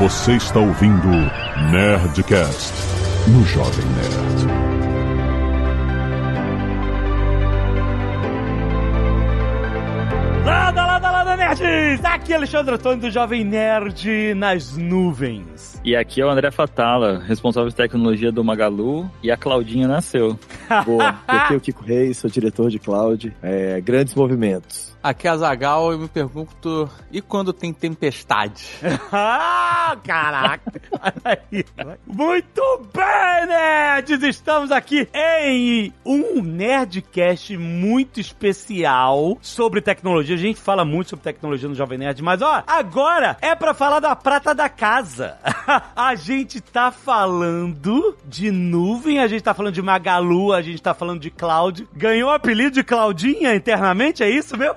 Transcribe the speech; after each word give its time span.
Você 0.00 0.32
está 0.32 0.58
ouvindo 0.58 1.08
Nerdcast 1.70 2.72
no 3.28 3.44
Jovem 3.44 3.84
Nerd. 3.84 4.46
Lada, 10.46 10.86
lada, 10.86 11.10
lada, 11.10 11.36
nerds! 11.36 12.02
Aqui 12.02 12.32
é 12.32 12.36
Alexandre 12.36 12.76
Antônio 12.76 12.98
do 12.98 13.10
Jovem 13.10 13.44
Nerd 13.44 14.32
nas 14.36 14.74
nuvens. 14.74 15.78
E 15.84 15.94
aqui 15.94 16.22
é 16.22 16.24
o 16.24 16.30
André 16.30 16.50
Fatala, 16.50 17.18
responsável 17.18 17.68
de 17.68 17.76
tecnologia 17.76 18.32
do 18.32 18.42
Magalu, 18.42 19.06
e 19.22 19.30
a 19.30 19.36
Claudinha 19.36 19.86
nasceu. 19.86 20.38
Boa, 20.86 21.20
aqui 21.28 21.52
é 21.52 21.56
o 21.58 21.60
Kiko 21.60 21.84
Reis, 21.84 22.16
sou 22.16 22.30
diretor 22.30 22.70
de 22.70 22.78
cloud. 22.78 23.36
É, 23.42 23.78
grandes 23.82 24.14
movimentos. 24.14 24.89
Aqui 25.02 25.26
é 25.26 25.30
a 25.30 25.36
Zagal 25.38 25.94
e 25.94 25.96
me 25.96 26.08
pergunto, 26.08 26.90
e 27.10 27.22
quando 27.22 27.54
tem 27.54 27.72
tempestade? 27.72 28.66
ah, 29.10 29.96
caraca! 30.04 30.70
Muito 32.06 32.86
bem, 32.92 33.46
nerds! 33.46 34.22
Estamos 34.22 34.70
aqui 34.70 35.08
em 35.14 35.90
um 36.04 36.42
Nerdcast 36.42 37.56
muito 37.56 38.20
especial 38.20 39.38
sobre 39.40 39.80
tecnologia. 39.80 40.36
A 40.36 40.38
gente 40.38 40.60
fala 40.60 40.84
muito 40.84 41.10
sobre 41.10 41.22
tecnologia 41.22 41.68
no 41.68 41.74
Jovem 41.74 41.98
Nerd, 41.98 42.22
mas 42.22 42.42
ó, 42.42 42.62
agora 42.66 43.38
é 43.40 43.54
pra 43.54 43.72
falar 43.72 44.00
da 44.00 44.14
prata 44.14 44.54
da 44.54 44.68
casa. 44.68 45.38
a 45.96 46.14
gente 46.14 46.60
tá 46.60 46.90
falando 46.90 48.16
de 48.26 48.50
nuvem, 48.50 49.18
a 49.18 49.26
gente 49.26 49.42
tá 49.42 49.54
falando 49.54 49.74
de 49.74 49.82
Magalu, 49.82 50.52
a 50.52 50.60
gente 50.60 50.82
tá 50.82 50.92
falando 50.92 51.20
de 51.20 51.30
cloud. 51.30 51.88
Ganhou 51.94 52.28
o 52.28 52.34
apelido 52.34 52.72
de 52.72 52.84
Claudinha 52.84 53.54
internamente, 53.54 54.22
é 54.22 54.28
isso, 54.28 54.58
meu? 54.58 54.74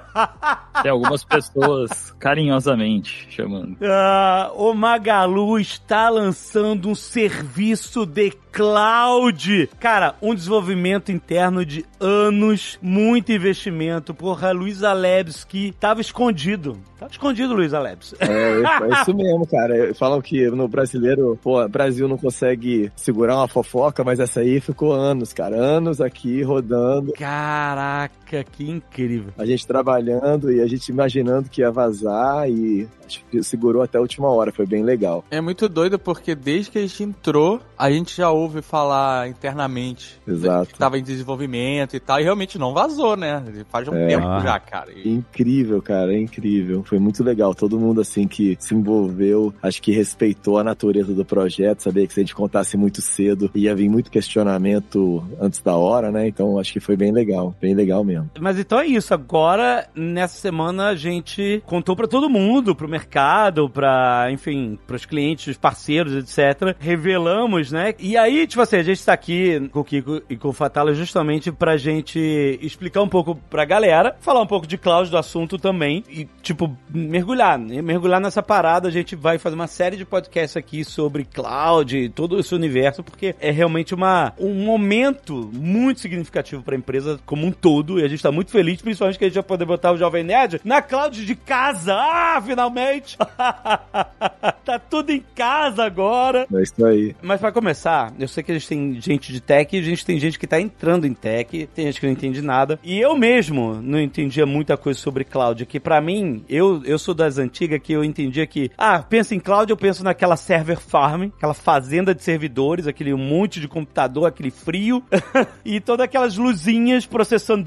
Tem 0.81 0.91
algumas 0.91 1.23
pessoas 1.23 2.11
carinhosamente 2.19 3.27
chamando. 3.29 3.77
Ah, 3.83 4.51
o 4.55 4.73
Magalu 4.73 5.59
está 5.59 6.09
lançando 6.09 6.89
um 6.89 6.95
serviço 6.95 8.05
de 8.05 8.31
cloud. 8.53 9.69
Cara, 9.79 10.15
um 10.21 10.35
desenvolvimento 10.35 11.11
interno 11.11 11.65
de 11.65 11.83
anos, 11.99 12.77
muito 12.81 13.31
investimento. 13.31 14.13
Porra, 14.13 14.51
Luiz 14.51 14.83
Alebski 14.83 15.73
tava 15.79 15.99
escondido. 15.99 16.77
Tava 16.99 17.11
escondido, 17.11 17.53
Luiz 17.53 17.73
Alebski. 17.73 18.15
É, 18.19 18.61
é 18.61 19.01
isso 19.01 19.13
mesmo, 19.17 19.45
cara. 19.47 19.93
Falam 19.95 20.21
que 20.21 20.49
no 20.51 20.67
brasileiro, 20.67 21.37
pô, 21.41 21.67
Brasil 21.67 22.07
não 22.07 22.17
consegue 22.17 22.91
segurar 22.95 23.37
uma 23.37 23.47
fofoca, 23.47 24.03
mas 24.03 24.19
essa 24.19 24.41
aí 24.41 24.61
ficou 24.61 24.93
anos, 24.93 25.33
cara. 25.33 25.55
Anos 25.55 25.99
aqui 25.99 26.43
rodando. 26.43 27.11
Caraca, 27.13 28.43
que 28.43 28.69
incrível. 28.69 29.33
A 29.37 29.45
gente 29.45 29.65
trabalhando 29.65 30.51
e 30.51 30.61
a 30.61 30.67
gente 30.67 30.89
imaginando 30.89 31.49
que 31.49 31.61
ia 31.61 31.71
vazar 31.71 32.47
e 32.49 32.87
que 33.07 33.43
segurou 33.43 33.81
até 33.81 33.97
a 33.97 34.01
última 34.01 34.29
hora. 34.29 34.51
Foi 34.51 34.65
bem 34.65 34.83
legal. 34.83 35.25
É 35.29 35.41
muito 35.41 35.67
doido 35.67 35.97
porque 35.99 36.35
desde 36.35 36.71
que 36.71 36.77
a 36.77 36.81
gente 36.81 37.03
entrou, 37.03 37.59
a 37.77 37.91
gente 37.91 38.15
já 38.15 38.29
ouve 38.31 38.42
falar 38.61 39.27
internamente. 39.29 40.19
Exato. 40.27 40.71
Que 40.73 40.79
tava 40.79 40.97
em 40.97 41.03
desenvolvimento 41.03 41.95
e 41.95 41.99
tal, 41.99 42.19
e 42.19 42.23
realmente 42.23 42.57
não 42.57 42.73
vazou, 42.73 43.15
né? 43.15 43.43
Faz 43.69 43.87
um 43.87 43.95
É. 43.95 44.07
tempo 44.07 44.27
Ah. 44.27 44.39
já, 44.41 44.59
cara. 44.59 44.91
E- 44.93 45.09
Incrível, 45.09 45.81
cara, 45.81 46.13
é 46.13 46.19
incrível. 46.19 46.83
Foi 46.83 46.99
muito 46.99 47.23
legal. 47.23 47.53
Todo 47.55 47.79
mundo, 47.79 48.01
assim, 48.01 48.27
que 48.27 48.55
se 48.59 48.73
envolveu, 48.75 49.53
acho 49.61 49.81
que 49.81 49.91
respeitou 49.91 50.57
a 50.57 50.63
natureza 50.63 51.13
do 51.13 51.23
projeto, 51.25 51.81
sabia 51.81 52.05
que 52.07 52.13
se 52.13 52.19
a 52.19 52.23
gente 52.23 52.35
contasse 52.35 52.75
muito 52.77 53.01
cedo, 53.01 53.49
ia 53.55 53.73
vir 53.75 53.89
muito 53.89 54.11
questionamento 54.11 55.23
antes 55.39 55.61
da 55.61 55.75
hora, 55.75 56.11
né? 56.11 56.27
Então, 56.27 56.59
acho 56.59 56.71
que 56.73 56.79
foi 56.79 56.95
bem 56.95 57.11
legal, 57.11 57.55
bem 57.61 57.73
legal 57.73 58.03
mesmo. 58.03 58.29
Mas 58.39 58.59
então 58.59 58.79
é 58.79 58.85
isso. 58.85 59.13
Agora, 59.13 59.87
nessa 59.95 60.35
semana, 60.37 60.87
a 60.89 60.95
gente 60.95 61.61
contou 61.65 61.95
pra 61.95 62.07
todo 62.07 62.29
mundo, 62.29 62.75
pro 62.75 62.87
mercado, 62.87 63.69
pra, 63.69 64.27
enfim, 64.31 64.77
pros 64.87 65.05
clientes, 65.05 65.47
os 65.47 65.57
parceiros, 65.57 66.13
etc. 66.13 66.75
Revelamos, 66.79 67.71
né? 67.71 67.93
E 67.99 68.15
aí, 68.17 68.32
tipo 68.47 68.61
assim, 68.61 68.77
a 68.77 68.83
gente 68.83 69.03
tá 69.03 69.13
aqui 69.13 69.69
com 69.69 69.79
o 69.79 69.83
Kiko 69.83 70.21
e 70.29 70.35
com 70.35 70.49
o 70.49 70.53
Fatala 70.53 70.93
justamente 70.93 71.51
pra 71.51 71.77
gente 71.77 72.19
explicar 72.61 73.01
um 73.01 73.07
pouco 73.07 73.35
pra 73.49 73.65
galera, 73.65 74.15
falar 74.19 74.41
um 74.41 74.47
pouco 74.47 74.67
de 74.67 74.77
cloud 74.77 75.09
do 75.09 75.17
assunto 75.17 75.57
também 75.57 76.03
e, 76.09 76.27
tipo, 76.41 76.75
mergulhar, 76.89 77.57
né? 77.57 77.81
Mergulhar 77.81 78.19
nessa 78.19 78.41
parada. 78.41 78.87
A 78.87 78.91
gente 78.91 79.15
vai 79.15 79.37
fazer 79.37 79.55
uma 79.55 79.67
série 79.67 79.97
de 79.97 80.05
podcasts 80.05 80.57
aqui 80.57 80.83
sobre 80.83 81.25
cloud 81.25 81.97
e 81.97 82.09
todo 82.09 82.39
esse 82.39 82.53
universo, 82.55 83.03
porque 83.03 83.35
é 83.39 83.51
realmente 83.51 83.93
uma, 83.93 84.33
um 84.39 84.65
momento 84.65 85.49
muito 85.53 85.99
significativo 85.99 86.63
pra 86.63 86.75
empresa 86.75 87.19
como 87.25 87.45
um 87.45 87.51
todo 87.51 87.99
e 87.99 88.03
a 88.03 88.07
gente 88.07 88.23
tá 88.23 88.31
muito 88.31 88.51
feliz, 88.51 88.81
principalmente 88.81 89.17
que 89.17 89.25
a 89.25 89.27
gente 89.27 89.35
vai 89.35 89.43
poder 89.43 89.65
botar 89.65 89.91
o 89.91 89.97
Jovem 89.97 90.23
Nerd 90.23 90.61
na 90.63 90.81
cloud 90.81 91.25
de 91.25 91.35
casa. 91.35 91.93
Ah, 91.95 92.41
finalmente! 92.45 93.17
tá 94.65 94.79
tudo 94.89 95.11
em 95.11 95.23
casa 95.35 95.83
agora. 95.83 96.47
É 96.53 96.61
isso 96.61 96.85
aí. 96.85 97.15
Mas 97.21 97.39
pra 97.39 97.51
começar, 97.51 98.13
eu 98.23 98.27
sei 98.27 98.43
que 98.43 98.53
gente 98.53 98.67
tem 98.67 99.01
gente 99.01 99.31
de 99.31 99.41
tech 99.41 99.75
e 99.75 99.79
a 99.79 99.83
gente 99.83 100.05
tem 100.05 100.19
gente 100.19 100.37
que 100.37 100.47
tá 100.47 100.59
entrando 100.59 101.05
em 101.05 101.13
tech, 101.13 101.67
tem 101.73 101.85
gente 101.85 101.99
que 101.99 102.05
não 102.05 102.13
entende 102.13 102.41
nada. 102.41 102.79
E 102.83 102.99
eu 102.99 103.15
mesmo 103.17 103.75
não 103.81 103.99
entendia 103.99 104.45
muita 104.45 104.77
coisa 104.77 104.99
sobre 104.99 105.23
cloud, 105.23 105.65
que 105.65 105.79
pra 105.79 106.01
mim, 106.01 106.43
eu, 106.49 106.81
eu 106.85 106.99
sou 106.99 107.13
das 107.13 107.37
antigas 107.37 107.79
que 107.81 107.93
eu 107.93 108.03
entendia 108.03 108.45
que, 108.45 108.71
ah, 108.77 108.99
pensa 108.99 109.35
em 109.35 109.39
cloud, 109.39 109.69
eu 109.69 109.77
penso 109.77 110.03
naquela 110.03 110.35
server 110.35 110.79
farm, 110.79 111.29
aquela 111.37 111.53
fazenda 111.53 112.13
de 112.13 112.23
servidores, 112.23 112.87
aquele 112.87 113.13
monte 113.13 113.59
de 113.59 113.67
computador, 113.67 114.27
aquele 114.27 114.51
frio, 114.51 115.03
e 115.63 115.79
todas 115.79 116.05
aquelas 116.05 116.37
luzinhas 116.37 117.05
processando. 117.05 117.63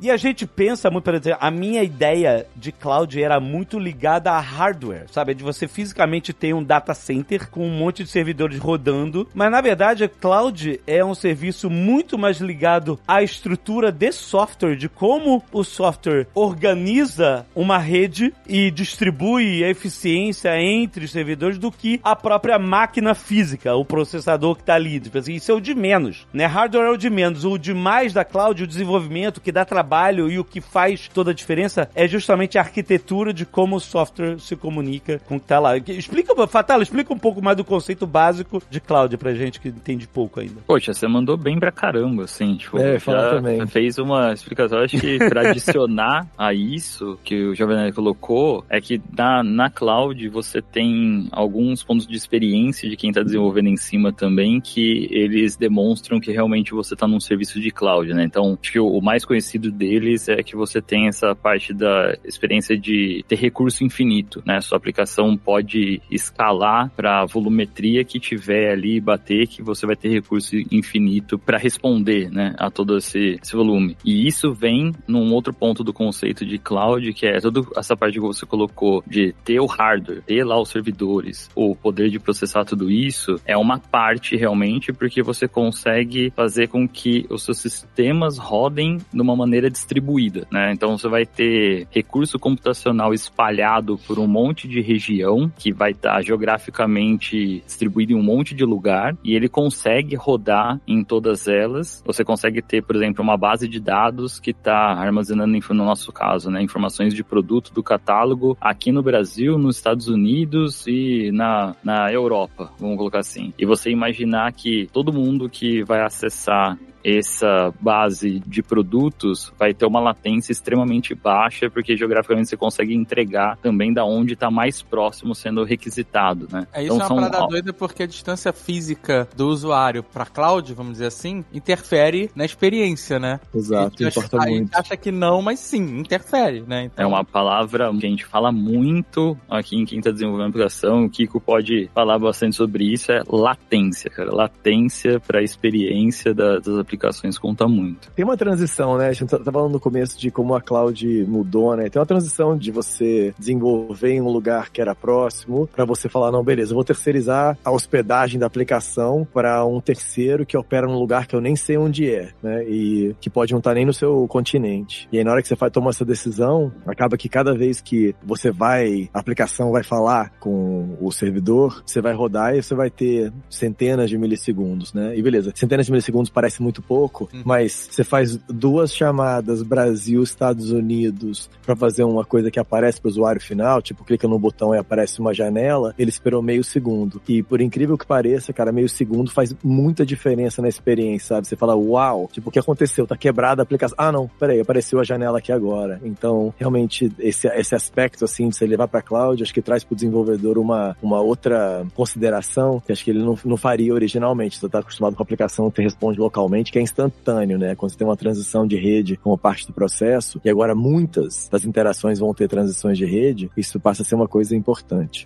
E 0.00 0.10
a 0.10 0.16
gente 0.16 0.46
pensa 0.46 0.90
muito, 0.90 1.04
por 1.04 1.14
exemplo, 1.14 1.38
a 1.40 1.50
minha 1.50 1.82
ideia 1.82 2.46
de 2.56 2.72
cloud 2.72 3.20
era 3.20 3.38
muito 3.40 3.78
ligada 3.78 4.30
a 4.30 4.40
hardware, 4.40 5.06
sabe? 5.10 5.34
De 5.34 5.42
você 5.42 5.68
fisicamente 5.68 6.32
ter 6.32 6.54
um 6.54 6.62
data 6.62 6.94
center 6.94 7.50
com 7.50 7.66
um 7.66 7.70
monte 7.70 8.04
de 8.04 8.10
servidores 8.10 8.58
rodando, 8.58 9.28
mas 9.34 9.50
na 9.50 9.60
verdade 9.60 9.93
a 10.02 10.08
cloud 10.08 10.80
é 10.86 11.04
um 11.04 11.14
serviço 11.14 11.70
muito 11.70 12.18
mais 12.18 12.38
ligado 12.38 12.98
à 13.06 13.22
estrutura 13.22 13.92
de 13.92 14.10
software, 14.12 14.76
de 14.76 14.88
como 14.88 15.42
o 15.52 15.62
software 15.62 16.26
organiza 16.34 17.46
uma 17.54 17.78
rede 17.78 18.34
e 18.48 18.70
distribui 18.70 19.62
a 19.62 19.68
eficiência 19.68 20.60
entre 20.60 21.04
os 21.04 21.12
servidores 21.12 21.58
do 21.58 21.70
que 21.70 22.00
a 22.02 22.16
própria 22.16 22.58
máquina 22.58 23.14
física, 23.14 23.74
o 23.74 23.84
processador 23.84 24.56
que 24.56 24.62
está 24.62 24.74
ali. 24.74 24.98
Tipo 24.98 25.18
assim, 25.18 25.34
Isso 25.34 25.52
é 25.52 25.54
o 25.54 25.60
de 25.60 25.74
menos, 25.74 26.26
né? 26.32 26.46
Hardware 26.46 26.86
é 26.86 26.90
o 26.90 26.96
de 26.96 27.10
menos. 27.10 27.44
O 27.44 27.58
demais 27.58 28.12
da 28.12 28.24
cloud, 28.24 28.62
o 28.62 28.66
desenvolvimento 28.66 29.40
que 29.40 29.52
dá 29.52 29.64
trabalho 29.64 30.30
e 30.30 30.38
o 30.38 30.44
que 30.44 30.60
faz 30.60 31.08
toda 31.08 31.30
a 31.30 31.34
diferença 31.34 31.88
é 31.94 32.08
justamente 32.08 32.58
a 32.58 32.62
arquitetura 32.62 33.32
de 33.32 33.46
como 33.46 33.76
o 33.76 33.80
software 33.80 34.38
se 34.38 34.56
comunica 34.56 35.20
com 35.26 35.36
o 35.36 35.40
que 35.40 35.46
tá 35.46 35.58
lá. 35.58 35.76
Explica, 35.76 36.34
Fatala, 36.46 36.82
explica 36.82 37.12
um 37.12 37.18
pouco 37.18 37.42
mais 37.42 37.56
do 37.56 37.64
conceito 37.64 38.06
básico 38.06 38.62
de 38.70 38.80
cloud 38.80 39.16
pra 39.16 39.34
gente 39.34 39.60
que 39.60 39.70
entende 39.84 40.08
pouco 40.08 40.40
ainda. 40.40 40.62
Poxa, 40.66 40.94
você 40.94 41.06
mandou 41.06 41.36
bem 41.36 41.58
pra 41.60 41.70
caramba, 41.70 42.24
assim, 42.24 42.56
tipo, 42.56 42.78
É, 42.78 42.98
fala 42.98 43.22
já 43.22 43.30
também. 43.36 43.66
fez 43.66 43.98
uma 43.98 44.32
explicação, 44.32 44.78
acho 44.78 44.98
que 44.98 45.18
pra 45.18 45.50
adicionar 45.50 46.26
a 46.38 46.54
isso 46.54 47.18
que 47.22 47.44
o 47.44 47.54
Jovem 47.54 47.76
Nerd 47.76 47.92
colocou, 47.94 48.64
é 48.70 48.80
que 48.80 49.00
na, 49.16 49.42
na 49.42 49.68
cloud 49.70 50.26
você 50.28 50.62
tem 50.62 51.28
alguns 51.30 51.82
pontos 51.84 52.06
de 52.06 52.16
experiência 52.16 52.88
de 52.88 52.96
quem 52.96 53.12
tá 53.12 53.22
desenvolvendo 53.22 53.68
em 53.68 53.76
cima 53.76 54.12
também, 54.12 54.60
que 54.60 55.06
eles 55.10 55.56
demonstram 55.56 56.18
que 56.18 56.32
realmente 56.32 56.72
você 56.72 56.96
tá 56.96 57.06
num 57.06 57.20
serviço 57.20 57.60
de 57.60 57.70
cloud, 57.70 58.12
né? 58.14 58.24
Então, 58.24 58.58
acho 58.60 58.72
que 58.72 58.80
o, 58.80 58.86
o 58.86 59.02
mais 59.02 59.24
conhecido 59.24 59.70
deles 59.70 60.28
é 60.28 60.42
que 60.42 60.56
você 60.56 60.80
tem 60.80 61.08
essa 61.08 61.34
parte 61.34 61.74
da 61.74 62.16
experiência 62.24 62.76
de 62.78 63.24
ter 63.28 63.36
recurso 63.36 63.84
infinito, 63.84 64.42
né? 64.46 64.60
Sua 64.60 64.78
aplicação 64.78 65.36
pode 65.36 66.00
escalar 66.10 66.90
para 66.96 67.24
volumetria 67.26 68.04
que 68.04 68.18
tiver 68.18 68.70
ali 68.70 69.00
bater 69.00 69.46
que 69.46 69.62
você 69.62 69.73
vai 69.82 69.96
ter 69.96 70.08
recurso 70.08 70.56
infinito 70.70 71.38
para 71.38 71.58
responder, 71.58 72.30
né, 72.30 72.54
a 72.58 72.70
todo 72.70 72.96
esse, 72.96 73.38
esse 73.42 73.54
volume. 73.54 73.96
E 74.04 74.26
isso 74.26 74.52
vem 74.52 74.92
num 75.06 75.32
outro 75.32 75.52
ponto 75.52 75.82
do 75.82 75.92
conceito 75.92 76.44
de 76.44 76.58
cloud, 76.58 77.12
que 77.12 77.26
é 77.26 77.40
toda 77.40 77.62
essa 77.76 77.96
parte 77.96 78.14
que 78.14 78.20
você 78.20 78.46
colocou 78.46 79.02
de 79.06 79.34
ter 79.44 79.60
o 79.60 79.66
hardware, 79.66 80.22
ter 80.22 80.44
lá 80.44 80.60
os 80.60 80.68
servidores, 80.68 81.50
o 81.54 81.74
poder 81.74 82.10
de 82.10 82.18
processar 82.18 82.64
tudo 82.64 82.90
isso, 82.90 83.40
é 83.44 83.56
uma 83.56 83.78
parte 83.78 84.36
realmente 84.36 84.92
porque 84.92 85.22
você 85.22 85.48
consegue 85.48 86.32
fazer 86.34 86.68
com 86.68 86.88
que 86.88 87.26
os 87.30 87.44
seus 87.44 87.58
sistemas 87.58 88.38
rodem 88.38 88.98
de 89.12 89.20
uma 89.20 89.36
maneira 89.36 89.70
distribuída, 89.70 90.46
né? 90.50 90.72
Então 90.72 90.96
você 90.96 91.08
vai 91.08 91.26
ter 91.26 91.86
recurso 91.90 92.38
computacional 92.38 93.12
espalhado 93.12 93.98
por 94.06 94.18
um 94.18 94.26
monte 94.26 94.68
de 94.68 94.80
região 94.80 95.50
que 95.58 95.72
vai 95.72 95.92
estar 95.92 96.22
geograficamente 96.22 97.62
distribuído 97.66 98.12
em 98.12 98.16
um 98.16 98.22
monte 98.22 98.54
de 98.54 98.64
lugar 98.64 99.16
e 99.24 99.34
ele 99.34 99.48
consegue 99.54 100.16
rodar 100.16 100.80
em 100.84 101.04
todas 101.04 101.46
elas. 101.46 102.02
Você 102.04 102.24
consegue 102.24 102.60
ter, 102.60 102.82
por 102.82 102.96
exemplo, 102.96 103.22
uma 103.22 103.36
base 103.36 103.68
de 103.68 103.78
dados 103.78 104.40
que 104.40 104.50
está 104.50 104.74
armazenando, 104.74 105.56
no 105.68 105.84
nosso 105.84 106.10
caso, 106.10 106.50
né, 106.50 106.60
informações 106.60 107.14
de 107.14 107.22
produto 107.22 107.72
do 107.72 107.80
catálogo 107.80 108.58
aqui 108.60 108.90
no 108.90 109.00
Brasil, 109.00 109.56
nos 109.56 109.76
Estados 109.76 110.08
Unidos 110.08 110.84
e 110.88 111.30
na, 111.30 111.76
na 111.84 112.12
Europa, 112.12 112.72
vamos 112.80 112.96
colocar 112.96 113.20
assim. 113.20 113.54
E 113.56 113.64
você 113.64 113.90
imaginar 113.90 114.52
que 114.52 114.88
todo 114.92 115.12
mundo 115.12 115.48
que 115.48 115.84
vai 115.84 116.02
acessar 116.02 116.76
essa 117.04 117.72
base 117.80 118.40
de 118.46 118.62
produtos 118.62 119.52
vai 119.58 119.74
ter 119.74 119.84
uma 119.84 120.00
latência 120.00 120.52
extremamente 120.52 121.14
baixa, 121.14 121.68
porque 121.68 121.96
geograficamente 121.96 122.48
você 122.48 122.56
consegue 122.56 122.94
entregar 122.94 123.56
também 123.58 123.92
da 123.92 124.04
onde 124.04 124.32
está 124.32 124.50
mais 124.50 124.80
próximo 124.82 125.34
sendo 125.34 125.64
requisitado, 125.64 126.48
né? 126.50 126.66
É 126.72 126.82
isso 126.82 126.94
então, 126.94 127.04
é 127.04 127.08
são 127.08 127.16
uma 127.18 127.30
parada 127.30 127.46
doida 127.48 127.72
porque 127.72 128.02
a 128.04 128.06
distância 128.06 128.52
física 128.52 129.28
do 129.36 129.48
usuário 129.48 130.02
para 130.02 130.24
cloud, 130.24 130.72
vamos 130.72 130.92
dizer 130.92 131.06
assim, 131.06 131.44
interfere 131.52 132.30
na 132.34 132.44
experiência, 132.44 133.18
né? 133.18 133.38
Exato, 133.54 133.98
gente 133.98 134.10
importa 134.10 134.36
acha, 134.38 134.46
a 134.46 134.48
gente 134.48 134.58
muito. 134.60 134.74
acha 134.76 134.96
que 134.96 135.12
não, 135.12 135.42
mas 135.42 135.58
sim, 135.58 135.98
interfere, 135.98 136.62
né? 136.66 136.84
Então, 136.84 137.04
É 137.04 137.06
uma 137.06 137.24
palavra 137.24 137.90
que 137.98 138.06
a 138.06 138.08
gente 138.08 138.24
fala 138.24 138.50
muito 138.50 139.36
aqui 139.48 139.76
em 139.76 139.84
quem 139.84 139.98
está 139.98 140.10
desenvolvendo 140.10 140.48
aplicação. 140.48 141.04
O 141.04 141.10
Kiko 141.10 141.38
pode 141.40 141.90
falar 141.94 142.18
bastante 142.18 142.56
sobre 142.56 142.84
isso. 142.92 143.12
É 143.12 143.22
latência, 143.28 144.10
cara. 144.10 144.34
Latência 144.34 145.20
para 145.20 145.40
a 145.40 145.42
experiência 145.42 146.32
da- 146.32 146.58
das 146.58 146.68
aplicações 146.68 146.93
conta 147.38 147.68
muito. 147.68 148.10
Tem 148.12 148.24
uma 148.24 148.36
transição, 148.36 148.96
né? 148.98 149.08
A 149.08 149.12
gente 149.12 149.28
tá 149.28 149.38
tá 149.38 149.52
falando 149.52 149.72
no 149.72 149.80
começo 149.80 150.18
de 150.18 150.30
como 150.30 150.54
a 150.54 150.60
cloud 150.60 151.24
mudou, 151.26 151.76
né? 151.76 151.88
Tem 151.88 152.00
uma 152.00 152.06
transição 152.06 152.56
de 152.56 152.70
você 152.70 153.34
desenvolver 153.38 154.12
em 154.12 154.20
um 154.20 154.28
lugar 154.28 154.70
que 154.70 154.80
era 154.80 154.94
próximo 154.94 155.68
para 155.74 155.84
você 155.84 156.08
falar, 156.08 156.32
não, 156.32 156.42
beleza, 156.42 156.72
eu 156.72 156.76
vou 156.76 156.84
terceirizar 156.84 157.58
a 157.64 157.70
hospedagem 157.70 158.38
da 158.38 158.46
aplicação 158.46 159.26
para 159.32 159.64
um 159.64 159.80
terceiro 159.80 160.46
que 160.46 160.56
opera 160.56 160.86
num 160.86 160.98
lugar 160.98 161.26
que 161.26 161.36
eu 161.36 161.40
nem 161.40 161.56
sei 161.56 161.76
onde 161.76 162.10
é, 162.10 162.30
né? 162.42 162.64
E 162.64 163.14
que 163.20 163.28
pode 163.28 163.52
não 163.52 163.58
estar 163.58 163.74
nem 163.74 163.84
no 163.84 163.92
seu 163.92 164.26
continente. 164.28 165.08
E 165.12 165.18
aí 165.18 165.24
na 165.24 165.32
hora 165.32 165.42
que 165.42 165.48
você 165.48 165.56
faz, 165.56 165.72
toma 165.72 165.90
essa 165.90 166.04
decisão, 166.04 166.72
acaba 166.86 167.16
que 167.16 167.28
cada 167.28 167.54
vez 167.54 167.80
que 167.80 168.14
você 168.22 168.50
vai, 168.50 169.08
a 169.12 169.18
aplicação 169.18 169.70
vai 169.70 169.82
falar 169.82 170.30
com 170.40 170.96
o 171.00 171.10
servidor, 171.12 171.82
você 171.84 172.00
vai 172.00 172.14
rodar 172.14 172.54
e 172.54 172.62
você 172.62 172.74
vai 172.74 172.90
ter 172.90 173.32
centenas 173.50 174.08
de 174.08 174.18
milissegundos, 174.18 174.92
né? 174.92 175.16
E 175.16 175.22
beleza, 175.22 175.52
centenas 175.54 175.86
de 175.86 175.92
milissegundos 175.92 176.30
parece 176.30 176.62
muito 176.62 176.82
pouco, 176.86 177.28
Uhum. 177.32 177.42
mas 177.44 177.88
você 177.90 178.04
faz 178.04 178.36
duas 178.48 178.94
chamadas 178.94 179.62
Brasil, 179.62 180.22
Estados 180.22 180.70
Unidos 180.70 181.48
para 181.64 181.74
fazer 181.76 182.04
uma 182.04 182.24
coisa 182.24 182.50
que 182.50 182.58
aparece 182.60 183.00
para 183.00 183.08
o 183.08 183.10
usuário 183.10 183.40
final, 183.40 183.80
tipo 183.82 184.04
clica 184.04 184.28
no 184.28 184.38
botão 184.38 184.74
e 184.74 184.78
aparece 184.78 185.20
uma 185.20 185.32
janela, 185.34 185.94
ele 185.98 186.10
esperou 186.10 186.42
meio 186.42 186.62
segundo. 186.62 187.20
E 187.28 187.42
por 187.42 187.60
incrível 187.60 187.96
que 187.96 188.06
pareça, 188.06 188.52
cara, 188.52 188.72
meio 188.72 188.88
segundo 188.88 189.30
faz 189.30 189.54
muita 189.62 190.04
diferença 190.04 190.60
na 190.60 190.68
experiência, 190.68 191.28
sabe? 191.36 191.46
Você 191.46 191.56
fala, 191.56 191.74
uau, 191.74 192.28
tipo, 192.32 192.48
o 192.48 192.52
que 192.52 192.58
aconteceu? 192.58 193.06
Tá 193.06 193.16
quebrada 193.16 193.62
a 193.62 193.64
aplicação. 193.64 193.96
Ah, 193.98 194.12
não, 194.12 194.28
peraí, 194.38 194.60
apareceu 194.60 195.00
a 195.00 195.04
janela 195.04 195.38
aqui 195.38 195.52
agora. 195.52 196.00
Então, 196.04 196.52
realmente, 196.58 197.10
esse, 197.18 197.46
esse 197.48 197.74
aspecto, 197.74 198.24
assim, 198.24 198.48
de 198.48 198.56
você 198.56 198.66
levar 198.66 198.88
para 198.88 199.02
cloud, 199.02 199.42
acho 199.42 199.54
que 199.54 199.62
traz 199.62 199.82
para 199.84 199.92
o 199.94 199.96
desenvolvedor 199.96 200.58
uma, 200.58 200.96
uma 201.02 201.20
outra 201.20 201.86
consideração 201.94 202.82
que 202.84 202.92
acho 202.92 203.04
que 203.04 203.10
ele 203.10 203.22
não, 203.22 203.38
não 203.44 203.56
faria 203.56 203.92
originalmente. 203.94 204.58
Você 204.58 204.68
tá 204.68 204.80
acostumado 204.80 205.16
com 205.16 205.22
a 205.22 205.24
aplicação 205.24 205.70
que 205.70 205.80
responde 205.82 206.18
localmente, 206.18 206.70
que 206.74 206.78
é 206.80 206.82
instantâneo, 206.82 207.56
né? 207.56 207.76
Quando 207.76 207.92
você 207.92 207.98
tem 207.98 208.04
uma 208.04 208.16
transição 208.16 208.66
de 208.66 208.74
rede 208.74 209.16
como 209.16 209.38
parte 209.38 209.64
do 209.64 209.72
processo, 209.72 210.40
e 210.44 210.50
agora 210.50 210.74
muitas 210.74 211.48
das 211.48 211.64
interações 211.64 212.18
vão 212.18 212.34
ter 212.34 212.48
transições 212.48 212.98
de 212.98 213.04
rede, 213.04 213.48
isso 213.56 213.78
passa 213.78 214.02
a 214.02 214.04
ser 214.04 214.16
uma 214.16 214.26
coisa 214.26 214.56
importante 214.56 215.24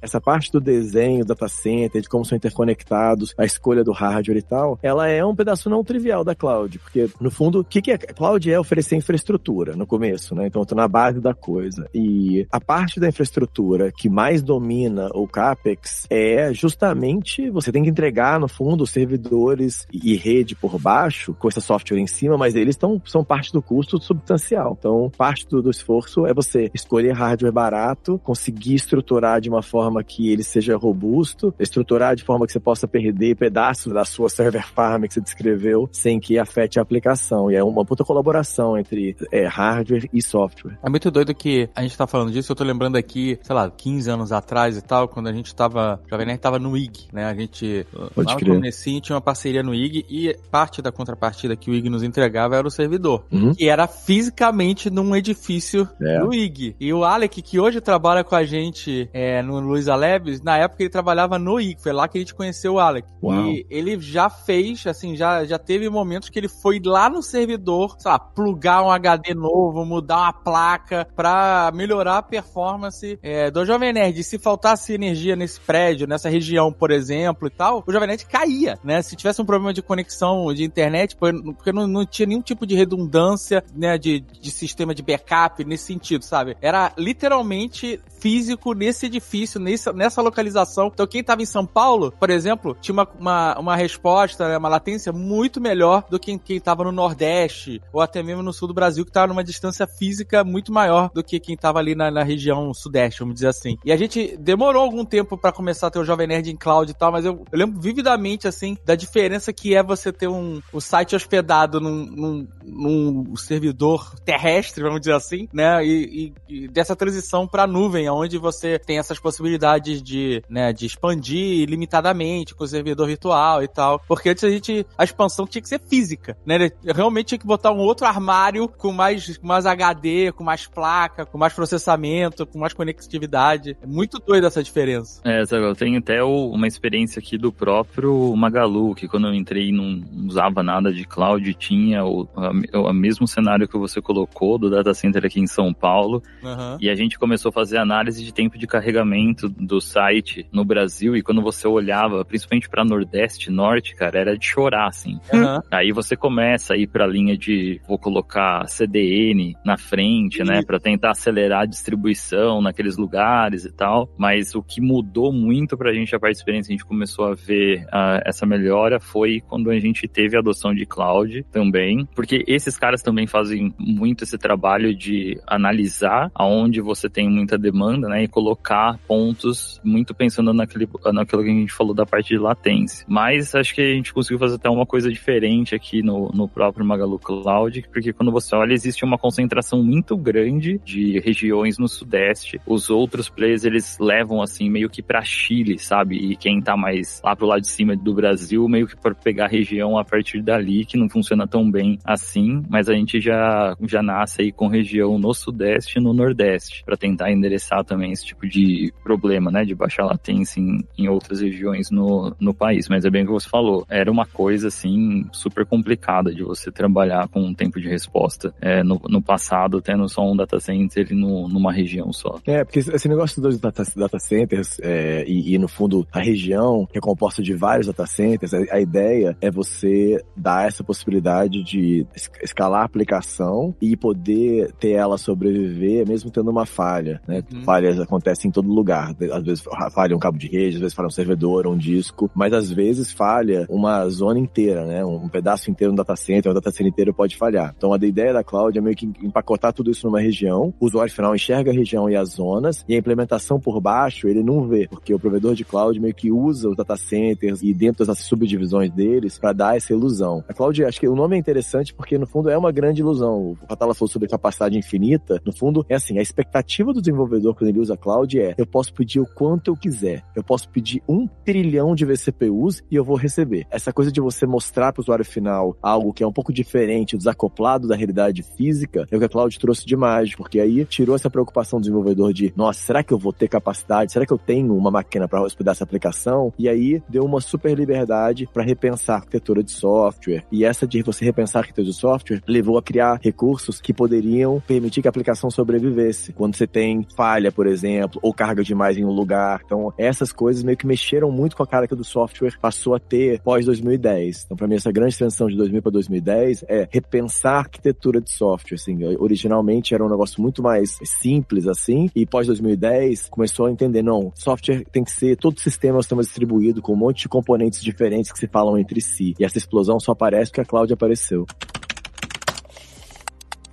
essa 0.00 0.20
parte 0.20 0.50
do 0.52 0.60
desenho, 0.60 1.24
data 1.24 1.48
center, 1.48 2.00
de 2.02 2.08
como 2.08 2.24
são 2.24 2.36
interconectados, 2.36 3.34
a 3.36 3.44
escolha 3.44 3.82
do 3.82 3.92
hardware 3.92 4.38
e 4.38 4.42
tal, 4.42 4.78
ela 4.82 5.08
é 5.08 5.24
um 5.24 5.34
pedaço 5.34 5.68
não 5.68 5.82
trivial 5.82 6.24
da 6.24 6.34
cloud, 6.34 6.78
porque 6.78 7.08
no 7.20 7.30
fundo, 7.30 7.60
o 7.60 7.64
que, 7.64 7.82
que 7.82 7.90
é 7.90 7.98
cloud 7.98 8.50
é 8.50 8.58
oferecer 8.58 8.96
infraestrutura 8.96 9.74
no 9.74 9.86
começo, 9.86 10.34
né? 10.34 10.46
Então 10.46 10.62
eu 10.62 10.66
tô 10.66 10.74
na 10.74 10.88
base 10.88 11.20
da 11.20 11.34
coisa. 11.34 11.88
E 11.94 12.46
a 12.50 12.60
parte 12.60 13.00
da 13.00 13.08
infraestrutura 13.08 13.92
que 13.92 14.08
mais 14.08 14.42
domina 14.42 15.08
o 15.14 15.26
CAPEX 15.26 16.06
é 16.10 16.52
justamente 16.52 17.50
você 17.50 17.72
tem 17.72 17.82
que 17.82 17.90
entregar, 17.90 18.38
no 18.38 18.48
fundo, 18.48 18.86
servidores 18.86 19.86
e 19.92 20.14
rede 20.16 20.54
por 20.54 20.78
baixo, 20.78 21.34
com 21.34 21.48
esse 21.48 21.60
software 21.60 21.98
em 21.98 22.06
cima, 22.06 22.36
mas 22.36 22.54
eles 22.54 22.76
tão, 22.76 23.00
são 23.04 23.24
parte 23.24 23.52
do 23.52 23.62
custo 23.62 24.00
substancial. 24.00 24.76
Então, 24.78 25.10
parte 25.16 25.46
do, 25.48 25.62
do 25.62 25.70
esforço 25.70 26.26
é 26.26 26.34
você 26.34 26.70
escolher 26.74 27.12
hardware 27.12 27.52
barato, 27.52 28.18
conseguir 28.22 28.74
estruturar 28.74 29.40
de 29.40 29.48
uma 29.48 29.62
forma 29.62 29.85
que 30.04 30.30
ele 30.32 30.42
seja 30.42 30.76
robusto, 30.76 31.54
estruturar 31.58 32.14
de 32.16 32.22
forma 32.24 32.46
que 32.46 32.52
você 32.52 32.60
possa 32.60 32.86
perder 32.88 33.36
pedaços 33.36 33.92
da 33.92 34.04
sua 34.04 34.28
server 34.28 34.66
farm 34.66 35.04
que 35.04 35.14
você 35.14 35.20
descreveu 35.20 35.88
sem 35.92 36.18
que 36.20 36.38
afete 36.38 36.78
a 36.78 36.82
aplicação. 36.82 37.50
E 37.50 37.54
é 37.56 37.62
uma 37.64 37.84
puta 37.84 38.04
colaboração 38.04 38.76
entre 38.78 39.16
é, 39.32 39.46
hardware 39.46 40.08
e 40.12 40.22
software. 40.22 40.78
É 40.82 40.88
muito 40.88 41.10
doido 41.10 41.34
que 41.34 41.68
a 41.74 41.82
gente 41.82 41.96
tá 41.96 42.06
falando 42.06 42.30
disso, 42.32 42.52
eu 42.52 42.56
tô 42.56 42.64
lembrando 42.64 42.96
aqui, 42.96 43.38
sei 43.42 43.54
lá, 43.54 43.70
15 43.70 44.10
anos 44.10 44.32
atrás 44.32 44.76
e 44.76 44.82
tal, 44.82 45.08
quando 45.08 45.28
a 45.28 45.32
gente 45.32 45.54
tava, 45.54 46.00
Jovem 46.10 46.26
Nerd 46.26 46.40
tava 46.40 46.58
no 46.58 46.76
IG, 46.76 47.08
né? 47.12 47.24
A 47.26 47.34
gente, 47.34 47.86
Pode 48.14 48.28
lá 48.28 48.34
no 48.34 48.38
crer. 48.40 48.54
comecinho, 48.54 49.00
tinha 49.00 49.14
uma 49.16 49.20
parceria 49.20 49.62
no 49.62 49.74
IG 49.74 50.04
e 50.08 50.36
parte 50.50 50.80
da 50.82 50.90
contrapartida 50.92 51.56
que 51.56 51.70
o 51.70 51.74
IG 51.74 51.88
nos 51.88 52.02
entregava 52.02 52.56
era 52.56 52.66
o 52.66 52.70
servidor, 52.70 53.24
Uhum. 53.30 53.54
que 53.54 53.68
era 53.68 53.86
fisicamente 53.86 54.90
num 54.90 55.14
edifício 55.14 55.88
É. 56.00 56.20
do 56.20 56.32
IG. 56.34 56.74
E 56.80 56.92
o 56.92 57.04
Alec, 57.04 57.40
que 57.42 57.60
hoje 57.60 57.80
trabalha 57.80 58.24
com 58.24 58.34
a 58.34 58.44
gente 58.44 59.08
é, 59.12 59.42
no 59.42 59.60
Luiza 59.76 59.94
Labs, 59.94 60.40
na 60.42 60.56
época 60.58 60.82
ele 60.82 60.90
trabalhava 60.90 61.38
no 61.38 61.60
IG, 61.60 61.76
foi 61.82 61.92
lá 61.92 62.08
que 62.08 62.18
a 62.18 62.20
gente 62.20 62.34
conheceu 62.34 62.74
o 62.74 62.78
Alec. 62.80 63.06
Uau. 63.22 63.46
E 63.46 63.66
ele 63.70 63.98
já 64.00 64.28
fez, 64.30 64.86
assim, 64.86 65.14
já, 65.16 65.44
já 65.44 65.58
teve 65.58 65.88
momentos 65.90 66.28
que 66.28 66.38
ele 66.38 66.48
foi 66.48 66.80
lá 66.84 67.08
no 67.10 67.22
servidor, 67.22 67.96
sei 67.98 68.10
lá, 68.10 68.18
plugar 68.18 68.82
um 68.82 68.90
HD 68.90 69.34
novo, 69.34 69.84
mudar 69.84 70.18
uma 70.18 70.32
placa 70.32 71.06
pra 71.14 71.70
melhorar 71.74 72.18
a 72.18 72.22
performance 72.22 73.18
é, 73.22 73.50
do 73.50 73.64
Jovem 73.64 73.92
Nerd. 73.92 74.18
E 74.20 74.24
se 74.24 74.38
faltasse 74.38 74.92
energia 74.92 75.36
nesse 75.36 75.60
prédio, 75.60 76.06
nessa 76.06 76.28
região, 76.28 76.72
por 76.72 76.90
exemplo, 76.90 77.48
e 77.48 77.50
tal, 77.50 77.84
o 77.86 77.92
Jovem 77.92 78.08
Nerd 78.08 78.24
caía, 78.26 78.78
né? 78.82 79.02
Se 79.02 79.14
tivesse 79.16 79.40
um 79.42 79.44
problema 79.46 79.72
de 79.72 79.82
conexão 79.82 80.52
de 80.54 80.64
internet, 80.64 81.16
por- 81.16 81.34
porque 81.54 81.72
não, 81.72 81.86
não 81.86 82.06
tinha 82.06 82.26
nenhum 82.26 82.42
tipo 82.42 82.66
de 82.66 82.74
redundância, 82.74 83.62
né, 83.74 83.98
de, 83.98 84.20
de 84.20 84.50
sistema 84.50 84.94
de 84.94 85.02
backup 85.02 85.64
nesse 85.64 85.84
sentido, 85.84 86.22
sabe? 86.22 86.56
Era 86.60 86.92
literalmente 86.96 88.00
físico 88.20 88.72
nesse 88.72 89.06
edifício, 89.06 89.60
nessa, 89.66 89.92
nessa 89.92 90.22
localização. 90.22 90.90
Então, 90.92 91.06
quem 91.06 91.22
tava 91.22 91.42
em 91.42 91.46
São 91.46 91.66
Paulo, 91.66 92.12
por 92.18 92.30
exemplo, 92.30 92.76
tinha 92.80 92.92
uma, 92.92 93.08
uma, 93.18 93.58
uma 93.58 93.76
resposta, 93.76 94.48
né, 94.48 94.56
uma 94.56 94.68
latência 94.68 95.12
muito 95.12 95.60
melhor 95.60 96.04
do 96.08 96.18
que 96.18 96.38
quem 96.38 96.60
tava 96.60 96.84
no 96.84 96.92
Nordeste 96.92 97.80
ou 97.92 98.00
até 98.00 98.22
mesmo 98.22 98.42
no 98.42 98.52
sul 98.52 98.68
do 98.68 98.74
Brasil, 98.74 99.04
que 99.04 99.12
tava 99.12 99.26
numa 99.28 99.44
distância 99.44 99.86
física 99.86 100.44
muito 100.44 100.72
maior 100.72 101.10
do 101.12 101.22
que 101.22 101.40
quem 101.40 101.56
tava 101.56 101.78
ali 101.78 101.94
na, 101.94 102.10
na 102.10 102.22
região 102.22 102.72
Sudeste, 102.72 103.20
vamos 103.20 103.34
dizer 103.34 103.48
assim. 103.48 103.76
E 103.84 103.92
a 103.92 103.96
gente 103.96 104.36
demorou 104.36 104.82
algum 104.82 105.04
tempo 105.04 105.36
pra 105.36 105.52
começar 105.52 105.88
a 105.88 105.90
ter 105.90 105.98
o 105.98 106.04
Jovem 106.04 106.26
Nerd 106.26 106.50
em 106.50 106.56
cloud 106.56 106.90
e 106.90 106.94
tal, 106.94 107.10
mas 107.10 107.24
eu, 107.24 107.44
eu 107.50 107.58
lembro 107.58 107.80
vividamente, 107.80 108.46
assim, 108.46 108.76
da 108.84 108.94
diferença 108.94 109.52
que 109.52 109.74
é 109.74 109.82
você 109.82 110.12
ter 110.12 110.28
um, 110.28 110.60
o 110.72 110.80
site 110.80 111.16
hospedado 111.16 111.80
num, 111.80 112.06
num, 112.06 112.48
num 112.64 113.36
servidor 113.36 114.14
terrestre, 114.24 114.82
vamos 114.82 115.00
dizer 115.00 115.14
assim, 115.14 115.48
né? 115.52 115.84
E, 115.84 116.32
e- 116.48 116.64
e 116.64 116.68
dessa 116.68 116.94
transição 116.94 117.46
pra 117.46 117.66
nuvem, 117.66 118.08
onde 118.10 118.38
você 118.38 118.78
tem 118.78 118.98
essas 118.98 119.18
possibilidades 119.18 119.55
de, 119.58 120.42
né, 120.48 120.72
de 120.72 120.86
expandir 120.86 121.60
ilimitadamente 121.60 122.54
com 122.54 122.64
o 122.64 122.66
servidor 122.66 123.06
virtual 123.06 123.62
e 123.62 123.68
tal. 123.68 124.00
Porque 124.06 124.28
antes 124.30 124.44
a 124.44 124.50
gente, 124.50 124.86
a 124.96 125.04
expansão 125.04 125.46
tinha 125.46 125.62
que 125.62 125.68
ser 125.68 125.80
física, 125.80 126.36
né? 126.44 126.70
Realmente 126.84 127.26
tinha 127.28 127.38
que 127.38 127.46
botar 127.46 127.72
um 127.72 127.78
outro 127.78 128.06
armário 128.06 128.68
com 128.68 128.92
mais, 128.92 129.36
com 129.38 129.46
mais 129.46 129.66
HD, 129.66 130.32
com 130.32 130.44
mais 130.44 130.66
placa, 130.66 131.24
com 131.26 131.38
mais 131.38 131.52
processamento, 131.52 132.46
com 132.46 132.58
mais 132.58 132.72
conectividade. 132.72 133.76
É 133.82 133.86
muito 133.86 134.18
doida 134.18 134.46
essa 134.46 134.62
diferença. 134.62 135.20
É, 135.24 135.44
sabe, 135.44 135.64
eu 135.64 135.74
tenho 135.74 135.98
até 135.98 136.22
o- 136.22 136.50
uma 136.50 136.66
experiência 136.66 137.18
aqui 137.20 137.36
do 137.38 137.52
próprio 137.52 138.34
Magalu, 138.36 138.94
que 138.94 139.08
quando 139.08 139.26
eu 139.28 139.34
entrei 139.34 139.72
não 139.72 140.02
usava 140.26 140.62
nada 140.62 140.92
de 140.92 141.04
cloud, 141.04 141.52
tinha 141.54 142.04
o, 142.04 142.28
a- 142.36 142.78
o 142.80 142.92
mesmo 142.92 143.26
cenário 143.26 143.68
que 143.68 143.78
você 143.78 144.00
colocou 144.00 144.58
do 144.58 144.70
data 144.70 144.92
center 144.94 145.24
aqui 145.24 145.40
em 145.40 145.46
São 145.46 145.72
Paulo, 145.72 146.22
Aham. 146.42 146.78
e 146.80 146.88
a 146.90 146.94
gente 146.94 147.18
começou 147.18 147.48
a 147.50 147.52
fazer 147.52 147.78
análise 147.78 148.24
de 148.24 148.32
tempo 148.32 148.58
de 148.58 148.66
carregamento 148.66 149.45
do 149.48 149.80
site 149.80 150.46
no 150.52 150.64
Brasil, 150.64 151.16
e 151.16 151.22
quando 151.22 151.42
você 151.42 151.66
olhava, 151.66 152.24
principalmente 152.24 152.68
para 152.68 152.84
Nordeste, 152.84 153.50
Norte, 153.50 153.94
cara, 153.94 154.18
era 154.18 154.38
de 154.38 154.46
chorar, 154.46 154.88
assim. 154.88 155.18
Aham. 155.32 155.62
Aí 155.70 155.92
você 155.92 156.16
começa 156.16 156.74
a 156.74 156.76
ir 156.76 156.86
para 156.86 157.04
a 157.04 157.08
linha 157.08 157.36
de 157.36 157.80
vou 157.86 157.98
colocar 157.98 158.66
CDN 158.68 159.54
na 159.64 159.76
frente, 159.76 160.42
né, 160.42 160.62
para 160.62 160.78
tentar 160.78 161.10
acelerar 161.10 161.62
a 161.62 161.66
distribuição 161.66 162.60
naqueles 162.60 162.96
lugares 162.96 163.64
e 163.64 163.72
tal. 163.72 164.08
Mas 164.16 164.54
o 164.54 164.62
que 164.62 164.80
mudou 164.80 165.32
muito 165.32 165.76
pra 165.76 165.92
gente 165.92 166.14
a 166.14 166.20
parte 166.20 166.34
de 166.34 166.38
experiência, 166.40 166.70
a 166.70 166.76
gente 166.76 166.84
começou 166.84 167.26
a 167.26 167.34
ver 167.34 167.86
ah, 167.92 168.20
essa 168.24 168.46
melhora 168.46 169.00
foi 169.00 169.40
quando 169.40 169.70
a 169.70 169.78
gente 169.78 170.06
teve 170.08 170.36
a 170.36 170.40
adoção 170.40 170.74
de 170.74 170.86
cloud 170.86 171.44
também, 171.52 172.06
porque 172.14 172.44
esses 172.46 172.76
caras 172.76 173.02
também 173.02 173.26
fazem 173.26 173.74
muito 173.78 174.24
esse 174.24 174.38
trabalho 174.38 174.94
de 174.94 175.38
analisar 175.46 176.30
aonde 176.34 176.80
você 176.80 177.08
tem 177.08 177.28
muita 177.28 177.58
demanda, 177.58 178.08
né, 178.08 178.24
e 178.24 178.28
colocar 178.28 178.98
pontos 179.06 179.35
muito 179.84 180.14
pensando 180.14 180.52
naquele, 180.52 180.88
naquilo 181.12 181.42
que 181.42 181.50
a 181.50 181.54
gente 181.54 181.72
falou 181.72 181.94
da 181.94 182.06
parte 182.06 182.28
de 182.28 182.38
latência. 182.38 183.04
Mas 183.08 183.54
acho 183.54 183.74
que 183.74 183.80
a 183.80 183.94
gente 183.94 184.12
conseguiu 184.12 184.38
fazer 184.38 184.56
até 184.56 184.68
uma 184.68 184.86
coisa 184.86 185.10
diferente 185.10 185.74
aqui 185.74 186.02
no, 186.02 186.30
no 186.32 186.48
próprio 186.48 186.84
Magalu 186.84 187.18
Cloud, 187.18 187.84
porque 187.92 188.12
quando 188.12 188.32
você 188.32 188.54
olha, 188.54 188.72
existe 188.72 189.04
uma 189.04 189.18
concentração 189.18 189.82
muito 189.82 190.16
grande 190.16 190.80
de 190.84 191.18
regiões 191.20 191.78
no 191.78 191.88
Sudeste. 191.88 192.60
Os 192.66 192.90
outros 192.90 193.28
players, 193.28 193.64
eles 193.64 193.98
levam 193.98 194.42
assim, 194.42 194.70
meio 194.70 194.88
que 194.88 195.02
para 195.02 195.22
Chile, 195.22 195.78
sabe? 195.78 196.16
E 196.16 196.36
quem 196.36 196.60
tá 196.60 196.76
mais 196.76 197.20
lá 197.24 197.34
pro 197.34 197.46
lado 197.46 197.60
de 197.60 197.68
cima 197.68 197.96
do 197.96 198.14
Brasil, 198.14 198.68
meio 198.68 198.86
que 198.86 198.96
para 198.96 199.14
pegar 199.14 199.46
a 199.46 199.48
região 199.48 199.98
a 199.98 200.04
partir 200.04 200.42
dali, 200.42 200.84
que 200.84 200.96
não 200.96 201.08
funciona 201.08 201.46
tão 201.46 201.70
bem 201.70 201.98
assim, 202.04 202.62
mas 202.68 202.88
a 202.88 202.94
gente 202.94 203.20
já, 203.20 203.76
já 203.82 204.02
nasce 204.02 204.42
aí 204.42 204.52
com 204.52 204.68
região 204.68 205.18
no 205.18 205.34
Sudeste 205.34 205.98
e 205.98 206.02
no 206.02 206.12
Nordeste, 206.12 206.82
para 206.84 206.96
tentar 206.96 207.30
endereçar 207.30 207.84
também 207.84 208.12
esse 208.12 208.24
tipo 208.24 208.46
de 208.46 208.92
problema, 209.02 209.25
né? 209.50 209.64
De 209.64 209.74
baixa 209.74 210.02
latência 210.02 210.60
em, 210.60 210.84
em 210.96 211.08
outras 211.08 211.40
regiões 211.40 211.90
no, 211.90 212.34
no 212.40 212.54
país. 212.54 212.88
Mas 212.88 213.04
é 213.04 213.10
bem 213.10 213.22
o 213.22 213.26
que 213.26 213.32
você 213.32 213.48
falou, 213.48 213.86
era 213.88 214.10
uma 214.10 214.26
coisa 214.26 214.68
assim 214.68 215.26
super 215.32 215.64
complicada 215.66 216.34
de 216.34 216.42
você 216.42 216.70
trabalhar 216.70 217.28
com 217.28 217.40
um 217.40 217.54
tempo 217.54 217.80
de 217.80 217.88
resposta 217.88 218.54
é, 218.60 218.82
no, 218.82 219.00
no 219.08 219.22
passado, 219.22 219.80
tendo 219.80 220.08
só 220.08 220.22
um 220.22 220.36
data 220.36 220.58
center 220.60 221.14
no, 221.14 221.48
numa 221.48 221.72
região 221.72 222.12
só. 222.12 222.38
É, 222.46 222.64
porque 222.64 222.80
esse 222.80 223.08
negócio 223.08 223.40
dos 223.40 223.58
data, 223.58 223.82
data 223.96 224.18
centers 224.18 224.78
é, 224.80 225.24
e, 225.26 225.54
e, 225.54 225.58
no 225.58 225.68
fundo, 225.68 226.06
a 226.12 226.20
região, 226.20 226.86
que 226.86 226.98
é 226.98 227.00
composta 227.00 227.42
de 227.42 227.54
vários 227.54 227.86
data 227.86 228.06
centers, 228.06 228.54
a, 228.54 228.58
a 228.70 228.80
ideia 228.80 229.36
é 229.40 229.50
você 229.50 230.22
dar 230.36 230.66
essa 230.66 230.82
possibilidade 230.82 231.62
de 231.62 232.06
escalar 232.42 232.82
a 232.82 232.84
aplicação 232.84 233.74
e 233.80 233.96
poder 233.96 234.72
ter 234.72 234.92
ela 234.92 235.18
sobreviver 235.18 236.06
mesmo 236.06 236.30
tendo 236.30 236.50
uma 236.50 236.66
falha, 236.66 237.20
né? 237.26 237.42
Uhum. 237.52 237.62
Falhas 237.62 237.98
acontecem 238.00 238.48
em 238.48 238.52
todo 238.52 238.68
lugar. 238.68 239.14
Às 239.32 239.44
vezes 239.44 239.64
falha 239.92 240.16
um 240.16 240.18
cabo 240.18 240.38
de 240.38 240.48
rede, 240.48 240.76
às 240.76 240.80
vezes 240.80 240.94
falha 240.94 241.08
um 241.08 241.10
servidor, 241.10 241.66
um 241.66 241.76
disco, 241.76 242.30
mas 242.34 242.52
às 242.52 242.70
vezes 242.70 243.10
falha 243.10 243.66
uma 243.68 244.08
zona 244.08 244.38
inteira, 244.38 244.84
né? 244.84 245.04
Um 245.04 245.28
pedaço 245.28 245.70
inteiro 245.70 245.92
no 245.92 245.96
data 245.96 246.16
center, 246.16 246.50
um 246.50 246.54
data 246.54 246.70
center 246.70 246.86
inteiro 246.88 247.14
pode 247.14 247.36
falhar. 247.36 247.74
Então 247.76 247.92
a 247.92 247.96
ideia 247.96 248.32
da 248.32 248.44
cloud 248.44 248.76
é 248.76 248.80
meio 248.80 248.96
que 248.96 249.06
empacotar 249.22 249.72
tudo 249.72 249.90
isso 249.90 250.06
numa 250.06 250.20
região, 250.20 250.72
o 250.80 250.86
usuário 250.86 251.12
final 251.12 251.34
enxerga 251.34 251.70
a 251.70 251.74
região 251.74 252.08
e 252.08 252.16
as 252.16 252.30
zonas, 252.30 252.84
e 252.88 252.94
a 252.94 252.98
implementação 252.98 253.58
por 253.58 253.80
baixo 253.80 254.28
ele 254.28 254.42
não 254.42 254.66
vê, 254.66 254.86
porque 254.88 255.14
o 255.14 255.18
provedor 255.18 255.54
de 255.54 255.64
cloud 255.64 255.98
meio 255.98 256.14
que 256.14 256.30
usa 256.30 256.68
os 256.68 256.76
data 256.76 256.96
centers 256.96 257.62
e 257.62 257.72
dentro 257.72 258.04
das 258.04 258.18
subdivisões 258.18 258.90
deles 258.90 259.38
para 259.38 259.52
dar 259.52 259.76
essa 259.76 259.92
ilusão. 259.92 260.44
A 260.48 260.54
cloud, 260.54 260.84
acho 260.84 261.00
que 261.00 261.08
o 261.08 261.14
nome 261.14 261.36
é 261.36 261.38
interessante 261.38 261.94
porque 261.94 262.18
no 262.18 262.26
fundo 262.26 262.50
é 262.50 262.56
uma 262.56 262.72
grande 262.72 263.00
ilusão. 263.00 263.52
O 263.52 263.66
Fatala 263.68 263.94
falou 263.94 264.10
sobre 264.10 264.28
capacidade 264.28 264.78
infinita, 264.78 265.40
no 265.44 265.52
fundo 265.52 265.84
é 265.88 265.94
assim, 265.94 266.18
a 266.18 266.22
expectativa 266.22 266.92
do 266.92 267.00
desenvolvedor 267.00 267.54
quando 267.54 267.70
ele 267.70 267.80
usa 267.80 267.96
cloud 267.96 268.38
é, 268.38 268.54
eu 268.56 268.66
posso 268.66 268.92
pedir 268.92 269.05
o 269.20 269.26
quanto 269.26 269.70
eu 269.70 269.76
quiser, 269.76 270.24
eu 270.34 270.42
posso 270.42 270.68
pedir 270.68 271.02
um 271.08 271.26
trilhão 271.44 271.94
de 271.94 272.04
vCPUs 272.04 272.82
e 272.90 272.96
eu 272.96 273.04
vou 273.04 273.16
receber. 273.16 273.66
Essa 273.70 273.92
coisa 273.92 274.10
de 274.10 274.20
você 274.20 274.46
mostrar 274.46 274.92
para 274.92 275.00
o 275.00 275.02
usuário 275.02 275.24
final 275.24 275.76
algo 275.82 276.12
que 276.12 276.22
é 276.22 276.26
um 276.26 276.32
pouco 276.32 276.52
diferente, 276.52 277.16
desacoplado 277.16 277.88
da 277.88 277.96
realidade 277.96 278.42
física, 278.56 279.06
é 279.10 279.16
o 279.16 279.18
que 279.18 279.24
a 279.24 279.28
cloud 279.28 279.58
trouxe 279.58 279.84
de 279.84 279.96
porque 280.36 280.60
aí 280.60 280.84
tirou 280.84 281.16
essa 281.16 281.30
preocupação 281.30 281.78
do 281.78 281.82
desenvolvedor 281.82 282.32
de, 282.32 282.52
nossa, 282.56 282.80
será 282.80 283.02
que 283.02 283.12
eu 283.12 283.18
vou 283.18 283.32
ter 283.32 283.48
capacidade? 283.48 284.12
Será 284.12 284.26
que 284.26 284.32
eu 284.32 284.38
tenho 284.38 284.76
uma 284.76 284.90
máquina 284.90 285.26
para 285.26 285.42
hospedar 285.42 285.72
essa 285.72 285.84
aplicação? 285.84 286.52
E 286.58 286.68
aí 286.68 287.02
deu 287.08 287.24
uma 287.24 287.40
super 287.40 287.76
liberdade 287.76 288.48
para 288.52 288.62
repensar 288.62 289.16
a 289.16 289.18
arquitetura 289.18 289.62
de 289.62 289.72
software. 289.72 290.44
E 290.52 290.64
essa 290.64 290.86
de 290.86 291.02
você 291.02 291.24
repensar 291.24 291.60
a 291.60 291.62
arquitetura 291.62 291.86
de 291.86 291.96
software 291.96 292.42
levou 292.46 292.78
a 292.78 292.82
criar 292.82 293.18
recursos 293.22 293.80
que 293.80 293.92
poderiam 293.92 294.62
permitir 294.66 295.02
que 295.02 295.08
a 295.08 295.10
aplicação 295.10 295.50
sobrevivesse. 295.50 296.32
Quando 296.32 296.54
você 296.54 296.66
tem 296.66 297.06
falha, 297.16 297.50
por 297.50 297.66
exemplo, 297.66 298.20
ou 298.22 298.32
carga 298.32 298.62
demais 298.62 298.85
em 298.94 299.04
um 299.04 299.10
lugar. 299.10 299.60
Então, 299.64 299.92
essas 299.98 300.32
coisas 300.32 300.62
meio 300.62 300.76
que 300.76 300.86
mexeram 300.86 301.30
muito 301.30 301.56
com 301.56 301.62
a 301.62 301.66
cara 301.66 301.86
que 301.86 301.94
do 301.94 302.04
software 302.04 302.58
passou 302.60 302.94
a 302.94 303.00
ter 303.00 303.40
pós 303.40 303.64
2010. 303.66 304.44
Então, 304.44 304.56
para 304.56 304.66
mim, 304.66 304.76
essa 304.76 304.92
grande 304.92 305.16
transição 305.16 305.48
de 305.48 305.56
2000 305.56 305.82
para 305.82 305.92
2010 305.92 306.64
é 306.68 306.88
repensar 306.90 307.54
a 307.54 307.58
arquitetura 307.58 308.20
de 308.20 308.30
software. 308.30 308.76
Assim, 308.76 309.04
originalmente 309.18 309.94
era 309.94 310.04
um 310.04 310.08
negócio 310.08 310.40
muito 310.40 310.62
mais 310.62 310.98
simples 311.04 311.66
assim, 311.66 312.10
e 312.14 312.26
pós 312.26 312.46
2010 312.46 313.28
começou 313.28 313.66
a 313.66 313.70
entender, 313.70 314.02
não, 314.02 314.32
software 314.34 314.84
tem 314.92 315.04
que 315.04 315.10
ser 315.10 315.36
todo 315.36 315.60
sistema, 315.60 316.00
sistema 316.02 316.22
distribuído 316.22 316.82
com 316.82 316.92
um 316.92 316.96
monte 316.96 317.22
de 317.22 317.28
componentes 317.28 317.82
diferentes 317.82 318.32
que 318.32 318.38
se 318.38 318.46
falam 318.46 318.78
entre 318.78 319.00
si. 319.00 319.34
E 319.38 319.44
essa 319.44 319.58
explosão 319.58 319.98
só 319.98 320.12
aparece 320.12 320.50
porque 320.50 320.60
a 320.60 320.64
cloud 320.64 320.92
apareceu. 320.92 321.46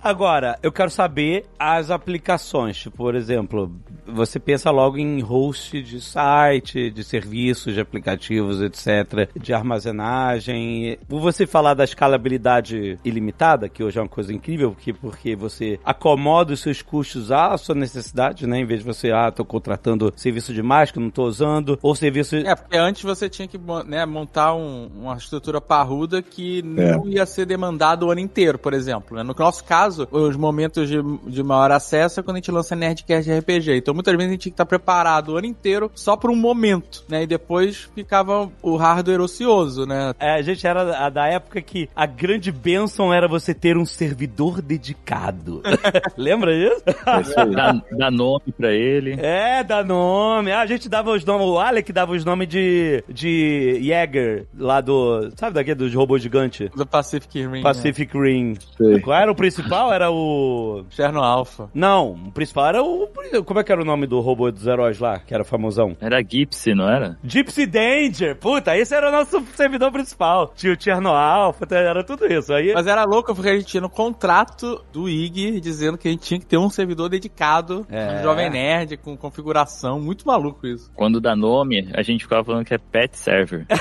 Agora, 0.04 0.58
eu 0.62 0.70
quero 0.70 0.90
saber 0.90 1.46
as 1.58 1.90
aplicações. 1.90 2.76
Tipo, 2.76 2.98
por 2.98 3.14
exemplo, 3.14 3.74
você 4.06 4.38
pensa 4.38 4.70
logo 4.70 4.98
em 4.98 5.22
host 5.22 5.82
de 5.82 5.98
site, 5.98 6.90
de 6.90 7.02
serviços, 7.02 7.72
de 7.72 7.80
aplicativos, 7.80 8.60
etc., 8.60 9.30
de 9.34 9.54
armazenagem. 9.54 10.98
Por 11.08 11.20
você 11.20 11.46
falar 11.46 11.72
da 11.72 11.84
escalabilidade 11.84 12.98
ilimitada, 13.02 13.66
que 13.66 13.82
hoje 13.82 13.98
é 13.98 14.02
uma 14.02 14.08
coisa 14.08 14.30
incrível, 14.30 14.72
porque, 14.72 14.92
porque 14.92 15.34
você 15.34 15.80
acomoda 15.82 16.52
os 16.52 16.60
seus 16.60 16.82
custos 16.82 17.32
à 17.32 17.56
sua 17.56 17.74
necessidade, 17.74 18.46
né? 18.46 18.58
Em 18.58 18.66
vez 18.66 18.80
de 18.80 18.86
você, 18.86 19.10
ah, 19.10 19.30
tô 19.30 19.42
contratando 19.42 20.12
serviço 20.16 20.52
demais 20.52 20.90
que 20.90 21.00
não 21.00 21.08
tô 21.08 21.24
usando, 21.24 21.78
ou 21.80 21.94
serviço... 21.94 22.36
É, 22.36 22.54
porque 22.54 22.76
antes 22.76 23.02
você 23.02 23.26
tinha 23.30 23.48
que 23.48 23.58
né, 23.86 24.04
montar 24.04 24.54
um, 24.54 24.86
uma 25.00 25.16
estrutura 25.16 25.62
parruda 25.62 26.20
que 26.20 26.60
não 26.62 27.06
é. 27.06 27.08
ia 27.08 27.24
ser 27.24 27.46
demandado 27.46 28.02
o 28.02 28.10
ano 28.10 28.20
inteiro, 28.20 28.58
por 28.58 28.74
exemplo. 28.74 29.16
Né? 29.16 29.22
No 29.22 29.34
nosso 29.38 29.64
caso, 29.64 29.93
caso, 29.94 30.08
os 30.10 30.36
momentos 30.36 30.88
de, 30.88 30.96
de 31.26 31.42
maior 31.42 31.70
acesso 31.70 32.20
é 32.20 32.22
quando 32.22 32.36
a 32.36 32.38
gente 32.38 32.50
lança 32.50 32.74
Nerdcast 32.74 33.30
RPG. 33.30 33.76
Então 33.76 33.94
muitas 33.94 34.14
vezes 34.14 34.28
a 34.28 34.32
gente 34.32 34.40
tinha 34.42 34.50
que 34.50 34.54
estar 34.54 34.66
preparado 34.66 35.30
o 35.30 35.36
ano 35.36 35.46
inteiro 35.46 35.90
só 35.94 36.16
por 36.16 36.30
um 36.30 36.36
momento, 36.36 37.04
né? 37.08 37.22
E 37.22 37.26
depois 37.26 37.88
ficava 37.94 38.50
o 38.62 38.76
hardware 38.76 39.20
ocioso, 39.20 39.86
né? 39.86 40.14
É, 40.18 40.34
a 40.34 40.42
gente 40.42 40.66
era 40.66 41.08
da 41.08 41.26
época 41.26 41.60
que 41.62 41.88
a 41.94 42.06
grande 42.06 42.50
bênção 42.50 43.12
era 43.12 43.28
você 43.28 43.54
ter 43.54 43.76
um 43.76 43.84
servidor 43.84 44.60
dedicado. 44.60 45.62
Lembra 46.16 46.52
disso? 46.52 46.82
É 46.86 47.46
dá, 47.46 47.82
dá, 47.92 48.10
nome 48.10 48.52
pra 48.56 48.72
ele. 48.72 49.16
É, 49.18 49.62
dá 49.62 49.84
nome. 49.84 50.50
Ah, 50.50 50.60
a 50.60 50.66
gente 50.66 50.88
dava 50.88 51.10
os 51.12 51.24
nomes, 51.24 51.46
o 51.46 51.58
Alec 51.58 51.92
dava 51.92 52.12
os 52.12 52.24
nomes 52.24 52.48
de, 52.48 53.04
de 53.08 53.80
Jäger, 53.82 54.46
lá 54.56 54.80
do, 54.80 55.30
sabe 55.36 55.54
daqui, 55.54 55.74
dos 55.74 55.94
robôs 55.94 56.22
gigantes? 56.22 56.70
Do 56.70 56.86
Pacific 56.86 57.46
Rim. 57.46 57.62
Pacific 57.62 58.16
né? 58.16 58.28
Rim. 58.28 58.54
Sei. 58.76 59.00
Qual 59.00 59.16
era 59.16 59.30
o 59.30 59.34
principal? 59.34 59.83
Principal 59.84 59.92
era 59.92 60.10
o. 60.10 60.84
Cherno 60.90 61.22
Alpha. 61.22 61.68
Não, 61.74 62.12
o 62.12 62.32
principal 62.32 62.66
era 62.66 62.82
o. 62.82 63.08
Como 63.44 63.60
é 63.60 63.64
que 63.64 63.72
era 63.72 63.82
o 63.82 63.84
nome 63.84 64.06
do 64.06 64.20
robô 64.20 64.50
dos 64.50 64.66
heróis 64.66 64.98
lá, 64.98 65.18
que 65.18 65.34
era 65.34 65.44
famosão? 65.44 65.96
Era 66.00 66.22
Gypsy, 66.22 66.74
não 66.74 66.88
era? 66.88 67.18
Gypsy 67.22 67.66
Danger! 67.66 68.36
Puta, 68.36 68.76
esse 68.76 68.94
era 68.94 69.08
o 69.08 69.12
nosso 69.12 69.44
servidor 69.54 69.92
principal. 69.92 70.52
Tinha 70.54 70.72
o 70.72 70.80
Cherno 70.80 71.10
Alpha, 71.10 71.66
era 71.70 72.04
tudo 72.04 72.26
isso. 72.26 72.52
Aí... 72.52 72.72
Mas 72.72 72.86
era 72.86 73.04
louco 73.04 73.34
porque 73.34 73.50
a 73.50 73.54
gente 73.54 73.66
tinha 73.66 73.80
no 73.80 73.90
contrato 73.90 74.84
do 74.92 75.08
IG 75.08 75.60
dizendo 75.60 75.98
que 75.98 76.08
a 76.08 76.10
gente 76.10 76.22
tinha 76.22 76.40
que 76.40 76.46
ter 76.46 76.58
um 76.58 76.70
servidor 76.70 77.08
dedicado 77.08 77.86
é. 77.90 78.22
Jovem 78.22 78.50
Nerd, 78.50 78.96
com 78.98 79.16
configuração. 79.16 80.00
Muito 80.00 80.26
maluco 80.26 80.66
isso. 80.66 80.90
Quando 80.94 81.20
dá 81.20 81.34
nome, 81.36 81.90
a 81.94 82.02
gente 82.02 82.24
ficava 82.24 82.44
falando 82.44 82.64
que 82.64 82.74
é 82.74 82.78
pet 82.78 83.16
server. 83.16 83.66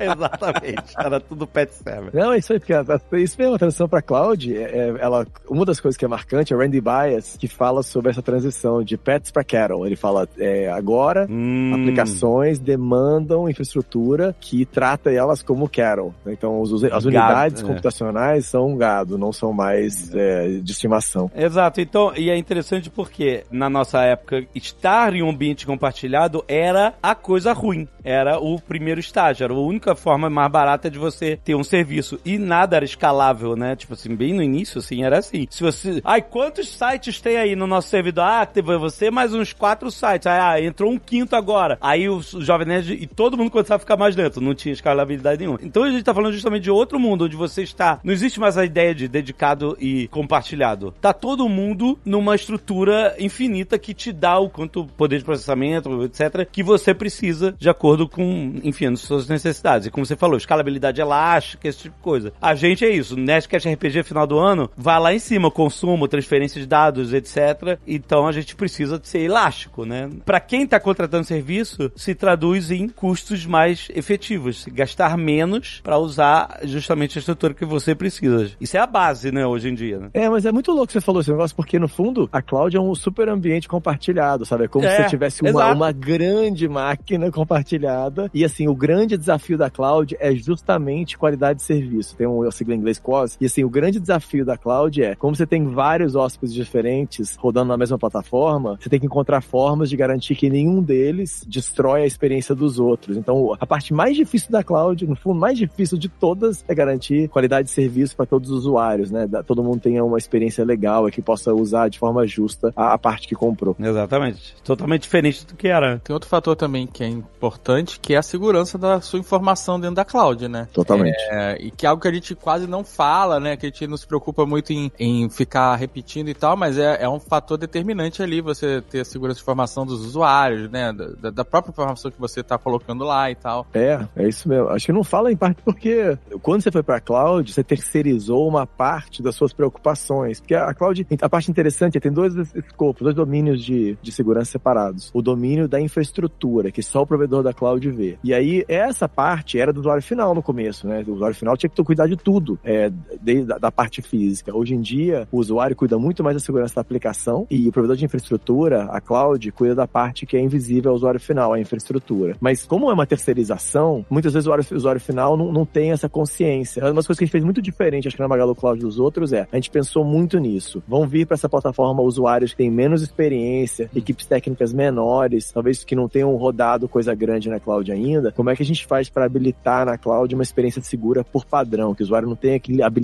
Exatamente. 0.00 0.94
Era 0.98 1.20
tudo 1.20 1.46
pet 1.46 1.72
server. 1.74 2.10
Não, 2.14 2.32
é 2.32 2.38
isso 2.38 2.52
aí, 2.52 2.58
porque 2.60 2.72
isso 3.16 3.36
mesmo, 3.38 3.58
transição 3.68 3.88
para 3.88 4.02
cloud, 4.02 4.56
é, 4.56 4.62
é, 4.62 4.94
ela, 4.98 5.26
uma 5.48 5.64
das 5.64 5.80
coisas 5.80 5.96
que 5.96 6.04
é 6.04 6.08
marcante 6.08 6.52
é 6.52 6.56
Randy 6.56 6.80
Bias, 6.80 7.36
que 7.38 7.46
fala 7.46 7.82
sobre 7.82 8.10
essa 8.10 8.22
transição 8.22 8.82
de 8.82 8.96
pets 8.96 9.30
para 9.30 9.44
cattle. 9.44 9.86
Ele 9.86 9.96
fala, 9.96 10.28
é, 10.38 10.70
agora, 10.70 11.26
hum. 11.28 11.72
aplicações 11.74 12.58
demandam 12.58 13.48
infraestrutura 13.48 14.34
que 14.40 14.64
trata 14.64 15.12
elas 15.12 15.42
como 15.42 15.68
cattle. 15.68 16.14
Então, 16.26 16.60
os, 16.60 16.84
as 16.84 17.04
unidades 17.04 17.60
gado, 17.60 17.70
é. 17.70 17.74
computacionais 17.74 18.46
são 18.46 18.76
gado, 18.76 19.18
não 19.18 19.32
são 19.32 19.52
mais 19.52 20.12
é, 20.14 20.60
de 20.60 20.72
estimação. 20.72 21.30
Exato. 21.34 21.80
Então, 21.80 22.12
e 22.16 22.30
é 22.30 22.36
interessante 22.36 22.90
porque, 22.90 23.44
na 23.50 23.68
nossa 23.68 24.02
época, 24.02 24.44
estar 24.54 25.14
em 25.14 25.22
um 25.22 25.30
ambiente 25.30 25.66
compartilhado 25.66 26.44
era 26.48 26.94
a 27.02 27.14
coisa 27.14 27.52
ruim. 27.52 27.86
Era 28.02 28.38
o 28.38 28.60
primeiro 28.60 29.00
estágio, 29.00 29.44
era 29.44 29.52
a 29.52 29.58
única 29.58 29.94
forma 29.94 30.30
mais 30.30 30.50
barata 30.50 30.90
de 30.90 30.98
você 30.98 31.38
ter 31.44 31.54
um 31.54 31.64
serviço. 31.64 32.18
E 32.24 32.38
nada 32.38 32.76
era 32.76 32.84
escalável 32.84 33.56
né? 33.58 33.76
Tipo 33.76 33.94
assim, 33.94 34.14
bem 34.14 34.32
no 34.32 34.42
início, 34.42 34.78
assim, 34.78 35.04
era 35.04 35.18
assim. 35.18 35.46
Se 35.50 35.62
você. 35.62 36.00
Ai, 36.04 36.22
quantos 36.22 36.68
sites 36.68 37.20
tem 37.20 37.36
aí 37.36 37.56
no 37.56 37.66
nosso 37.66 37.88
servidor? 37.88 38.24
Ah, 38.24 38.46
teve 38.46 38.76
você 38.78 39.10
mais 39.10 39.34
uns 39.34 39.52
quatro 39.52 39.90
sites. 39.90 40.26
Ah, 40.26 40.60
entrou 40.60 40.90
um 40.90 40.98
quinto 40.98 41.36
agora. 41.36 41.76
Aí 41.80 42.08
o, 42.08 42.20
Jovem 42.20 42.66
Nerd 42.66 42.94
e 42.94 43.06
todo 43.06 43.36
mundo 43.36 43.50
começava 43.50 43.76
a 43.76 43.80
ficar 43.80 43.96
mais 43.96 44.14
lento. 44.14 44.40
Não 44.40 44.54
tinha 44.54 44.72
escalabilidade 44.72 45.40
nenhuma. 45.40 45.58
Então 45.62 45.82
a 45.82 45.90
gente 45.90 46.04
tá 46.04 46.14
falando 46.14 46.32
justamente 46.32 46.62
de 46.62 46.70
outro 46.70 46.98
mundo, 46.98 47.24
onde 47.24 47.36
você 47.36 47.62
está. 47.62 48.00
Não 48.02 48.12
existe 48.12 48.40
mais 48.40 48.56
a 48.56 48.64
ideia 48.64 48.94
de 48.94 49.08
dedicado 49.08 49.76
e 49.80 50.08
compartilhado. 50.08 50.94
Tá 51.00 51.12
todo 51.12 51.48
mundo 51.48 51.98
numa 52.04 52.34
estrutura 52.34 53.14
infinita 53.18 53.78
que 53.78 53.94
te 53.94 54.12
dá 54.12 54.38
o 54.38 54.48
quanto 54.48 54.86
poder 54.86 55.18
de 55.18 55.24
processamento, 55.24 56.04
etc., 56.04 56.46
que 56.50 56.62
você 56.62 56.94
precisa 56.94 57.54
de 57.58 57.68
acordo 57.68 58.08
com, 58.08 58.54
enfim, 58.62 58.86
as 58.86 59.00
suas 59.00 59.28
necessidades. 59.28 59.86
E 59.86 59.90
como 59.90 60.06
você 60.06 60.16
falou, 60.16 60.36
escalabilidade 60.36 61.00
elástica, 61.00 61.68
esse 61.68 61.78
tipo 61.82 61.96
de 61.96 62.02
coisa. 62.02 62.32
A 62.40 62.54
gente 62.54 62.84
é 62.84 62.90
isso, 62.90 63.16
né? 63.16 63.37
Nerdcast 63.38 63.68
RPG 63.68 64.02
final 64.02 64.26
do 64.26 64.38
ano, 64.38 64.68
vai 64.76 64.98
lá 64.98 65.14
em 65.14 65.18
cima, 65.18 65.50
consumo, 65.50 66.08
transferência 66.08 66.60
de 66.60 66.66
dados, 66.66 67.12
etc. 67.12 67.78
Então 67.86 68.26
a 68.26 68.32
gente 68.32 68.56
precisa 68.56 69.00
ser 69.02 69.20
elástico, 69.20 69.84
né? 69.84 70.10
Para 70.24 70.40
quem 70.40 70.66
tá 70.66 70.80
contratando 70.80 71.24
serviço, 71.24 71.90
se 71.94 72.14
traduz 72.14 72.70
em 72.70 72.88
custos 72.88 73.46
mais 73.46 73.88
efetivos, 73.94 74.66
gastar 74.72 75.16
menos 75.16 75.80
para 75.84 75.98
usar 75.98 76.60
justamente 76.64 77.18
a 77.18 77.20
estrutura 77.20 77.54
que 77.54 77.64
você 77.64 77.94
precisa. 77.94 78.50
Isso 78.60 78.76
é 78.76 78.80
a 78.80 78.86
base, 78.86 79.30
né, 79.30 79.46
hoje 79.46 79.68
em 79.68 79.74
dia, 79.74 79.98
né? 79.98 80.10
É, 80.12 80.28
mas 80.28 80.44
é 80.44 80.50
muito 80.50 80.72
louco 80.72 80.88
que 80.88 80.92
você 80.94 81.00
falou 81.00 81.20
esse 81.20 81.30
negócio, 81.30 81.54
porque 81.54 81.78
no 81.78 81.88
fundo 81.88 82.28
a 82.32 82.42
cloud 82.42 82.76
é 82.76 82.80
um 82.80 82.94
super 82.94 83.28
ambiente 83.28 83.68
compartilhado, 83.68 84.44
sabe? 84.44 84.64
É 84.64 84.68
como 84.68 84.84
É, 84.84 84.90
se 84.90 85.02
você 85.02 85.08
tivesse 85.08 85.42
uma, 85.42 85.72
uma 85.72 85.92
grande 85.92 86.68
máquina 86.68 87.30
compartilhada. 87.32 88.30
E 88.34 88.44
assim, 88.44 88.66
o 88.66 88.74
grande 88.74 89.16
desafio 89.16 89.56
da 89.56 89.70
cloud 89.70 90.16
é 90.18 90.34
justamente 90.34 91.16
qualidade 91.16 91.60
de 91.60 91.64
serviço. 91.64 92.16
Tem 92.16 92.26
um 92.26 92.48
sigla 92.50 92.74
em 92.74 92.78
inglês 92.78 92.98
E 93.40 93.46
assim, 93.46 93.64
o 93.64 93.68
grande 93.70 94.00
desafio 94.00 94.44
da 94.44 94.56
cloud 94.56 95.02
é, 95.02 95.14
como 95.14 95.34
você 95.34 95.46
tem 95.46 95.66
vários 95.68 96.14
hóspedes 96.14 96.54
diferentes 96.54 97.36
rodando 97.36 97.68
na 97.68 97.76
mesma 97.76 97.98
plataforma, 97.98 98.76
você 98.80 98.88
tem 98.88 99.00
que 99.00 99.06
encontrar 99.06 99.40
formas 99.42 99.90
de 99.90 99.96
garantir 99.96 100.34
que 100.36 100.48
nenhum 100.48 100.82
deles 100.82 101.44
destrói 101.46 102.02
a 102.02 102.06
experiência 102.06 102.54
dos 102.54 102.78
outros. 102.78 103.16
Então, 103.16 103.56
a 103.58 103.66
parte 103.66 103.92
mais 103.92 104.16
difícil 104.16 104.50
da 104.50 104.62
cloud, 104.62 105.06
no 105.06 105.16
fundo, 105.16 105.38
mais 105.38 105.58
difícil 105.58 105.98
de 105.98 106.08
todas, 106.08 106.64
é 106.68 106.74
garantir 106.74 107.28
qualidade 107.28 107.68
de 107.68 107.74
serviço 107.74 108.16
para 108.16 108.26
todos 108.26 108.50
os 108.50 108.58
usuários, 108.60 109.10
né? 109.10 109.26
Da- 109.26 109.42
Todo 109.42 109.62
mundo 109.62 109.80
tenha 109.80 110.04
uma 110.04 110.18
experiência 110.18 110.64
legal 110.64 111.08
e 111.08 111.12
que 111.12 111.22
possa 111.22 111.52
usar 111.54 111.88
de 111.88 111.98
forma 111.98 112.26
justa 112.26 112.72
a, 112.76 112.92
a 112.92 112.98
parte 112.98 113.26
que 113.26 113.34
comprou. 113.34 113.74
Exatamente. 113.78 114.54
Totalmente 114.62 115.02
diferente 115.02 115.46
do 115.46 115.54
que 115.54 115.68
era. 115.68 115.98
Tem 116.04 116.12
outro 116.14 116.28
fator 116.28 116.54
também 116.54 116.86
que 116.86 117.02
é 117.02 117.08
importante, 117.08 117.98
que 118.00 118.14
é 118.14 118.18
a 118.18 118.22
segurança 118.22 118.76
da 118.78 119.00
sua 119.00 119.18
informação 119.18 119.78
dentro 119.80 119.96
da 119.96 120.04
cloud, 120.04 120.46
né? 120.48 120.68
Totalmente. 120.72 121.16
É, 121.30 121.56
e 121.60 121.70
que 121.70 121.86
é 121.86 121.88
algo 121.88 122.00
que 122.02 122.08
a 122.08 122.12
gente 122.12 122.34
quase 122.34 122.66
não 122.66 122.84
fala, 122.84 123.17
né? 123.40 123.56
Que 123.56 123.66
a 123.66 123.68
gente 123.68 123.86
não 123.86 123.96
se 123.96 124.06
preocupa 124.06 124.46
muito 124.46 124.72
em, 124.72 124.90
em 124.98 125.28
ficar 125.28 125.74
repetindo 125.76 126.28
e 126.28 126.34
tal, 126.34 126.56
mas 126.56 126.78
é, 126.78 127.02
é 127.02 127.08
um 127.08 127.20
fator 127.20 127.58
determinante 127.58 128.22
ali 128.22 128.40
você 128.40 128.80
ter 128.82 129.00
a 129.00 129.04
segurança 129.04 129.38
de 129.38 129.42
informação 129.42 129.84
dos 129.84 130.04
usuários, 130.04 130.70
né? 130.70 130.92
Da, 130.92 131.30
da 131.30 131.44
própria 131.44 131.70
informação 131.70 132.10
que 132.10 132.20
você 132.20 132.42
tá 132.42 132.56
colocando 132.58 133.04
lá 133.04 133.30
e 133.30 133.34
tal. 133.34 133.66
É, 133.74 134.06
é 134.16 134.28
isso 134.28 134.48
mesmo. 134.48 134.68
Acho 134.68 134.86
que 134.86 134.92
não 134.92 135.04
fala 135.04 135.32
em 135.32 135.36
parte 135.36 135.62
porque 135.62 136.18
quando 136.42 136.62
você 136.62 136.70
foi 136.70 136.82
pra 136.82 137.00
cloud, 137.00 137.52
você 137.52 137.64
terceirizou 137.64 138.46
uma 138.48 138.66
parte 138.66 139.22
das 139.22 139.34
suas 139.34 139.52
preocupações. 139.52 140.40
Porque 140.40 140.54
a 140.54 140.72
cloud, 140.74 141.06
a 141.20 141.28
parte 141.28 141.50
interessante 141.50 141.96
é 141.96 142.00
tem 142.00 142.12
dois 142.12 142.34
escopos, 142.54 143.02
dois 143.02 143.14
domínios 143.14 143.64
de, 143.64 143.96
de 144.00 144.12
segurança 144.12 144.52
separados. 144.52 145.10
O 145.12 145.22
domínio 145.22 145.68
da 145.68 145.80
infraestrutura, 145.80 146.70
que 146.70 146.82
só 146.82 147.02
o 147.02 147.06
provedor 147.06 147.42
da 147.42 147.52
cloud 147.52 147.90
vê. 147.90 148.18
E 148.22 148.34
aí, 148.34 148.64
essa 148.68 149.08
parte 149.08 149.58
era 149.58 149.72
do 149.72 149.80
usuário 149.80 150.02
final 150.02 150.34
no 150.34 150.42
começo, 150.42 150.86
né? 150.86 151.04
O 151.06 151.12
usuário 151.12 151.36
final 151.36 151.56
tinha 151.56 151.70
que 151.70 151.82
cuidar 151.82 152.06
de 152.06 152.16
tudo, 152.16 152.58
é, 152.64 152.90
desde 153.20 153.46
da 153.58 153.72
parte 153.72 154.02
física. 154.02 154.54
Hoje 154.54 154.74
em 154.74 154.80
dia, 154.80 155.26
o 155.32 155.38
usuário 155.38 155.74
cuida 155.74 155.98
muito 155.98 156.22
mais 156.22 156.36
da 156.36 156.40
segurança 156.40 156.76
da 156.76 156.80
aplicação 156.80 157.46
e 157.50 157.68
o 157.68 157.72
provedor 157.72 157.96
de 157.96 158.04
infraestrutura, 158.04 158.84
a 158.84 159.00
cloud, 159.00 159.50
cuida 159.52 159.74
da 159.74 159.86
parte 159.86 160.26
que 160.26 160.36
é 160.36 160.40
invisível 160.40 160.90
ao 160.90 160.96
usuário 160.96 161.20
final, 161.20 161.52
a 161.52 161.60
infraestrutura. 161.60 162.36
Mas 162.40 162.64
como 162.66 162.90
é 162.90 162.94
uma 162.94 163.06
terceirização, 163.06 164.04
muitas 164.10 164.32
vezes 164.32 164.46
o 164.46 164.50
usuário, 164.50 164.66
o 164.70 164.74
usuário 164.74 165.00
final 165.00 165.36
não, 165.36 165.52
não 165.52 165.64
tem 165.64 165.92
essa 165.92 166.08
consciência. 166.08 166.82
Uma 166.82 166.94
das 166.94 167.06
coisas 167.06 167.18
que 167.18 167.24
a 167.24 167.26
gente 167.26 167.32
fez 167.32 167.44
muito 167.44 167.62
diferente, 167.62 168.06
acho 168.06 168.16
que 168.16 168.22
na 168.22 168.28
Magalu 168.28 168.54
Cloud 168.54 168.80
dos 168.80 168.98
outros, 168.98 169.32
é 169.32 169.46
a 169.50 169.56
gente 169.56 169.70
pensou 169.70 170.04
muito 170.04 170.38
nisso. 170.38 170.82
Vão 170.86 171.06
vir 171.06 171.26
para 171.26 171.34
essa 171.34 171.48
plataforma 171.48 172.02
usuários 172.02 172.50
que 172.50 172.58
têm 172.58 172.70
menos 172.70 173.02
experiência, 173.02 173.90
equipes 173.94 174.26
técnicas 174.26 174.72
menores, 174.72 175.50
talvez 175.52 175.84
que 175.84 175.96
não 175.96 176.08
tenham 176.08 176.34
rodado 176.36 176.88
coisa 176.88 177.14
grande 177.14 177.48
na 177.48 177.58
cloud 177.58 177.90
ainda. 177.90 178.32
Como 178.32 178.50
é 178.50 178.56
que 178.56 178.62
a 178.62 178.66
gente 178.66 178.86
faz 178.86 179.08
para 179.08 179.24
habilitar 179.24 179.86
na 179.86 179.96
cloud 179.96 180.34
uma 180.34 180.42
experiência 180.42 180.82
segura 180.82 181.24
por 181.24 181.44
padrão, 181.44 181.94
que 181.94 182.02
o 182.02 182.04
usuário 182.04 182.28
não 182.28 182.36
tenha 182.36 182.58
que 182.58 182.82
habilitar 182.82 182.97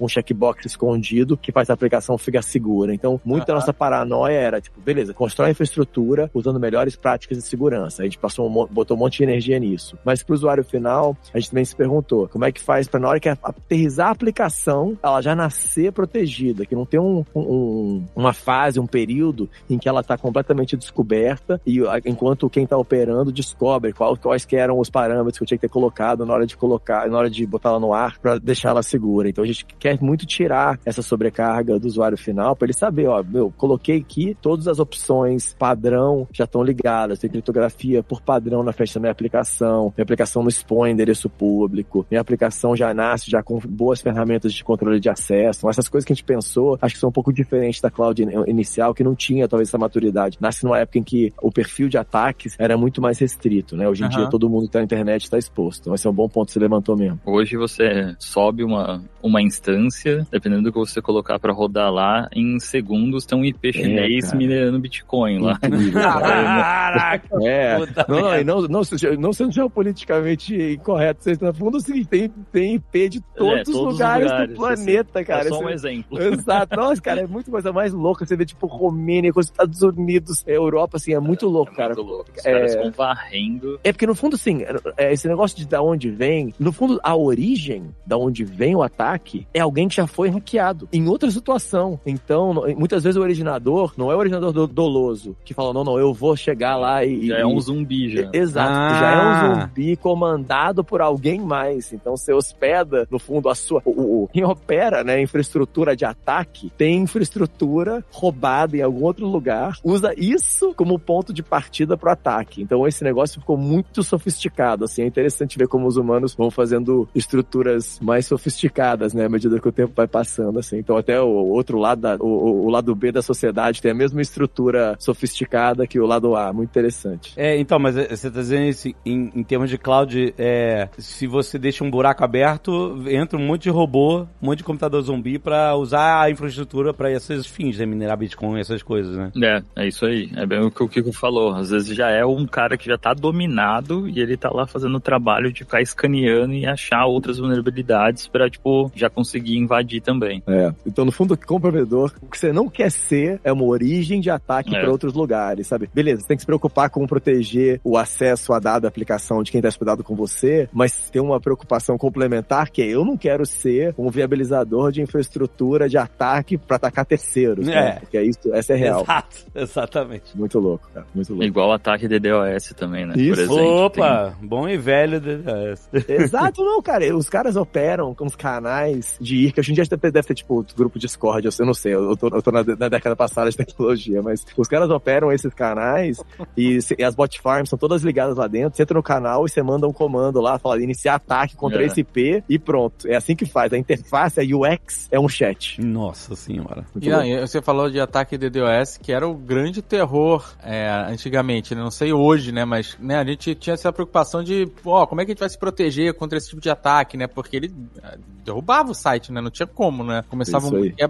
um 0.00 0.08
checkbox 0.08 0.64
escondido 0.66 1.36
que 1.36 1.52
faz 1.52 1.70
a 1.70 1.74
aplicação 1.74 2.16
ficar 2.18 2.42
segura. 2.42 2.94
Então, 2.94 3.20
muita 3.24 3.46
da 3.46 3.54
nossa 3.54 3.72
paranoia 3.72 4.34
era, 4.38 4.60
tipo, 4.60 4.80
beleza, 4.80 5.12
constrói 5.14 5.48
a 5.48 5.50
infraestrutura 5.52 6.30
usando 6.34 6.58
melhores 6.60 6.96
práticas 6.96 7.38
de 7.38 7.44
segurança. 7.44 8.02
A 8.02 8.04
gente 8.04 8.18
passou 8.18 8.48
um, 8.48 8.66
botou 8.66 8.96
um 8.96 9.00
monte 9.00 9.18
de 9.18 9.22
energia 9.24 9.58
nisso. 9.58 9.98
Mas 10.04 10.22
para 10.22 10.32
o 10.32 10.34
usuário 10.36 10.64
final, 10.64 11.16
a 11.32 11.38
gente 11.38 11.50
também 11.50 11.64
se 11.64 11.74
perguntou 11.76 12.28
como 12.28 12.44
é 12.44 12.52
que 12.52 12.60
faz 12.60 12.88
para 12.88 13.00
na 13.00 13.08
hora 13.08 13.20
que 13.20 13.28
aterrizar 13.28 14.08
a 14.08 14.10
aplicação, 14.10 14.96
ela 15.02 15.20
já 15.20 15.34
nascer 15.34 15.92
protegida, 15.92 16.64
que 16.66 16.74
não 16.74 16.84
tem 16.86 17.00
um, 17.00 17.24
um- 17.34 18.04
uma 18.14 18.32
fase, 18.32 18.78
um 18.80 18.86
período 18.86 19.48
em 19.68 19.78
que 19.78 19.88
ela 19.88 20.00
está 20.00 20.16
completamente 20.16 20.76
descoberta 20.76 21.60
e 21.66 21.80
enquanto 22.04 22.48
quem 22.50 22.64
está 22.64 22.76
operando 22.76 23.32
descobre 23.32 23.92
qual, 23.92 24.16
quais 24.16 24.44
que 24.44 24.56
eram 24.56 24.78
os 24.78 24.90
parâmetros 24.90 25.38
que 25.38 25.44
eu 25.44 25.46
tinha 25.46 25.58
que 25.58 25.66
ter 25.66 25.72
colocado 25.72 26.24
na 26.26 26.32
hora 26.34 26.46
de 26.46 26.56
colocar, 26.56 27.08
na 27.08 27.18
hora 27.18 27.30
de 27.30 27.46
botar 27.46 27.70
ela 27.70 27.80
no 27.80 27.92
ar 27.92 28.18
para 28.18 28.38
deixar 28.38 28.70
ela 28.70 28.82
segura. 28.82 29.25
Então 29.28 29.44
a 29.44 29.46
gente 29.46 29.64
quer 29.78 30.00
muito 30.00 30.26
tirar 30.26 30.78
essa 30.84 31.02
sobrecarga 31.02 31.78
do 31.78 31.86
usuário 31.86 32.16
final 32.18 32.54
para 32.56 32.66
ele 32.66 32.72
saber, 32.72 33.06
ó, 33.08 33.22
meu, 33.22 33.52
coloquei 33.56 33.98
aqui 33.98 34.36
todas 34.40 34.68
as 34.68 34.78
opções 34.78 35.54
padrão 35.58 36.26
já 36.32 36.44
estão 36.44 36.62
ligadas, 36.62 37.18
tem 37.18 37.30
criptografia 37.30 38.02
por 38.02 38.20
padrão 38.20 38.62
na 38.62 38.72
frente 38.72 38.94
da 38.94 39.00
minha 39.00 39.12
aplicação, 39.12 39.92
minha 39.96 40.02
aplicação 40.02 40.42
não 40.42 40.48
expõe 40.48 40.90
endereço 40.90 41.28
público, 41.28 42.06
minha 42.10 42.20
aplicação 42.20 42.76
já 42.76 42.92
nasce 42.94 43.30
já 43.30 43.42
com 43.42 43.58
boas 43.58 44.00
ferramentas 44.00 44.52
de 44.52 44.62
controle 44.64 45.00
de 45.00 45.08
acesso. 45.08 45.60
Então, 45.60 45.70
essas 45.70 45.88
coisas 45.88 46.06
que 46.06 46.12
a 46.12 46.16
gente 46.16 46.24
pensou, 46.24 46.78
acho 46.80 46.94
que 46.94 47.00
são 47.00 47.08
um 47.08 47.12
pouco 47.12 47.32
diferentes 47.32 47.80
da 47.80 47.90
cloud 47.90 48.22
in- 48.22 48.28
inicial, 48.46 48.94
que 48.94 49.04
não 49.04 49.14
tinha 49.14 49.48
talvez 49.48 49.68
essa 49.68 49.78
maturidade. 49.78 50.38
Nasce 50.40 50.64
numa 50.64 50.78
época 50.78 50.98
em 50.98 51.02
que 51.02 51.32
o 51.42 51.50
perfil 51.50 51.88
de 51.88 51.98
ataques 51.98 52.54
era 52.58 52.76
muito 52.76 53.00
mais 53.00 53.18
restrito, 53.18 53.76
né? 53.76 53.88
Hoje 53.88 54.02
em 54.02 54.06
Aham. 54.06 54.16
dia 54.16 54.30
todo 54.30 54.48
mundo 54.48 54.66
que 54.66 54.72
tá 54.72 54.78
na 54.78 54.84
internet 54.84 55.22
está 55.24 55.38
exposto. 55.38 55.80
Então 55.82 55.94
esse 55.94 56.06
é 56.06 56.10
um 56.10 56.14
bom 56.14 56.28
ponto 56.28 56.46
que 56.48 56.52
você 56.52 56.58
levantou 56.58 56.96
mesmo. 56.96 57.20
Hoje 57.24 57.56
você 57.56 58.14
sobe 58.18 58.62
uma, 58.64 59.02
uma 59.26 59.42
instância, 59.42 60.26
dependendo 60.30 60.62
do 60.62 60.72
que 60.72 60.78
você 60.78 61.00
colocar 61.02 61.38
pra 61.38 61.52
rodar 61.52 61.90
lá, 61.92 62.28
em 62.34 62.58
segundos 62.58 63.24
tem 63.26 63.38
um 63.38 63.44
IP 63.44 63.72
chinês 63.72 64.26
cara. 64.26 64.36
minerando 64.36 64.78
Bitcoin 64.78 65.38
lá. 65.40 65.58
Caraca! 65.92 67.28
É, 67.42 67.78
não, 68.08 68.44
não, 68.44 68.68
não, 68.68 68.82
não, 69.18 69.32
sendo 69.32 69.52
geopoliticamente 69.52 70.54
incorreto, 70.74 71.22
vocês 71.22 71.38
no 71.38 71.52
fundo 71.54 71.78
é 71.78 71.80
seguinte, 71.80 72.08
tem, 72.08 72.28
tem 72.52 72.74
IP 72.76 73.08
de 73.08 73.20
todos, 73.20 73.52
É, 73.58 73.62
os 73.62 73.64
todos 73.64 73.80
os 73.80 73.92
lugares, 73.92 74.24
lugares, 74.30 74.48
do 74.50 74.56
planeta, 74.56 75.24
cara. 75.24 75.46
é 75.46 75.48
só 75.48 75.58
um 75.60 75.68
exemplo. 75.68 76.20
Exato. 76.22 76.76
Nossa, 76.76 77.00
cara, 77.00 77.20
é 77.22 77.26
muito 77.26 77.50
coisa 77.50 77.72
mais 77.72 77.92
louca. 77.92 78.24
Você 78.26 78.36
vê, 78.36 78.44
tipo, 78.44 78.66
Romênia, 78.66 79.32
com 79.32 79.40
os 79.40 79.46
Estados 79.46 79.82
Unidos, 79.82 80.42
Europa, 80.46 80.96
assim, 80.96 81.12
é 81.14 81.20
muito 81.20 81.46
louco, 81.46 81.72
É 81.72 81.76
cara. 81.76 81.94
muito 81.94 82.02
louco. 82.08 82.30
Os 82.36 82.44
É- 82.44 82.52
caras 82.52 82.74
vão 82.74 82.90
varrendo. 82.90 83.78
É 83.84 83.92
porque, 83.92 84.06
no 84.06 84.14
fundo, 84.14 84.34
assim, 84.36 84.62
é, 84.96 85.12
esse 85.12 85.28
negócio 85.28 85.56
de 85.56 85.66
da 85.66 85.82
onde 85.82 86.10
vem, 86.10 86.54
no 86.58 86.72
fundo, 86.72 87.00
a 87.02 87.16
origem 87.16 87.90
da 88.06 88.16
onde 88.16 88.44
vem 88.44 88.74
o 88.76 88.82
ataque 88.82 89.15
é 89.54 89.60
alguém 89.60 89.88
que 89.88 89.96
já 89.96 90.06
foi 90.06 90.28
hackeado 90.28 90.88
em 90.92 91.08
outra 91.08 91.30
situação. 91.30 91.98
Então, 92.06 92.54
muitas 92.76 93.02
vezes 93.04 93.16
o 93.16 93.22
originador 93.22 93.92
não 93.96 94.10
é 94.10 94.14
o 94.14 94.18
originador 94.18 94.52
do- 94.52 94.66
doloso 94.66 95.36
que 95.44 95.54
fala, 95.54 95.72
não, 95.72 95.84
não, 95.84 95.98
eu 95.98 96.12
vou 96.12 96.36
chegar 96.36 96.76
lá 96.76 97.04
e. 97.04 97.26
Já 97.28 97.38
e- 97.38 97.40
é 97.42 97.46
um 97.46 97.58
zumbi 97.60 98.10
já. 98.10 98.30
Exato, 98.32 98.70
Ah. 98.72 98.98
já 99.00 99.10
é 99.10 99.18
um 99.56 99.60
zumbi 99.60 99.96
comandado 99.96 100.84
por 100.84 101.00
alguém 101.00 101.40
mais. 101.40 101.92
Então 101.92 102.16
você 102.16 102.32
hospeda, 102.32 103.06
no 103.10 103.18
fundo, 103.18 103.48
a 103.48 103.54
sua. 103.54 103.80
O, 103.84 104.24
o- 104.24 104.28
quem 104.32 104.44
opera, 104.44 105.02
né, 105.04 105.14
a 105.14 105.20
infraestrutura 105.22 105.94
de 105.96 106.04
ataque 106.04 106.70
tem 106.76 107.02
infraestrutura 107.02 108.04
roubada 108.10 108.76
em 108.76 108.82
algum 108.82 109.04
outro 109.04 109.26
lugar, 109.26 109.78
usa 109.84 110.12
isso 110.16 110.72
como 110.74 110.98
ponto 110.98 111.32
de 111.32 111.42
partida 111.42 111.96
pro 111.96 112.10
ataque. 112.10 112.62
Então 112.62 112.86
esse 112.86 113.02
negócio 113.04 113.40
ficou 113.40 113.56
muito 113.56 114.02
sofisticado. 114.02 114.84
Assim, 114.84 115.02
é 115.02 115.06
interessante 115.06 115.58
ver 115.58 115.68
como 115.68 115.86
os 115.86 115.96
humanos 115.96 116.34
vão 116.34 116.50
fazendo 116.50 117.08
estruturas 117.14 117.98
mais 118.00 118.26
sofisticadas, 118.26 118.95
né, 119.14 119.24
à 119.26 119.28
medida 119.28 119.58
que 119.60 119.68
o 119.68 119.72
tempo 119.72 119.92
vai 119.94 120.06
passando. 120.06 120.58
Assim. 120.58 120.78
Então 120.78 120.96
até 120.96 121.20
o 121.20 121.26
outro 121.28 121.78
lado, 121.78 122.00
da- 122.00 122.16
o, 122.20 122.66
o- 122.66 122.70
lado 122.70 122.94
B 122.94 123.10
da 123.12 123.22
sociedade 123.22 123.80
tem 123.80 123.90
a 123.90 123.94
mesma 123.94 124.20
estrutura 124.20 124.96
sofisticada 124.98 125.86
que 125.86 125.98
o 125.98 126.06
lado 126.06 126.34
A. 126.36 126.52
Muito 126.52 126.70
interessante. 126.70 127.32
É, 127.36 127.58
então, 127.58 127.78
mas 127.78 127.96
é, 127.96 128.08
você 128.14 128.30
tá 128.30 128.40
dizendo 128.40 128.64
isso 128.68 128.88
em, 129.04 129.30
em 129.34 129.42
termos 129.42 129.70
de 129.70 129.78
cloud, 129.78 130.34
é, 130.38 130.88
se 130.98 131.26
você 131.26 131.58
deixa 131.58 131.82
um 131.84 131.90
buraco 131.90 132.24
aberto, 132.24 133.02
entra 133.08 133.38
um 133.38 133.44
monte 133.46 133.64
de 133.64 133.70
robô, 133.70 134.22
um 134.42 134.46
monte 134.46 134.58
de 134.58 134.64
computador 134.64 135.00
zumbi 135.02 135.38
pra 135.38 135.74
usar 135.76 136.22
a 136.22 136.30
infraestrutura 136.30 136.92
pra 136.94 137.10
esses 137.10 137.46
fins, 137.46 137.78
né? 137.78 137.86
Minerar 137.86 138.16
Bitcoin, 138.16 138.58
essas 138.60 138.82
coisas, 138.82 139.16
né? 139.16 139.30
É, 139.42 139.62
é 139.84 139.88
isso 139.88 140.04
aí. 140.06 140.30
É 140.36 140.46
bem 140.46 140.60
o 140.60 140.70
que 140.70 140.82
o 140.82 140.88
Kiko 140.88 141.12
falou. 141.12 141.54
Às 141.54 141.70
vezes 141.70 141.94
já 141.96 142.10
é 142.10 142.24
um 142.24 142.46
cara 142.46 142.76
que 142.76 142.86
já 142.86 142.98
tá 142.98 143.12
dominado 143.14 144.08
e 144.08 144.20
ele 144.20 144.36
tá 144.36 144.50
lá 144.52 144.66
fazendo 144.66 144.96
o 144.96 145.00
trabalho 145.00 145.52
de 145.52 145.60
ficar 145.60 145.80
escaneando 145.80 146.52
e 146.54 146.66
achar 146.66 147.06
outras 147.06 147.38
vulnerabilidades 147.38 148.26
pra, 148.28 148.48
tipo, 148.50 148.85
já 148.94 149.08
conseguir 149.10 149.56
invadir 149.56 150.00
também. 150.00 150.42
É. 150.46 150.72
Então, 150.86 151.04
no 151.04 151.12
fundo, 151.12 151.36
como 151.36 151.60
provedor, 151.60 152.12
o 152.22 152.26
que 152.26 152.38
você 152.38 152.52
não 152.52 152.68
quer 152.68 152.90
ser 152.90 153.40
é 153.44 153.52
uma 153.52 153.64
origem 153.64 154.20
de 154.20 154.30
ataque 154.30 154.74
É. 154.74 154.80
para 154.80 154.90
outros 154.90 155.14
lugares, 155.14 155.66
sabe? 155.66 155.88
Beleza, 155.94 156.22
você 156.22 156.28
tem 156.28 156.36
que 156.36 156.42
se 156.42 156.46
preocupar 156.46 156.90
com 156.90 157.06
proteger 157.06 157.80
o 157.84 157.96
acesso 157.96 158.52
a 158.52 158.58
dada 158.58 158.88
aplicação 158.88 159.42
de 159.42 159.50
quem 159.50 159.58
está 159.58 159.68
hospedado 159.68 160.02
com 160.04 160.14
você, 160.14 160.68
mas 160.72 161.10
tem 161.10 161.20
uma 161.22 161.40
preocupação 161.40 161.96
complementar 161.98 162.70
que 162.70 162.82
é 162.82 162.86
eu 162.86 163.04
não 163.04 163.16
quero 163.16 163.44
ser 163.46 163.94
um 163.98 164.10
viabilizador 164.10 164.90
de 164.92 165.00
infraestrutura 165.02 165.88
de 165.88 165.98
ataque 165.98 166.56
para 166.56 166.76
atacar 166.76 167.04
terceiros, 167.04 167.66
É. 167.68 167.70
né? 167.74 167.96
Porque 168.00 168.16
é 168.18 168.24
isso, 168.24 168.52
essa 168.52 168.72
é 168.72 168.76
real. 168.76 169.02
Exato, 169.02 169.36
exatamente. 169.54 170.36
Muito 170.36 170.58
louco, 170.58 170.88
cara. 170.92 171.06
Muito 171.14 171.30
louco. 171.30 171.44
Igual 171.44 171.68
o 171.70 171.72
ataque 171.72 172.08
DDoS 172.08 172.74
também, 172.76 173.06
né? 173.06 173.12
Por 173.14 173.20
Isso. 173.20 173.40
exemplo. 173.42 173.84
Opa, 173.86 174.34
bom 174.42 174.68
e 174.68 174.76
velho 174.76 175.20
DDoS. 175.20 175.88
Exato, 176.08 176.64
não, 176.64 176.80
cara. 176.82 177.14
Os 177.16 177.28
caras 177.28 177.56
operam 177.56 178.14
com 178.14 178.26
os 178.26 178.34
canais 178.36 178.56
canais 178.76 179.16
de 179.20 179.36
IR, 179.36 179.52
que 179.52 179.60
hoje 179.60 179.72
em 179.72 179.74
dia 179.74 179.84
deve, 179.84 180.22
ter, 180.22 180.34
tipo, 180.34 180.64
grupo 180.76 180.98
Discord, 180.98 181.48
eu 181.58 181.66
não 181.66 181.74
sei, 181.74 181.94
eu 181.94 182.16
tô, 182.16 182.28
eu 182.28 182.42
tô 182.42 182.50
na, 182.50 182.62
na, 182.62 182.88
década 182.88 183.16
passada 183.16 183.50
de 183.50 183.56
tecnologia, 183.56 184.22
mas 184.22 184.44
os 184.56 184.68
caras 184.68 184.90
operam 184.90 185.32
esses 185.32 185.52
canais 185.54 186.22
e, 186.56 186.78
e, 186.98 187.04
as 187.04 187.14
bot 187.14 187.40
farms 187.40 187.70
são 187.70 187.78
todas 187.78 188.02
ligadas 188.02 188.36
lá 188.36 188.46
dentro, 188.46 188.76
você 188.76 188.82
entra 188.82 188.96
no 188.96 189.02
canal 189.02 189.46
e 189.46 189.48
você 189.48 189.62
manda 189.62 189.86
um 189.86 189.92
comando 189.92 190.40
lá, 190.40 190.58
fala 190.58 190.82
iniciar 190.82 191.14
ataque 191.14 191.56
contra 191.56 191.82
é. 191.82 191.86
esse 191.86 192.00
IP 192.00 192.44
e 192.48 192.58
pronto. 192.58 193.08
É 193.08 193.16
assim 193.16 193.34
que 193.34 193.46
faz. 193.46 193.72
A 193.72 193.78
interface, 193.78 194.40
a 194.40 194.42
UX, 194.42 195.08
é 195.10 195.18
um 195.18 195.28
chat. 195.28 195.80
Nossa 195.80 196.36
senhora. 196.36 196.84
E 197.00 197.12
aí, 197.12 197.40
você 197.40 197.60
falou 197.62 197.90
de 197.90 198.00
ataque 198.00 198.36
DDoS, 198.36 198.98
que 198.98 199.12
era 199.12 199.26
o 199.26 199.34
grande 199.34 199.82
terror 199.82 200.44
é, 200.62 200.88
antigamente, 201.08 201.74
né? 201.74 201.82
não 201.82 201.90
sei 201.90 202.12
hoje, 202.12 202.52
né, 202.52 202.64
mas 202.64 202.96
né, 203.00 203.16
a 203.16 203.24
gente 203.24 203.54
tinha 203.54 203.74
essa 203.74 203.92
preocupação 203.92 204.42
de, 204.42 204.70
ó, 204.84 205.06
como 205.06 205.20
é 205.20 205.24
que 205.24 205.32
a 205.32 205.34
gente 205.34 205.40
vai 205.40 205.48
se 205.48 205.58
proteger 205.58 206.14
contra 206.14 206.38
esse 206.38 206.48
tipo 206.48 206.60
de 206.60 206.70
ataque, 206.70 207.16
né, 207.16 207.26
porque 207.26 207.56
ele 207.56 207.74
é, 208.02 208.18
derrubava 208.66 208.90
o 208.90 208.94
site, 208.94 209.32
né, 209.32 209.40
não 209.40 209.50
tinha 209.50 209.66
como, 209.66 210.02
né, 210.02 210.24
começava, 210.28 210.68
é, 210.78 211.08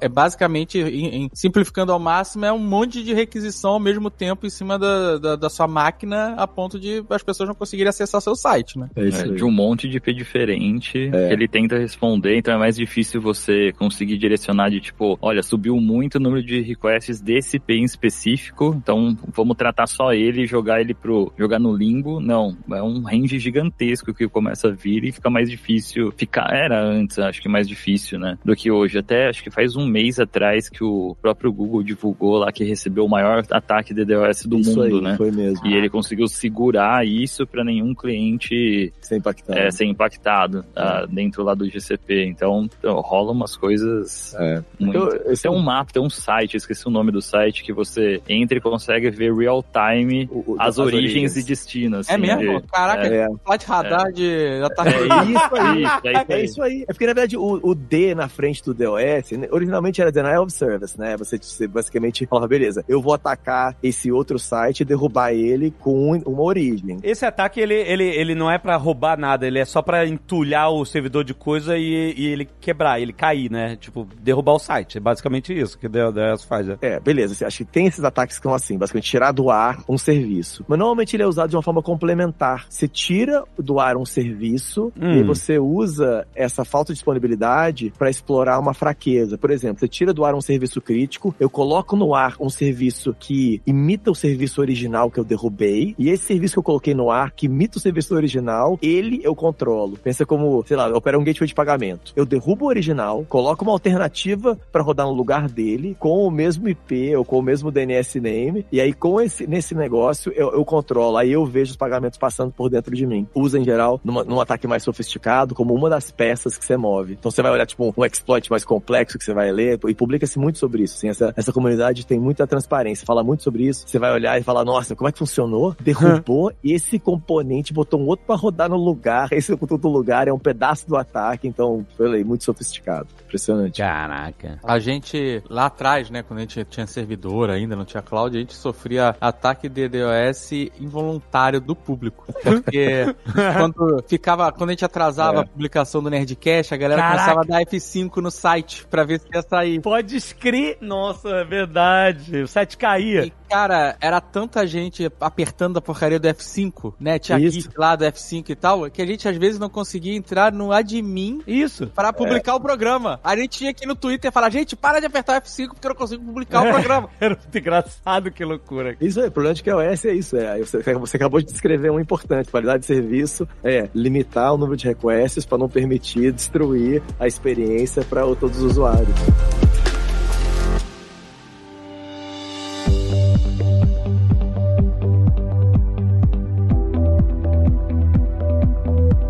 é, 0.00 0.08
basicamente, 0.08 0.78
em, 0.78 1.24
em, 1.24 1.30
simplificando 1.32 1.92
ao 1.92 1.98
máximo, 1.98 2.44
é 2.44 2.52
um 2.52 2.58
monte 2.58 3.02
de 3.04 3.14
requisição 3.14 3.72
ao 3.72 3.80
mesmo 3.80 4.10
tempo 4.10 4.46
em 4.46 4.50
cima 4.50 4.78
da, 4.78 5.18
da, 5.18 5.36
da 5.36 5.48
sua 5.48 5.68
máquina, 5.68 6.34
a 6.36 6.46
ponto 6.46 6.78
de 6.78 7.04
as 7.08 7.22
pessoas 7.22 7.48
não 7.48 7.54
conseguirem 7.54 7.88
acessar 7.88 8.20
seu 8.20 8.34
site, 8.34 8.78
né. 8.78 8.90
É, 8.96 9.08
é 9.08 9.28
de 9.28 9.44
um 9.44 9.50
monte 9.50 9.88
de 9.88 9.98
IP 9.98 10.12
diferente, 10.12 11.10
é. 11.12 11.32
ele 11.32 11.46
tenta 11.46 11.78
responder, 11.78 12.36
então 12.36 12.52
é 12.52 12.58
mais 12.58 12.76
difícil 12.76 13.20
você 13.20 13.72
conseguir 13.78 14.18
direcionar 14.18 14.70
de 14.70 14.80
tipo, 14.80 15.16
olha, 15.22 15.42
subiu 15.42 15.76
muito 15.76 16.16
o 16.16 16.20
número 16.20 16.44
de 16.44 16.60
requests 16.60 17.20
desse 17.20 17.56
IP 17.56 17.74
em 17.74 17.84
específico, 17.84 18.74
então 18.76 19.16
vamos 19.28 19.56
tratar 19.56 19.86
só 19.86 20.12
ele 20.12 20.42
e 20.42 20.46
jogar 20.46 20.80
ele 20.80 20.94
pro, 20.94 21.32
jogar 21.38 21.58
no 21.58 21.74
limbo, 21.74 22.20
não, 22.20 22.56
é 22.72 22.82
um 22.82 23.02
range 23.02 23.38
gigantesco 23.38 24.12
que 24.12 24.28
começa 24.28 24.68
a 24.68 24.72
vir 24.72 25.04
e 25.04 25.12
fica 25.12 25.30
mais 25.30 25.48
difícil, 25.48 26.12
ficar, 26.16 26.50
era 26.52 26.79
antes, 26.80 27.18
acho 27.18 27.40
que 27.40 27.48
mais 27.48 27.68
difícil, 27.68 28.18
né, 28.18 28.38
do 28.44 28.54
que 28.54 28.70
hoje, 28.70 28.98
até 28.98 29.28
acho 29.28 29.42
que 29.42 29.50
faz 29.50 29.76
um 29.76 29.86
mês 29.86 30.18
atrás 30.18 30.68
que 30.68 30.82
o 30.82 31.16
próprio 31.20 31.52
Google 31.52 31.82
divulgou 31.82 32.38
lá 32.38 32.52
que 32.52 32.64
recebeu 32.64 33.04
o 33.04 33.08
maior 33.08 33.44
ataque 33.50 33.94
DDoS 33.94 34.46
do 34.46 34.58
isso 34.58 34.70
mundo, 34.70 34.82
aí, 34.82 35.00
né, 35.00 35.16
foi 35.16 35.30
mesmo. 35.30 35.66
e 35.66 35.74
ele 35.74 35.88
conseguiu 35.88 36.28
segurar 36.28 37.06
isso 37.06 37.46
para 37.46 37.64
nenhum 37.64 37.94
cliente 37.94 38.92
ser 39.00 39.16
impactado, 39.16 39.58
é, 39.58 39.70
ser 39.70 39.84
impactado 39.84 40.64
tá, 40.74 41.06
dentro 41.06 41.42
lá 41.42 41.54
do 41.54 41.68
GCP, 41.68 42.24
então, 42.24 42.68
então 42.78 43.00
rola 43.00 43.32
umas 43.32 43.56
coisas 43.56 44.34
é. 44.38 44.62
muito... 44.78 44.96
Eu, 44.98 45.36
tem 45.40 45.50
um 45.50 45.58
mapa, 45.58 45.92
tem 45.92 46.02
um 46.02 46.10
site, 46.10 46.56
esqueci 46.56 46.86
o 46.86 46.90
nome 46.90 47.10
do 47.10 47.22
site, 47.22 47.62
que 47.62 47.72
você 47.72 48.20
entra 48.28 48.58
e 48.58 48.60
consegue 48.60 49.10
ver 49.10 49.34
real 49.34 49.62
time 49.62 50.28
o, 50.30 50.52
o, 50.52 50.56
as, 50.58 50.68
as 50.68 50.78
origens, 50.78 51.10
origens, 51.10 51.36
e 51.36 51.42
destinos. 51.42 52.08
É 52.08 52.14
assim, 52.14 52.24
é 52.24 52.36
mesmo? 52.36 52.60
De, 52.60 52.66
Caraca, 52.68 53.06
é, 53.06 53.26
flight 53.44 53.66
radar 53.66 54.06
é. 54.08 54.12
de 54.12 54.62
ataque. 54.64 54.90
É 55.20 55.24
isso 55.32 55.54
aí. 55.54 55.84
é 56.28 56.44
isso 56.44 56.62
aí. 56.62 56.69
É 56.82 56.92
porque, 56.92 57.06
na 57.06 57.12
verdade, 57.12 57.36
o, 57.36 57.60
o, 57.62 57.74
D 57.74 58.14
na 58.14 58.28
frente 58.28 58.62
do 58.64 58.74
DOS, 58.74 59.32
né, 59.32 59.48
originalmente 59.50 60.00
era 60.00 60.12
Denial 60.12 60.44
of 60.44 60.52
Service, 60.52 60.98
né? 60.98 61.16
Você, 61.16 61.38
você 61.38 61.66
basicamente 61.66 62.26
falava, 62.26 62.48
beleza, 62.48 62.84
eu 62.88 63.00
vou 63.00 63.14
atacar 63.14 63.76
esse 63.82 64.10
outro 64.10 64.38
site 64.38 64.80
e 64.80 64.84
derrubar 64.84 65.32
ele 65.32 65.72
com 65.78 66.12
uma 66.26 66.42
origem. 66.42 66.98
Esse 67.02 67.24
ataque, 67.24 67.60
ele, 67.60 67.74
ele, 67.74 68.04
ele 68.04 68.34
não 68.34 68.50
é 68.50 68.58
para 68.58 68.76
roubar 68.76 69.18
nada, 69.18 69.46
ele 69.46 69.58
é 69.58 69.64
só 69.64 69.82
para 69.82 70.06
entulhar 70.06 70.70
o 70.70 70.84
servidor 70.84 71.24
de 71.24 71.34
coisa 71.34 71.76
e, 71.76 72.14
e 72.16 72.26
ele 72.26 72.48
quebrar, 72.60 73.00
ele 73.00 73.12
cair, 73.12 73.50
né? 73.50 73.76
Tipo, 73.76 74.06
derrubar 74.20 74.54
o 74.54 74.58
site. 74.58 74.98
É 74.98 75.00
basicamente 75.00 75.58
isso 75.58 75.78
que 75.78 75.86
o 75.86 75.90
DOS 75.90 76.44
faz. 76.44 76.66
Né? 76.66 76.78
É, 76.80 77.00
beleza. 77.00 77.34
Você 77.34 77.44
acha 77.44 77.58
que 77.58 77.70
tem 77.70 77.86
esses 77.86 78.04
ataques 78.04 78.36
que 78.36 78.42
são 78.42 78.54
assim, 78.54 78.78
basicamente 78.78 79.10
tirar 79.10 79.32
do 79.32 79.50
ar 79.50 79.82
um 79.88 79.98
serviço. 79.98 80.64
Mas 80.68 80.78
normalmente 80.78 81.16
ele 81.16 81.22
é 81.22 81.26
usado 81.26 81.50
de 81.50 81.56
uma 81.56 81.62
forma 81.62 81.82
complementar. 81.82 82.66
Você 82.68 82.88
tira 82.88 83.44
do 83.58 83.78
ar 83.78 83.96
um 83.96 84.04
serviço 84.04 84.92
hum. 85.00 85.12
e 85.12 85.22
você 85.22 85.58
usa 85.58 86.26
essa 86.34 86.59
falta 86.64 86.92
de 86.92 86.98
disponibilidade 86.98 87.92
para 87.98 88.10
explorar 88.10 88.58
uma 88.58 88.74
fraqueza. 88.74 89.38
Por 89.38 89.50
exemplo, 89.50 89.80
você 89.80 89.88
tira 89.88 90.12
do 90.12 90.24
ar 90.24 90.34
um 90.34 90.40
serviço 90.40 90.80
crítico, 90.80 91.34
eu 91.38 91.50
coloco 91.50 91.96
no 91.96 92.14
ar 92.14 92.34
um 92.40 92.50
serviço 92.50 93.14
que 93.18 93.60
imita 93.66 94.10
o 94.10 94.14
serviço 94.14 94.60
original 94.60 95.10
que 95.10 95.18
eu 95.18 95.24
derrubei, 95.24 95.94
e 95.98 96.10
esse 96.10 96.24
serviço 96.24 96.54
que 96.54 96.58
eu 96.58 96.64
coloquei 96.64 96.94
no 96.94 97.10
ar, 97.10 97.32
que 97.32 97.46
imita 97.46 97.78
o 97.78 97.80
serviço 97.80 98.14
original, 98.14 98.78
ele 98.82 99.20
eu 99.22 99.34
controlo. 99.34 99.96
Pensa 99.98 100.24
como, 100.24 100.64
sei 100.66 100.76
lá, 100.76 100.88
opera 100.88 101.18
um 101.18 101.24
gateway 101.24 101.46
de 101.46 101.54
pagamento. 101.54 102.12
Eu 102.16 102.24
derrubo 102.24 102.66
o 102.66 102.68
original, 102.68 103.24
coloco 103.28 103.64
uma 103.64 103.72
alternativa 103.72 104.58
para 104.70 104.82
rodar 104.82 105.06
no 105.06 105.12
lugar 105.12 105.48
dele, 105.48 105.96
com 105.98 106.26
o 106.26 106.30
mesmo 106.30 106.68
IP 106.68 107.14
ou 107.16 107.24
com 107.24 107.38
o 107.38 107.42
mesmo 107.42 107.70
DNS 107.70 108.20
name, 108.20 108.66
e 108.70 108.80
aí 108.80 108.92
com 108.92 109.20
esse 109.20 109.46
nesse 109.46 109.74
negócio 109.74 110.32
eu, 110.34 110.52
eu 110.52 110.64
controlo, 110.64 111.16
aí 111.16 111.32
eu 111.32 111.44
vejo 111.44 111.72
os 111.72 111.76
pagamentos 111.76 112.18
passando 112.18 112.52
por 112.52 112.68
dentro 112.68 112.94
de 112.94 113.06
mim. 113.06 113.26
Usa 113.34 113.58
em 113.58 113.64
geral 113.64 114.00
numa, 114.04 114.24
num 114.24 114.40
ataque 114.40 114.66
mais 114.66 114.82
sofisticado 114.82 115.54
como 115.54 115.74
uma 115.74 115.88
das 115.88 116.10
peças 116.10 116.49
que 116.58 116.64
você 116.64 116.76
move. 116.76 117.14
Então 117.14 117.30
você 117.30 117.42
vai 117.42 117.52
olhar 117.52 117.66
tipo 117.66 117.94
um 117.96 118.04
exploit 118.04 118.50
mais 118.50 118.64
complexo 118.64 119.18
que 119.18 119.24
você 119.24 119.34
vai 119.34 119.50
ler 119.52 119.78
e 119.88 119.94
publica-se 119.94 120.38
muito 120.38 120.58
sobre 120.58 120.82
isso. 120.82 120.96
Assim, 120.96 121.08
essa, 121.08 121.32
essa 121.36 121.52
comunidade 121.52 122.06
tem 122.06 122.18
muita 122.18 122.46
transparência, 122.46 123.06
fala 123.06 123.22
muito 123.22 123.42
sobre 123.42 123.64
isso. 123.64 123.84
Você 123.86 123.98
vai 123.98 124.12
olhar 124.12 124.38
e 124.38 124.42
falar, 124.42 124.64
nossa, 124.64 124.94
como 124.94 125.08
é 125.08 125.12
que 125.12 125.18
funcionou? 125.18 125.76
Derrubou 125.80 126.52
esse 126.62 126.98
componente, 126.98 127.72
botou 127.72 128.00
um 128.00 128.06
outro 128.06 128.26
para 128.26 128.36
rodar 128.36 128.68
no 128.68 128.76
lugar. 128.76 129.28
Esse 129.40 129.52
outro 129.52 129.88
lugar 129.88 130.28
é 130.28 130.32
um 130.32 130.38
pedaço 130.38 130.86
do 130.86 130.96
ataque, 130.96 131.48
então 131.48 131.86
foi 131.96 132.22
muito 132.22 132.44
sofisticado. 132.44 133.08
Impressionante. 133.24 133.78
Caraca. 133.78 134.58
A 134.62 134.78
gente 134.78 135.42
lá 135.48 135.66
atrás, 135.66 136.10
né, 136.10 136.22
quando 136.22 136.38
a 136.38 136.42
gente 136.42 136.64
tinha 136.64 136.86
servidor 136.86 137.50
ainda, 137.50 137.74
não 137.74 137.84
tinha 137.84 138.02
cloud, 138.02 138.36
a 138.36 138.40
gente 138.40 138.54
sofria 138.54 139.16
ataque 139.20 139.68
de 139.68 139.88
DDoS 139.88 140.52
involuntário 140.80 141.60
do 141.60 141.74
público. 141.74 142.26
Porque 142.42 143.14
quando 143.56 144.04
ficava, 144.06 144.50
quando 144.52 144.70
a 144.70 144.72
gente 144.72 144.84
atrasava 144.84 145.38
é. 145.38 145.40
a 145.42 145.46
publicação 145.46 146.02
do 146.02 146.10
Nerdcast, 146.30 146.74
a 146.74 146.76
galera 146.76 147.00
Caraca. 147.00 147.18
começava 147.18 147.40
a 147.40 147.44
dar 147.44 147.66
F5 147.66 148.16
no 148.16 148.30
site 148.30 148.86
pra 148.86 149.04
ver 149.04 149.20
se 149.20 149.26
ia 149.32 149.42
sair. 149.42 149.80
Pode 149.80 150.16
escrever. 150.16 150.78
Nossa, 150.80 151.28
é 151.28 151.44
verdade. 151.44 152.42
O 152.42 152.48
site 152.48 152.76
caía. 152.76 153.26
E, 153.26 153.32
cara, 153.50 153.96
era 154.00 154.20
tanta 154.20 154.64
gente 154.64 155.10
apertando 155.20 155.76
a 155.76 155.80
porcaria 155.80 156.20
do 156.20 156.28
F5, 156.28 156.94
né? 157.00 157.18
Tinha 157.18 157.36
Isso. 157.36 157.62
GIF 157.62 157.70
lá 157.76 157.96
do 157.96 158.04
F5 158.04 158.48
e 158.48 158.54
tal, 158.54 158.88
que 158.88 159.02
a 159.02 159.06
gente 159.06 159.28
às 159.28 159.36
vezes 159.36 159.58
não 159.58 159.68
conseguia 159.68 160.14
entrar 160.14 160.52
no 160.52 160.70
admin. 160.70 161.42
Isso. 161.44 161.88
Para 161.88 162.12
publicar 162.12 162.52
é. 162.52 162.54
o 162.54 162.60
programa. 162.60 163.18
A 163.24 163.34
gente 163.34 163.58
tinha 163.58 163.70
aqui 163.72 163.84
no 163.86 163.96
Twitter 163.96 164.30
falar, 164.30 164.50
gente, 164.50 164.76
para 164.76 165.00
de 165.00 165.06
apertar 165.06 165.42
F5 165.42 165.70
porque 165.70 165.86
eu 165.86 165.90
não 165.90 165.96
consigo 165.96 166.24
publicar 166.24 166.62
o 166.62 166.70
programa. 166.70 167.10
Era 167.20 167.34
muito 167.34 167.58
engraçado, 167.58 168.30
que 168.30 168.44
loucura. 168.44 168.96
Isso 169.00 169.20
aí, 169.20 169.26
o 169.26 169.32
problema 169.32 169.54
de 169.54 169.64
QoS 169.64 170.04
é 170.04 170.14
isso. 170.14 170.36
É, 170.36 170.58
você, 170.58 170.94
você 170.94 171.16
acabou 171.16 171.40
de 171.40 171.46
descrever 171.46 171.90
um 171.90 171.98
importante. 171.98 172.50
Qualidade 172.50 172.80
de 172.80 172.86
serviço 172.86 173.48
é 173.64 173.90
limitar 173.92 174.54
o 174.54 174.56
número 174.56 174.76
de 174.76 174.86
requests 174.86 175.44
para 175.44 175.58
não 175.58 175.68
permitir 175.68 176.32
destruir 176.32 177.02
a 177.18 177.26
experiência 177.26 178.04
para 178.04 178.22
todos 178.36 178.58
os 178.58 178.72
usuários. 178.72 179.69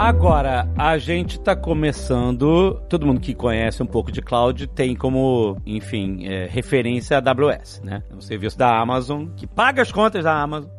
Agora, 0.00 0.66
a 0.78 0.96
gente 0.96 1.38
tá 1.38 1.54
começando. 1.54 2.80
Todo 2.88 3.06
mundo 3.06 3.20
que 3.20 3.34
conhece 3.34 3.82
um 3.82 3.86
pouco 3.86 4.10
de 4.10 4.22
cloud 4.22 4.66
tem 4.68 4.96
como, 4.96 5.58
enfim, 5.66 6.26
é, 6.26 6.46
referência 6.46 7.18
a 7.18 7.20
AWS, 7.20 7.82
né? 7.84 8.02
É 8.10 8.14
um 8.14 8.20
serviço 8.20 8.56
da 8.56 8.80
Amazon 8.80 9.26
que 9.36 9.46
paga 9.46 9.82
as 9.82 9.92
contas 9.92 10.24
da 10.24 10.32
Amazon. 10.40 10.70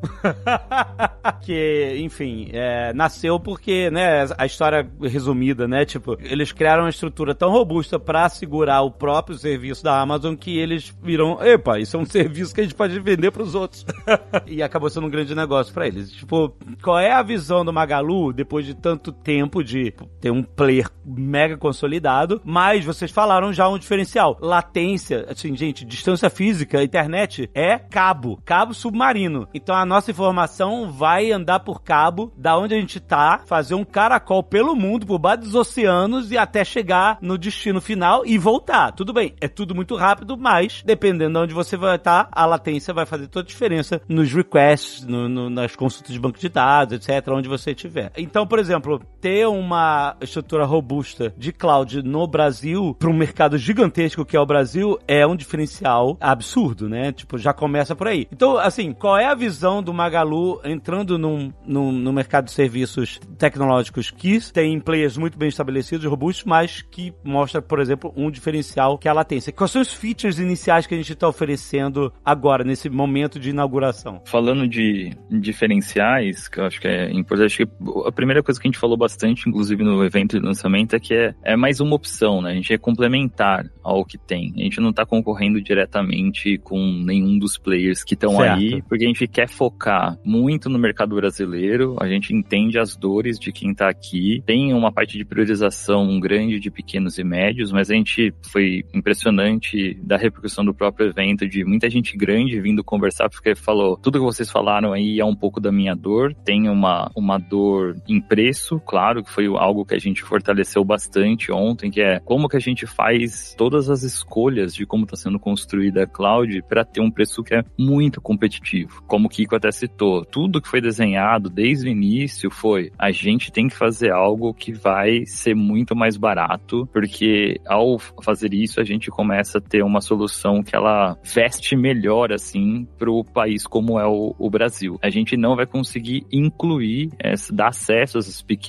que, 1.41 1.97
enfim, 1.99 2.49
é, 2.51 2.91
nasceu 2.93 3.39
porque, 3.39 3.91
né, 3.91 4.25
a 4.35 4.47
história 4.47 4.89
resumida, 4.99 5.67
né? 5.67 5.85
Tipo, 5.85 6.17
eles 6.19 6.51
criaram 6.51 6.85
uma 6.85 6.89
estrutura 6.89 7.35
tão 7.35 7.51
robusta 7.51 7.99
para 7.99 8.27
segurar 8.27 8.81
o 8.81 8.89
próprio 8.89 9.37
serviço 9.37 9.83
da 9.83 10.01
Amazon 10.01 10.33
que 10.33 10.57
eles 10.57 10.91
viram, 10.99 11.37
epa, 11.45 11.77
isso 11.77 11.95
é 11.95 11.99
um 11.99 12.05
serviço 12.09 12.55
que 12.55 12.61
a 12.61 12.63
gente 12.63 12.75
pode 12.75 12.99
vender 12.99 13.29
para 13.29 13.43
os 13.43 13.53
outros. 13.53 13.85
e 14.47 14.63
acabou 14.63 14.89
sendo 14.89 15.05
um 15.05 15.11
grande 15.11 15.35
negócio 15.35 15.71
para 15.71 15.85
eles. 15.85 16.11
Tipo, 16.11 16.55
qual 16.81 16.97
é 16.97 17.11
a 17.11 17.21
visão 17.21 17.63
do 17.63 17.71
Magalu 17.71 18.33
depois 18.33 18.65
de 18.65 18.73
tanto 18.73 19.10
tempo 19.11 19.63
de 19.63 19.93
ter 20.19 20.31
um 20.31 20.43
player 20.43 20.87
mega 21.05 21.57
consolidado, 21.57 22.41
mas 22.43 22.85
vocês 22.85 23.11
falaram 23.11 23.51
já 23.51 23.67
um 23.67 23.77
diferencial. 23.77 24.37
Latência, 24.41 25.25
assim, 25.29 25.55
gente, 25.55 25.85
distância 25.85 26.29
física, 26.29 26.83
internet 26.83 27.49
é 27.53 27.77
cabo, 27.77 28.39
cabo 28.45 28.73
submarino. 28.73 29.47
Então 29.53 29.75
a 29.75 29.85
nossa 29.85 30.11
informação 30.11 30.91
vai 30.91 31.31
andar 31.31 31.61
por 31.61 31.81
cabo 31.81 32.31
da 32.37 32.57
onde 32.57 32.75
a 32.75 32.79
gente 32.79 32.99
tá, 32.99 33.41
fazer 33.45 33.75
um 33.75 33.83
caracol 33.83 34.43
pelo 34.43 34.75
mundo, 34.75 35.05
por 35.05 35.19
baixo 35.19 35.43
dos 35.43 35.55
oceanos 35.55 36.31
e 36.31 36.37
até 36.37 36.63
chegar 36.63 37.17
no 37.21 37.37
destino 37.37 37.81
final 37.81 38.25
e 38.25 38.37
voltar. 38.37 38.91
Tudo 38.91 39.13
bem, 39.13 39.33
é 39.41 39.47
tudo 39.47 39.75
muito 39.75 39.95
rápido, 39.95 40.37
mas 40.37 40.83
dependendo 40.85 41.39
de 41.39 41.43
onde 41.45 41.53
você 41.53 41.77
vai 41.77 41.95
estar, 41.95 42.27
a 42.31 42.45
latência 42.45 42.93
vai 42.93 43.05
fazer 43.05 43.27
toda 43.27 43.45
a 43.45 43.47
diferença 43.47 44.01
nos 44.07 44.31
requests, 44.31 45.05
no, 45.05 45.27
no, 45.27 45.49
nas 45.49 45.75
consultas 45.75 46.13
de 46.13 46.19
banco 46.19 46.39
de 46.39 46.49
dados, 46.49 46.95
etc., 46.95 47.27
onde 47.29 47.49
você 47.49 47.71
estiver. 47.71 48.11
Então, 48.17 48.45
por 48.45 48.59
exemplo, 48.59 49.00
ter 49.21 49.47
uma 49.47 50.15
estrutura 50.19 50.65
robusta 50.65 51.33
de 51.37 51.53
cloud 51.53 52.01
no 52.01 52.25
Brasil, 52.25 52.95
para 52.97 53.09
um 53.09 53.13
mercado 53.13 53.57
gigantesco 53.57 54.25
que 54.25 54.35
é 54.35 54.39
o 54.39 54.45
Brasil, 54.45 54.97
é 55.07 55.25
um 55.25 55.35
diferencial 55.35 56.17
absurdo, 56.19 56.89
né? 56.89 57.11
Tipo, 57.11 57.37
já 57.37 57.53
começa 57.53 57.95
por 57.95 58.07
aí. 58.07 58.27
Então, 58.31 58.57
assim, 58.57 58.91
qual 58.91 59.17
é 59.17 59.25
a 59.25 59.35
visão 59.35 59.83
do 59.83 59.93
Magalu 59.93 60.59
entrando 60.63 61.17
num, 61.17 61.53
num, 61.65 61.91
no 61.91 62.11
mercado 62.11 62.45
de 62.45 62.51
serviços 62.51 63.19
tecnológicos 63.37 64.09
que 64.09 64.39
tem 64.51 64.79
players 64.79 65.17
muito 65.17 65.37
bem 65.37 65.49
estabelecidos, 65.49 66.05
robustos, 66.05 66.43
mas 66.45 66.81
que 66.81 67.13
mostra, 67.23 67.61
por 67.61 67.79
exemplo, 67.79 68.11
um 68.15 68.31
diferencial 68.31 68.97
que 68.97 69.07
ela 69.07 69.23
tem? 69.23 69.39
Quais 69.55 69.71
são 69.71 69.81
os 69.81 69.93
features 69.93 70.39
iniciais 70.39 70.87
que 70.87 70.95
a 70.95 70.97
gente 70.97 71.13
está 71.13 71.27
oferecendo 71.27 72.11
agora, 72.25 72.63
nesse 72.63 72.89
momento 72.89 73.39
de 73.39 73.49
inauguração? 73.49 74.21
Falando 74.25 74.67
de 74.67 75.15
diferenciais, 75.29 76.47
que 76.47 76.59
eu 76.59 76.65
acho 76.65 76.81
que 76.81 76.87
é 76.87 77.11
importante, 77.11 77.45
acho 77.45 77.57
que 77.57 78.07
a 78.07 78.11
primeira 78.11 78.41
coisa 78.41 78.59
que 78.59 78.67
a 78.67 78.69
gente 78.69 78.79
falou 78.79 78.90
bastante, 78.97 79.47
inclusive 79.47 79.83
no 79.83 80.03
evento 80.03 80.39
de 80.39 80.45
lançamento, 80.45 80.95
é 80.95 80.99
que 80.99 81.13
é, 81.13 81.33
é 81.43 81.55
mais 81.55 81.79
uma 81.79 81.95
opção, 81.95 82.41
né? 82.41 82.51
A 82.51 82.55
gente 82.55 82.73
é 82.73 82.77
complementar 82.77 83.65
ao 83.83 84.05
que 84.05 84.17
tem. 84.17 84.53
A 84.57 84.61
gente 84.61 84.79
não 84.79 84.89
está 84.89 85.05
concorrendo 85.05 85.61
diretamente 85.61 86.57
com 86.57 86.79
nenhum 87.03 87.37
dos 87.37 87.57
players 87.57 88.03
que 88.03 88.13
estão 88.13 88.39
aí, 88.39 88.81
porque 88.83 89.05
a 89.05 89.07
gente 89.07 89.27
quer 89.27 89.49
focar 89.49 90.17
muito 90.23 90.69
no 90.69 90.79
mercado 90.79 91.15
brasileiro, 91.15 91.95
a 91.99 92.07
gente 92.07 92.33
entende 92.33 92.77
as 92.77 92.95
dores 92.95 93.39
de 93.39 93.51
quem 93.51 93.71
está 93.71 93.89
aqui, 93.89 94.41
tem 94.45 94.73
uma 94.73 94.91
parte 94.91 95.17
de 95.17 95.25
priorização 95.25 96.19
grande 96.19 96.59
de 96.59 96.69
pequenos 96.69 97.17
e 97.17 97.23
médios, 97.23 97.71
mas 97.71 97.89
a 97.89 97.95
gente 97.95 98.33
foi 98.51 98.83
impressionante 98.93 99.97
da 100.03 100.17
repercussão 100.17 100.63
do 100.63 100.73
próprio 100.73 101.07
evento, 101.07 101.47
de 101.47 101.63
muita 101.65 101.89
gente 101.89 102.15
grande 102.17 102.59
vindo 102.59 102.83
conversar, 102.83 103.29
porque 103.29 103.55
falou, 103.55 103.97
tudo 103.97 104.19
que 104.19 104.25
vocês 104.25 104.49
falaram 104.49 104.93
aí 104.93 105.19
é 105.19 105.25
um 105.25 105.35
pouco 105.35 105.59
da 105.59 105.71
minha 105.71 105.95
dor, 105.95 106.33
tem 106.45 106.69
uma, 106.69 107.11
uma 107.15 107.37
dor 107.37 107.95
em 108.07 108.21
preço, 108.21 108.70
claro, 108.79 109.23
que 109.23 109.31
foi 109.31 109.47
algo 109.47 109.85
que 109.85 109.95
a 109.95 109.99
gente 109.99 110.23
fortaleceu 110.23 110.83
bastante 110.83 111.51
ontem, 111.51 111.89
que 111.89 112.01
é 112.01 112.19
como 112.19 112.47
que 112.47 112.57
a 112.57 112.59
gente 112.59 112.85
faz 112.85 113.53
todas 113.57 113.89
as 113.89 114.03
escolhas 114.03 114.73
de 114.73 114.85
como 114.85 115.03
está 115.03 115.15
sendo 115.15 115.39
construída 115.39 116.03
a 116.03 116.07
cloud 116.07 116.61
para 116.67 116.85
ter 116.85 117.01
um 117.01 117.11
preço 117.11 117.43
que 117.43 117.55
é 117.55 117.63
muito 117.77 118.21
competitivo. 118.21 119.03
Como 119.07 119.27
o 119.27 119.29
Kiko 119.29 119.55
até 119.55 119.71
citou, 119.71 120.25
tudo 120.25 120.61
que 120.61 120.67
foi 120.67 120.81
desenhado 120.81 121.49
desde 121.49 121.87
o 121.87 121.91
início 121.91 122.49
foi 122.49 122.91
a 122.97 123.11
gente 123.11 123.51
tem 123.51 123.67
que 123.67 123.75
fazer 123.75 124.11
algo 124.11 124.53
que 124.53 124.71
vai 124.71 125.25
ser 125.25 125.55
muito 125.55 125.95
mais 125.95 126.17
barato, 126.17 126.87
porque 126.93 127.59
ao 127.65 127.97
fazer 128.23 128.53
isso 128.53 128.79
a 128.79 128.83
gente 128.83 129.09
começa 129.09 129.57
a 129.57 129.61
ter 129.61 129.83
uma 129.83 130.01
solução 130.01 130.63
que 130.63 130.75
ela 130.75 131.17
veste 131.23 131.75
melhor 131.75 132.31
assim 132.31 132.87
para 132.97 133.11
o 133.11 133.23
país 133.23 133.65
como 133.65 133.99
é 133.99 134.07
o, 134.07 134.35
o, 134.37 134.49
Brasil. 134.49 134.99
A 135.01 135.09
gente 135.09 135.37
não 135.37 135.55
vai 135.55 135.65
conseguir 135.65 136.25
incluir, 136.31 137.09
é, 137.19 137.33
dar 137.51 137.69
acesso 137.69 138.17
às 138.17 138.41
pequenas 138.41 138.60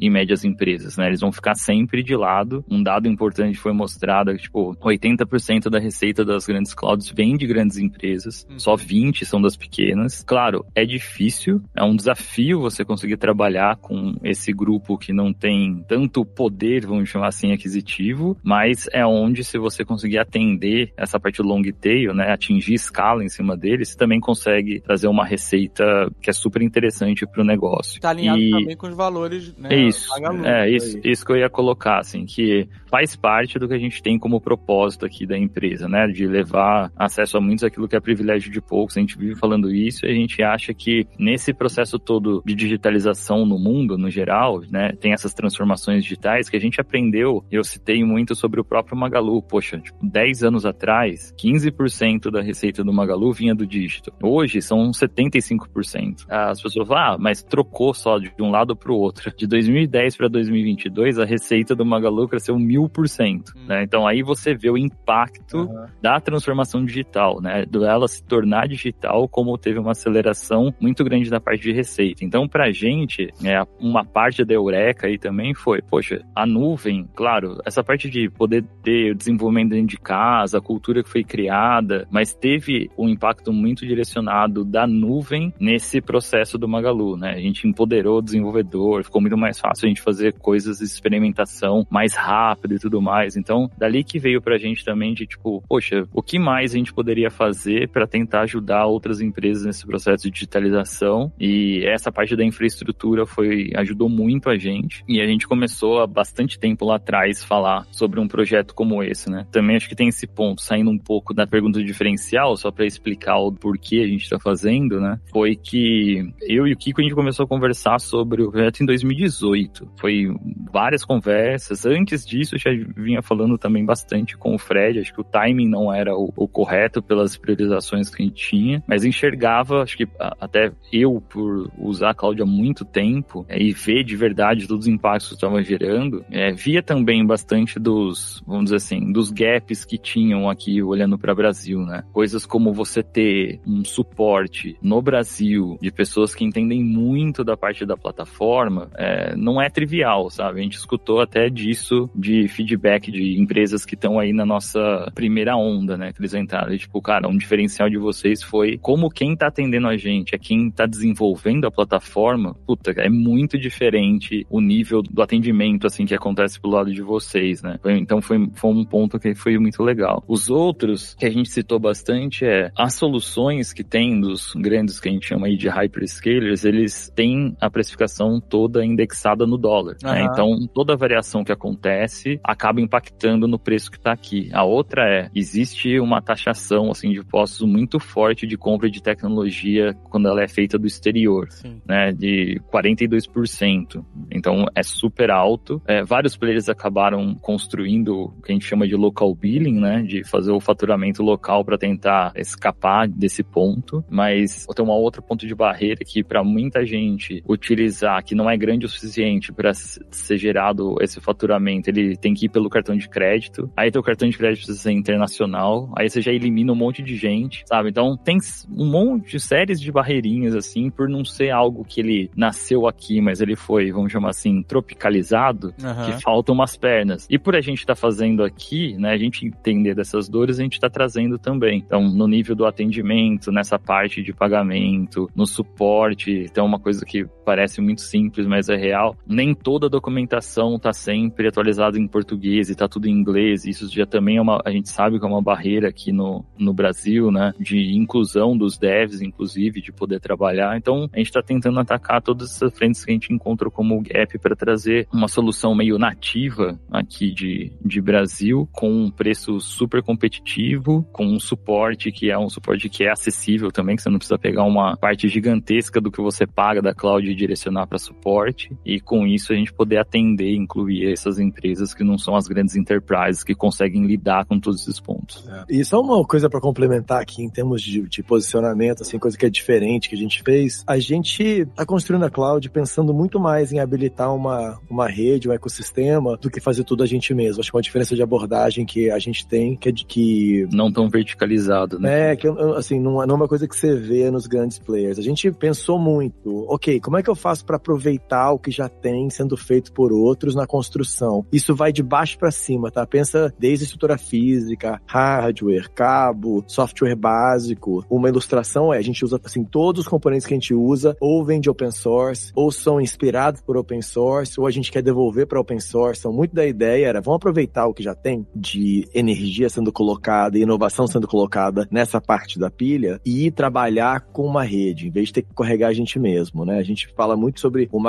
e 0.00 0.10
médias 0.10 0.44
empresas, 0.44 0.96
né? 0.96 1.06
Eles 1.06 1.20
vão 1.20 1.32
ficar 1.32 1.54
sempre 1.54 2.02
de 2.02 2.16
lado. 2.16 2.64
Um 2.70 2.82
dado 2.82 3.08
importante 3.08 3.58
foi 3.58 3.72
mostrado 3.72 4.32
que, 4.34 4.42
tipo, 4.42 4.74
80% 4.76 5.68
da 5.70 5.78
receita 5.78 6.24
das 6.24 6.46
grandes 6.46 6.74
clouds 6.74 7.10
vem 7.10 7.36
de 7.36 7.46
grandes 7.46 7.78
empresas, 7.78 8.46
uhum. 8.50 8.58
só 8.58 8.76
20 8.76 9.24
são 9.24 9.40
das 9.40 9.56
pequenas. 9.56 10.22
Claro, 10.24 10.64
é 10.74 10.84
difícil, 10.84 11.62
é 11.76 11.82
um 11.82 11.96
desafio 11.96 12.60
você 12.60 12.84
conseguir 12.84 13.16
trabalhar 13.16 13.76
com 13.76 14.14
esse 14.22 14.52
grupo 14.52 14.98
que 14.98 15.12
não 15.12 15.32
tem 15.32 15.84
tanto 15.88 16.24
poder, 16.24 16.86
vamos 16.86 17.08
chamar 17.08 17.28
assim, 17.28 17.52
aquisitivo, 17.52 18.36
mas 18.42 18.88
é 18.92 19.04
onde 19.06 19.44
se 19.44 19.58
você 19.58 19.84
conseguir 19.84 20.18
atender 20.18 20.92
essa 20.96 21.18
parte 21.18 21.42
long 21.42 21.62
tail, 21.80 22.14
né, 22.14 22.30
atingir 22.32 22.74
escala 22.74 23.24
em 23.24 23.28
cima 23.28 23.56
deles, 23.56 23.90
você 23.90 23.96
também 23.96 24.20
consegue 24.20 24.80
trazer 24.80 25.08
uma 25.08 25.24
receita 25.24 26.10
que 26.20 26.30
é 26.30 26.32
super 26.32 26.62
interessante 26.62 27.26
para 27.26 27.42
o 27.42 27.44
negócio. 27.44 28.00
Tá 28.00 28.10
alinhado 28.10 28.40
e... 28.40 28.50
também 28.50 28.76
com 28.76 28.88
os 28.88 28.94
valores, 28.94 29.37
né? 29.56 29.68
É 29.72 29.78
isso, 29.78 30.08
é 30.44 30.70
isso, 30.70 31.00
isso 31.04 31.24
que 31.24 31.32
eu 31.32 31.36
ia 31.36 31.50
colocar, 31.50 31.98
assim, 31.98 32.24
que 32.24 32.68
faz 32.90 33.16
parte 33.16 33.58
do 33.58 33.68
que 33.68 33.74
a 33.74 33.78
gente 33.78 34.02
tem 34.02 34.18
como 34.18 34.40
propósito 34.40 35.04
aqui 35.04 35.26
da 35.26 35.36
empresa, 35.36 35.88
né? 35.88 36.06
De 36.06 36.26
levar 36.26 36.90
acesso 36.96 37.36
a 37.36 37.40
muitos 37.40 37.64
aquilo 37.64 37.88
que 37.88 37.96
é 37.96 38.00
privilégio 38.00 38.50
de 38.50 38.60
poucos. 38.60 38.96
A 38.96 39.00
gente 39.00 39.18
vive 39.18 39.36
falando 39.36 39.72
isso 39.72 40.06
e 40.06 40.10
a 40.10 40.14
gente 40.14 40.42
acha 40.42 40.72
que 40.74 41.06
nesse 41.18 41.52
processo 41.52 41.98
todo 41.98 42.42
de 42.44 42.54
digitalização 42.54 43.44
no 43.44 43.58
mundo, 43.58 43.98
no 43.98 44.10
geral, 44.10 44.62
né? 44.70 44.92
Tem 44.92 45.12
essas 45.12 45.34
transformações 45.34 46.02
digitais 46.02 46.48
que 46.48 46.56
a 46.56 46.60
gente 46.60 46.80
aprendeu. 46.80 47.44
Eu 47.50 47.64
citei 47.64 48.04
muito 48.04 48.34
sobre 48.34 48.60
o 48.60 48.64
próprio 48.64 48.96
Magalu. 48.96 49.42
Poxa, 49.42 49.78
tipo, 49.78 49.98
10 50.02 50.44
anos 50.44 50.64
atrás, 50.64 51.34
15% 51.38 52.30
da 52.30 52.40
receita 52.40 52.82
do 52.82 52.92
Magalu 52.92 53.32
vinha 53.32 53.54
do 53.54 53.66
dígito. 53.66 54.12
Hoje 54.22 54.62
são 54.62 54.90
75%. 54.90 56.26
As 56.28 56.60
pessoas 56.60 56.88
falam, 56.88 57.14
ah, 57.14 57.18
mas 57.18 57.42
trocou 57.42 57.92
só 57.94 58.18
de 58.18 58.32
um 58.40 58.50
lado 58.50 58.76
para 58.76 58.92
o 58.92 58.96
outro. 58.96 59.27
De 59.36 59.46
2010 59.46 60.16
para 60.16 60.28
2022, 60.28 61.18
a 61.18 61.24
receita 61.24 61.74
do 61.74 61.84
Magalu 61.84 62.28
cresceu 62.28 62.58
mil 62.58 62.88
por 62.88 63.08
cento, 63.08 63.52
né? 63.66 63.80
Hum. 63.80 63.82
Então 63.82 64.06
aí 64.06 64.22
você 64.22 64.54
vê 64.54 64.70
o 64.70 64.78
impacto 64.78 65.58
uhum. 65.58 65.86
da 66.00 66.20
transformação 66.20 66.84
digital, 66.84 67.40
né? 67.40 67.64
Do 67.64 67.84
ela 67.84 68.08
se 68.08 68.22
tornar 68.22 68.68
digital, 68.68 69.28
como 69.28 69.56
teve 69.56 69.78
uma 69.78 69.92
aceleração 69.92 70.72
muito 70.80 71.04
grande 71.04 71.30
da 71.30 71.40
parte 71.40 71.62
de 71.62 71.72
receita. 71.72 72.24
Então, 72.24 72.48
pra 72.48 72.70
gente, 72.70 73.28
é, 73.44 73.62
uma 73.80 74.04
parte 74.04 74.44
da 74.44 74.54
Eureka 74.54 75.06
aí 75.06 75.18
também 75.18 75.54
foi, 75.54 75.80
poxa, 75.82 76.22
a 76.34 76.46
nuvem, 76.46 77.08
claro, 77.14 77.58
essa 77.64 77.82
parte 77.82 78.08
de 78.10 78.28
poder 78.30 78.64
ter 78.82 79.12
o 79.12 79.14
desenvolvimento 79.14 79.70
dentro 79.70 79.88
de 79.88 79.98
casa, 79.98 80.58
a 80.58 80.62
cultura 80.62 81.02
que 81.02 81.08
foi 81.08 81.24
criada, 81.24 82.06
mas 82.10 82.34
teve 82.34 82.90
um 82.96 83.08
impacto 83.08 83.52
muito 83.52 83.86
direcionado 83.86 84.64
da 84.64 84.86
nuvem 84.86 85.52
nesse 85.58 86.00
processo 86.00 86.58
do 86.58 86.68
Magalu, 86.68 87.16
né? 87.16 87.32
A 87.32 87.40
gente 87.40 87.66
empoderou 87.66 88.18
o 88.18 88.22
desenvolvedor, 88.22 89.04
ficou 89.04 89.17
muito 89.20 89.36
mais 89.36 89.58
fácil 89.58 89.86
a 89.86 89.88
gente 89.88 90.02
fazer 90.02 90.34
coisas 90.34 90.78
de 90.78 90.84
experimentação 90.84 91.86
mais 91.90 92.14
rápido 92.14 92.74
e 92.74 92.78
tudo 92.78 93.00
mais. 93.00 93.36
Então, 93.36 93.70
dali 93.76 94.04
que 94.04 94.18
veio 94.18 94.40
pra 94.40 94.58
gente 94.58 94.84
também 94.84 95.14
de 95.14 95.26
tipo, 95.26 95.62
poxa, 95.68 96.06
o 96.12 96.22
que 96.22 96.38
mais 96.38 96.74
a 96.74 96.78
gente 96.78 96.92
poderia 96.92 97.30
fazer 97.30 97.88
para 97.88 98.06
tentar 98.06 98.42
ajudar 98.42 98.86
outras 98.86 99.20
empresas 99.20 99.64
nesse 99.64 99.86
processo 99.86 100.24
de 100.24 100.30
digitalização? 100.30 101.32
E 101.38 101.84
essa 101.86 102.10
parte 102.10 102.36
da 102.36 102.44
infraestrutura 102.44 103.26
foi 103.26 103.70
ajudou 103.74 104.08
muito 104.08 104.50
a 104.50 104.56
gente. 104.56 105.04
E 105.08 105.20
a 105.20 105.26
gente 105.26 105.46
começou 105.46 106.00
há 106.00 106.06
bastante 106.06 106.58
tempo 106.58 106.84
lá 106.84 106.96
atrás 106.96 107.44
falar 107.44 107.86
sobre 107.90 108.20
um 108.20 108.28
projeto 108.28 108.74
como 108.74 109.02
esse, 109.02 109.30
né? 109.30 109.46
Também 109.50 109.76
acho 109.76 109.88
que 109.88 109.96
tem 109.96 110.08
esse 110.08 110.26
ponto, 110.26 110.62
saindo 110.62 110.90
um 110.90 110.98
pouco 110.98 111.32
da 111.32 111.46
pergunta 111.46 111.82
diferencial, 111.82 112.56
só 112.56 112.70
para 112.70 112.86
explicar 112.86 113.38
o 113.38 113.52
porquê 113.52 114.00
a 114.00 114.06
gente 114.06 114.22
está 114.22 114.38
fazendo, 114.38 115.00
né? 115.00 115.18
Foi 115.30 115.56
que 115.56 116.32
eu 116.42 116.66
e 116.66 116.72
o 116.72 116.76
Kiko 116.76 117.00
a 117.00 117.04
gente 117.04 117.14
começou 117.14 117.44
a 117.44 117.48
conversar 117.48 118.00
sobre 118.00 118.42
o 118.42 118.50
projeto 118.50 118.82
em 118.82 118.86
2018. 119.08 119.90
Foi 119.96 120.34
várias 120.70 121.04
conversas. 121.04 121.86
Antes 121.86 122.26
disso, 122.26 122.58
já 122.58 122.70
vinha 122.96 123.22
falando 123.22 123.58
também 123.58 123.84
bastante 123.84 124.36
com 124.36 124.54
o 124.54 124.58
Fred, 124.58 125.00
acho 125.00 125.12
que 125.12 125.20
o 125.20 125.24
timing 125.24 125.68
não 125.68 125.92
era 125.92 126.14
o, 126.14 126.32
o 126.36 126.48
correto 126.48 127.02
pelas 127.02 127.36
priorizações 127.36 128.10
que 128.10 128.22
a 128.22 128.26
gente 128.26 128.48
tinha, 128.48 128.82
mas 128.86 129.04
enxergava, 129.04 129.82
acho 129.82 129.96
que 129.96 130.08
até 130.18 130.72
eu, 130.92 131.22
por 131.28 131.70
usar 131.78 132.10
a 132.10 132.14
Cloud 132.14 132.40
há 132.40 132.46
muito 132.46 132.84
tempo 132.84 133.44
é, 133.48 133.60
e 133.60 133.72
ver 133.72 134.04
de 134.04 134.16
verdade 134.16 134.66
todos 134.66 134.86
os 134.86 134.92
impactos 134.92 135.28
que 135.28 135.34
estava 135.34 135.62
gerando, 135.62 136.24
é, 136.30 136.52
via 136.52 136.82
também 136.82 137.24
bastante 137.24 137.78
dos, 137.78 138.42
vamos 138.46 138.64
dizer 138.64 138.76
assim, 138.76 139.12
dos 139.12 139.30
gaps 139.30 139.84
que 139.84 139.98
tinham 139.98 140.48
aqui 140.48 140.82
olhando 140.82 141.18
para 141.18 141.32
o 141.32 141.36
Brasil, 141.36 141.80
né? 141.80 142.04
Coisas 142.12 142.44
como 142.46 142.72
você 142.72 143.02
ter 143.02 143.60
um 143.66 143.84
suporte 143.84 144.76
no 144.82 145.00
Brasil 145.00 145.78
de 145.80 145.90
pessoas 145.90 146.34
que 146.34 146.44
entendem 146.44 146.82
muito 146.82 147.44
da 147.44 147.56
parte 147.56 147.84
da 147.84 147.96
plataforma, 147.96 148.90
é, 148.98 149.36
não 149.36 149.62
é 149.62 149.70
trivial, 149.70 150.28
sabe? 150.28 150.58
A 150.58 150.62
gente 150.62 150.76
escutou 150.76 151.20
até 151.20 151.48
disso 151.48 152.10
de 152.14 152.48
feedback 152.48 153.12
de 153.12 153.40
empresas 153.40 153.84
que 153.84 153.94
estão 153.94 154.18
aí 154.18 154.32
na 154.32 154.44
nossa 154.44 155.10
primeira 155.14 155.56
onda, 155.56 155.96
né? 155.96 156.12
Que 156.12 156.20
eles 156.20 156.34
entraram. 156.34 156.72
E, 156.74 156.78
tipo, 156.78 157.00
cara, 157.00 157.28
um 157.28 157.36
diferencial 157.36 157.88
de 157.88 157.96
vocês 157.96 158.42
foi 158.42 158.76
como 158.78 159.08
quem 159.08 159.36
tá 159.36 159.46
atendendo 159.46 159.86
a 159.86 159.96
gente, 159.96 160.34
é 160.34 160.38
quem 160.38 160.68
tá 160.68 160.84
desenvolvendo 160.84 161.66
a 161.66 161.70
plataforma, 161.70 162.54
puta, 162.66 162.90
é 162.96 163.08
muito 163.08 163.56
diferente 163.56 164.44
o 164.50 164.60
nível 164.60 165.00
do 165.02 165.22
atendimento, 165.22 165.86
assim, 165.86 166.04
que 166.04 166.14
acontece 166.14 166.60
pro 166.60 166.70
lado 166.70 166.92
de 166.92 167.02
vocês, 167.02 167.62
né? 167.62 167.78
Então 167.84 168.20
foi, 168.20 168.48
foi 168.54 168.70
um 168.70 168.84
ponto 168.84 169.18
que 169.20 169.32
foi 169.34 169.56
muito 169.58 169.82
legal. 169.82 170.24
Os 170.26 170.50
outros 170.50 171.14
que 171.14 171.26
a 171.26 171.30
gente 171.30 171.50
citou 171.50 171.78
bastante 171.78 172.44
é 172.44 172.72
as 172.76 172.94
soluções 172.94 173.72
que 173.72 173.84
tem 173.84 174.20
dos 174.20 174.52
grandes 174.54 174.98
que 174.98 175.08
a 175.08 175.12
gente 175.12 175.26
chama 175.26 175.46
aí 175.46 175.56
de 175.56 175.68
hyperscalers, 175.68 176.64
eles 176.64 177.12
têm 177.14 177.56
a 177.60 177.70
precificação 177.70 178.40
toda 178.40 178.87
indexada 178.88 179.46
no 179.46 179.56
dólar, 179.56 179.96
uhum. 180.02 180.10
né? 180.10 180.28
Então 180.30 180.66
toda 180.72 180.96
variação 180.96 181.44
que 181.44 181.52
acontece 181.52 182.40
acaba 182.42 182.80
impactando 182.80 183.46
no 183.46 183.58
preço 183.58 183.90
que 183.90 183.98
está 183.98 184.12
aqui. 184.12 184.50
A 184.52 184.64
outra 184.64 185.02
é, 185.08 185.30
existe 185.34 185.98
uma 186.00 186.20
taxação 186.20 186.90
assim 186.90 187.10
de 187.10 187.18
impostos 187.18 187.66
muito 187.66 188.00
forte 188.00 188.46
de 188.46 188.56
compra 188.56 188.90
de 188.90 189.02
tecnologia 189.02 189.94
quando 190.10 190.28
ela 190.28 190.42
é 190.42 190.48
feita 190.48 190.78
do 190.78 190.86
exterior, 190.86 191.48
Sim. 191.50 191.80
né, 191.86 192.12
de 192.12 192.60
42%. 192.72 194.04
Então 194.30 194.66
é 194.74 194.82
super 194.82 195.30
alto. 195.30 195.80
É, 195.86 196.02
vários 196.02 196.36
players 196.36 196.68
acabaram 196.68 197.34
construindo 197.34 198.32
o 198.36 198.42
que 198.42 198.52
a 198.52 198.54
gente 198.54 198.64
chama 198.64 198.86
de 198.86 198.96
local 198.96 199.34
billing, 199.34 199.80
né, 199.80 200.02
de 200.02 200.24
fazer 200.24 200.52
o 200.52 200.60
faturamento 200.60 201.22
local 201.22 201.64
para 201.64 201.78
tentar 201.78 202.32
escapar 202.36 203.08
desse 203.08 203.42
ponto. 203.42 204.04
Mas 204.10 204.66
tem 204.74 204.84
uma 204.84 204.96
outra 204.96 205.20
ponto 205.20 205.46
de 205.46 205.54
barreira 205.54 206.04
que 206.04 206.22
para 206.22 206.42
muita 206.42 206.84
gente 206.84 207.42
utilizar 207.46 208.22
que 208.24 208.34
não 208.34 208.48
é 208.48 208.56
grande 208.68 208.84
o 208.84 208.88
suficiente 208.88 209.50
para 209.50 209.72
ser 209.72 210.36
gerado 210.36 210.96
esse 211.00 211.20
faturamento, 211.20 211.88
ele 211.88 212.16
tem 212.16 212.34
que 212.34 212.46
ir 212.46 212.48
pelo 212.50 212.68
cartão 212.68 212.96
de 212.96 213.08
crédito. 213.08 213.70
Aí 213.74 213.90
teu 213.90 214.02
cartão 214.02 214.28
de 214.28 214.36
crédito 214.36 214.58
precisa 214.58 214.78
ser 214.78 214.92
internacional. 214.92 215.90
Aí 215.96 216.08
você 216.08 216.20
já 216.20 216.32
elimina 216.32 216.72
um 216.72 216.76
monte 216.76 217.02
de 217.02 217.16
gente, 217.16 217.64
sabe? 217.66 217.88
Então 217.88 218.16
tem 218.16 218.38
um 218.70 218.90
monte 218.90 219.30
de 219.32 219.40
séries 219.40 219.80
de 219.80 219.90
barreirinhas 219.90 220.54
assim 220.54 220.90
por 220.90 221.08
não 221.08 221.24
ser 221.24 221.50
algo 221.50 221.84
que 221.84 222.00
ele 222.00 222.30
nasceu 222.36 222.86
aqui, 222.86 223.20
mas 223.20 223.40
ele 223.40 223.56
foi, 223.56 223.90
vamos 223.90 224.12
chamar 224.12 224.30
assim, 224.30 224.62
tropicalizado, 224.62 225.74
uhum. 225.82 226.04
que 226.04 226.22
faltam 226.22 226.54
umas 226.54 226.76
pernas. 226.76 227.26
E 227.30 227.38
por 227.38 227.56
a 227.56 227.60
gente 227.60 227.78
estar 227.78 227.94
tá 227.94 228.00
fazendo 228.00 228.44
aqui, 228.44 228.96
né, 228.98 229.12
a 229.12 229.16
gente 229.16 229.46
entender 229.46 229.94
dessas 229.94 230.28
dores, 230.28 230.58
a 230.58 230.62
gente 230.62 230.74
está 230.74 230.90
trazendo 230.90 231.38
também. 231.38 231.82
Então, 231.86 232.02
no 232.02 232.26
nível 232.26 232.54
do 232.54 232.66
atendimento, 232.66 233.50
nessa 233.50 233.78
parte 233.78 234.22
de 234.22 234.32
pagamento, 234.32 235.30
no 235.34 235.46
suporte, 235.46 236.30
então 236.50 236.66
uma 236.66 236.78
coisa 236.78 237.04
que 237.04 237.26
parece 237.44 237.80
muito 237.80 238.02
simples, 238.02 238.46
mas 238.46 238.57
é 238.68 238.76
real. 238.76 239.14
Nem 239.26 239.54
toda 239.54 239.86
a 239.86 239.90
documentação 239.90 240.76
está 240.76 240.92
sempre 240.92 241.48
atualizada 241.48 241.98
em 241.98 242.08
português 242.08 242.68
e 242.68 242.72
está 242.72 242.88
tudo 242.88 243.06
em 243.06 243.12
inglês. 243.12 243.66
Isso 243.66 243.88
já 243.88 244.06
também 244.06 244.38
é 244.38 244.40
uma, 244.40 244.62
a 244.64 244.70
gente 244.70 244.88
sabe 244.88 245.18
que 245.18 245.24
é 245.24 245.28
uma 245.28 245.42
barreira 245.42 245.88
aqui 245.88 246.12
no, 246.12 246.44
no 246.58 246.72
Brasil, 246.72 247.30
né, 247.30 247.52
de 247.60 247.94
inclusão 247.94 248.56
dos 248.56 248.78
devs, 248.78 249.20
inclusive, 249.20 249.82
de 249.82 249.92
poder 249.92 250.20
trabalhar. 250.20 250.76
Então, 250.78 251.08
a 251.12 251.18
gente 251.18 251.26
está 251.26 251.42
tentando 251.42 251.78
atacar 251.78 252.22
todas 252.22 252.50
essas 252.50 252.72
frentes 252.76 253.04
que 253.04 253.10
a 253.10 253.14
gente 253.14 253.32
encontra 253.32 253.70
como 253.70 254.00
gap 254.00 254.38
para 254.38 254.56
trazer 254.56 255.06
uma 255.12 255.28
solução 255.28 255.74
meio 255.74 255.98
nativa 255.98 256.78
aqui 256.90 257.32
de, 257.32 257.72
de 257.84 258.00
Brasil, 258.00 258.68
com 258.72 258.90
um 258.90 259.10
preço 259.10 259.60
super 259.60 260.02
competitivo, 260.02 261.06
com 261.12 261.26
um 261.26 261.38
suporte 261.38 262.10
que 262.10 262.30
é 262.30 262.38
um 262.38 262.48
suporte 262.48 262.88
que 262.88 263.04
é 263.04 263.10
acessível 263.10 263.70
também, 263.70 263.96
que 263.96 264.02
você 264.02 264.08
não 264.08 264.18
precisa 264.18 264.38
pegar 264.38 264.64
uma 264.64 264.96
parte 264.96 265.28
gigantesca 265.28 266.00
do 266.00 266.10
que 266.10 266.20
você 266.20 266.46
paga 266.46 266.80
da 266.80 266.94
cloud 266.94 267.28
e 267.28 267.34
direcionar 267.34 267.86
para 267.86 267.98
suporte. 267.98 268.47
E 268.84 269.00
com 269.00 269.26
isso 269.26 269.52
a 269.52 269.56
gente 269.56 269.72
poder 269.72 269.98
atender, 269.98 270.54
incluir 270.54 271.12
essas 271.12 271.38
empresas 271.38 271.94
que 271.94 272.04
não 272.04 272.18
são 272.18 272.34
as 272.36 272.46
grandes 272.46 272.76
enterprises 272.76 273.42
que 273.42 273.54
conseguem 273.54 274.06
lidar 274.06 274.44
com 274.46 274.58
todos 274.58 274.82
esses 274.82 275.00
pontos. 275.00 275.46
É. 275.48 275.64
E 275.68 275.84
só 275.84 276.00
uma 276.00 276.24
coisa 276.24 276.48
para 276.48 276.60
complementar 276.60 277.20
aqui 277.20 277.42
em 277.42 277.50
termos 277.50 277.82
de, 277.82 278.02
de 278.02 278.22
posicionamento, 278.22 279.02
assim, 279.02 279.18
coisa 279.18 279.36
que 279.36 279.46
é 279.46 279.50
diferente 279.50 280.08
que 280.08 280.14
a 280.14 280.18
gente 280.18 280.42
fez. 280.42 280.84
A 280.86 280.98
gente 280.98 281.42
está 281.42 281.84
construindo 281.84 282.24
a 282.24 282.30
cloud 282.30 282.68
pensando 282.70 283.12
muito 283.12 283.40
mais 283.40 283.72
em 283.72 283.80
habilitar 283.80 284.34
uma, 284.34 284.78
uma 284.88 285.08
rede, 285.08 285.48
um 285.48 285.52
ecossistema, 285.52 286.36
do 286.36 286.50
que 286.50 286.60
fazer 286.60 286.84
tudo 286.84 287.02
a 287.02 287.06
gente 287.06 287.34
mesmo. 287.34 287.60
Acho 287.60 287.70
que 287.70 287.76
é 287.76 287.78
uma 287.78 287.82
diferença 287.82 288.14
de 288.14 288.22
abordagem 288.22 288.84
que 288.84 289.10
a 289.10 289.18
gente 289.18 289.46
tem, 289.46 289.76
que 289.76 289.88
é 289.88 289.92
de 289.92 290.04
que. 290.04 290.66
Não 290.72 290.92
tão 290.92 291.08
verticalizado, 291.08 291.98
né? 291.98 292.32
É, 292.32 292.36
que 292.36 292.48
assim, 292.76 293.00
não, 293.00 293.14
não 293.26 293.34
é 293.34 293.34
uma 293.34 293.48
coisa 293.48 293.66
que 293.66 293.76
você 293.76 293.94
vê 293.94 294.30
nos 294.30 294.46
grandes 294.46 294.78
players. 294.78 295.18
A 295.18 295.22
gente 295.22 295.50
pensou 295.52 295.98
muito, 295.98 296.66
ok, 296.68 297.00
como 297.00 297.16
é 297.16 297.22
que 297.22 297.30
eu 297.30 297.34
faço 297.34 297.64
para 297.64 297.76
aproveitar 297.76 298.37
o 298.52 298.58
que 298.58 298.70
já 298.70 298.88
tem 298.88 299.28
sendo 299.30 299.56
feito 299.56 299.92
por 299.92 300.12
outros 300.12 300.54
na 300.54 300.66
construção? 300.66 301.44
Isso 301.52 301.74
vai 301.74 301.92
de 301.92 302.02
baixo 302.02 302.38
para 302.38 302.50
cima, 302.50 302.90
tá? 302.90 303.06
Pensa 303.06 303.52
desde 303.58 303.84
estrutura 303.84 304.16
física, 304.16 305.00
hardware, 305.06 305.90
cabo, 305.90 306.64
software 306.66 307.16
básico. 307.16 308.04
Uma 308.08 308.28
ilustração 308.28 308.92
é 308.92 308.98
a 308.98 309.02
gente 309.02 309.24
usa 309.24 309.40
assim 309.44 309.64
todos 309.64 310.02
os 310.02 310.08
componentes 310.08 310.46
que 310.46 310.54
a 310.54 310.56
gente 310.56 310.74
usa 310.74 311.16
ou 311.20 311.44
vem 311.44 311.60
de 311.60 311.70
open 311.70 311.90
source, 311.90 312.52
ou 312.54 312.70
são 312.70 313.00
inspirados 313.00 313.60
por 313.60 313.76
open 313.76 314.02
source, 314.02 314.58
ou 314.58 314.66
a 314.66 314.70
gente 314.70 314.90
quer 314.90 315.02
devolver 315.02 315.46
para 315.46 315.60
open 315.60 315.80
source. 315.80 316.20
Então, 316.20 316.32
muito 316.32 316.54
da 316.54 316.66
ideia 316.66 317.06
era, 317.06 317.20
vamos 317.20 317.36
aproveitar 317.36 317.86
o 317.86 317.94
que 317.94 318.02
já 318.02 318.14
tem 318.14 318.46
de 318.54 319.08
energia 319.14 319.68
sendo 319.68 319.92
colocada 319.92 320.58
e 320.58 320.62
inovação 320.62 321.06
sendo 321.06 321.26
colocada 321.26 321.86
nessa 321.90 322.20
parte 322.20 322.58
da 322.58 322.70
pilha 322.70 323.20
e 323.24 323.50
trabalhar 323.50 324.20
com 324.32 324.44
uma 324.44 324.62
rede, 324.62 325.08
em 325.08 325.10
vez 325.10 325.28
de 325.28 325.34
ter 325.34 325.42
que 325.42 325.54
carregar 325.54 325.88
a 325.88 325.92
gente 325.92 326.18
mesmo, 326.18 326.64
né? 326.64 326.78
A 326.78 326.82
gente 326.82 327.08
fala 327.16 327.36
muito 327.36 327.60
sobre 327.60 327.88
o 327.92 328.00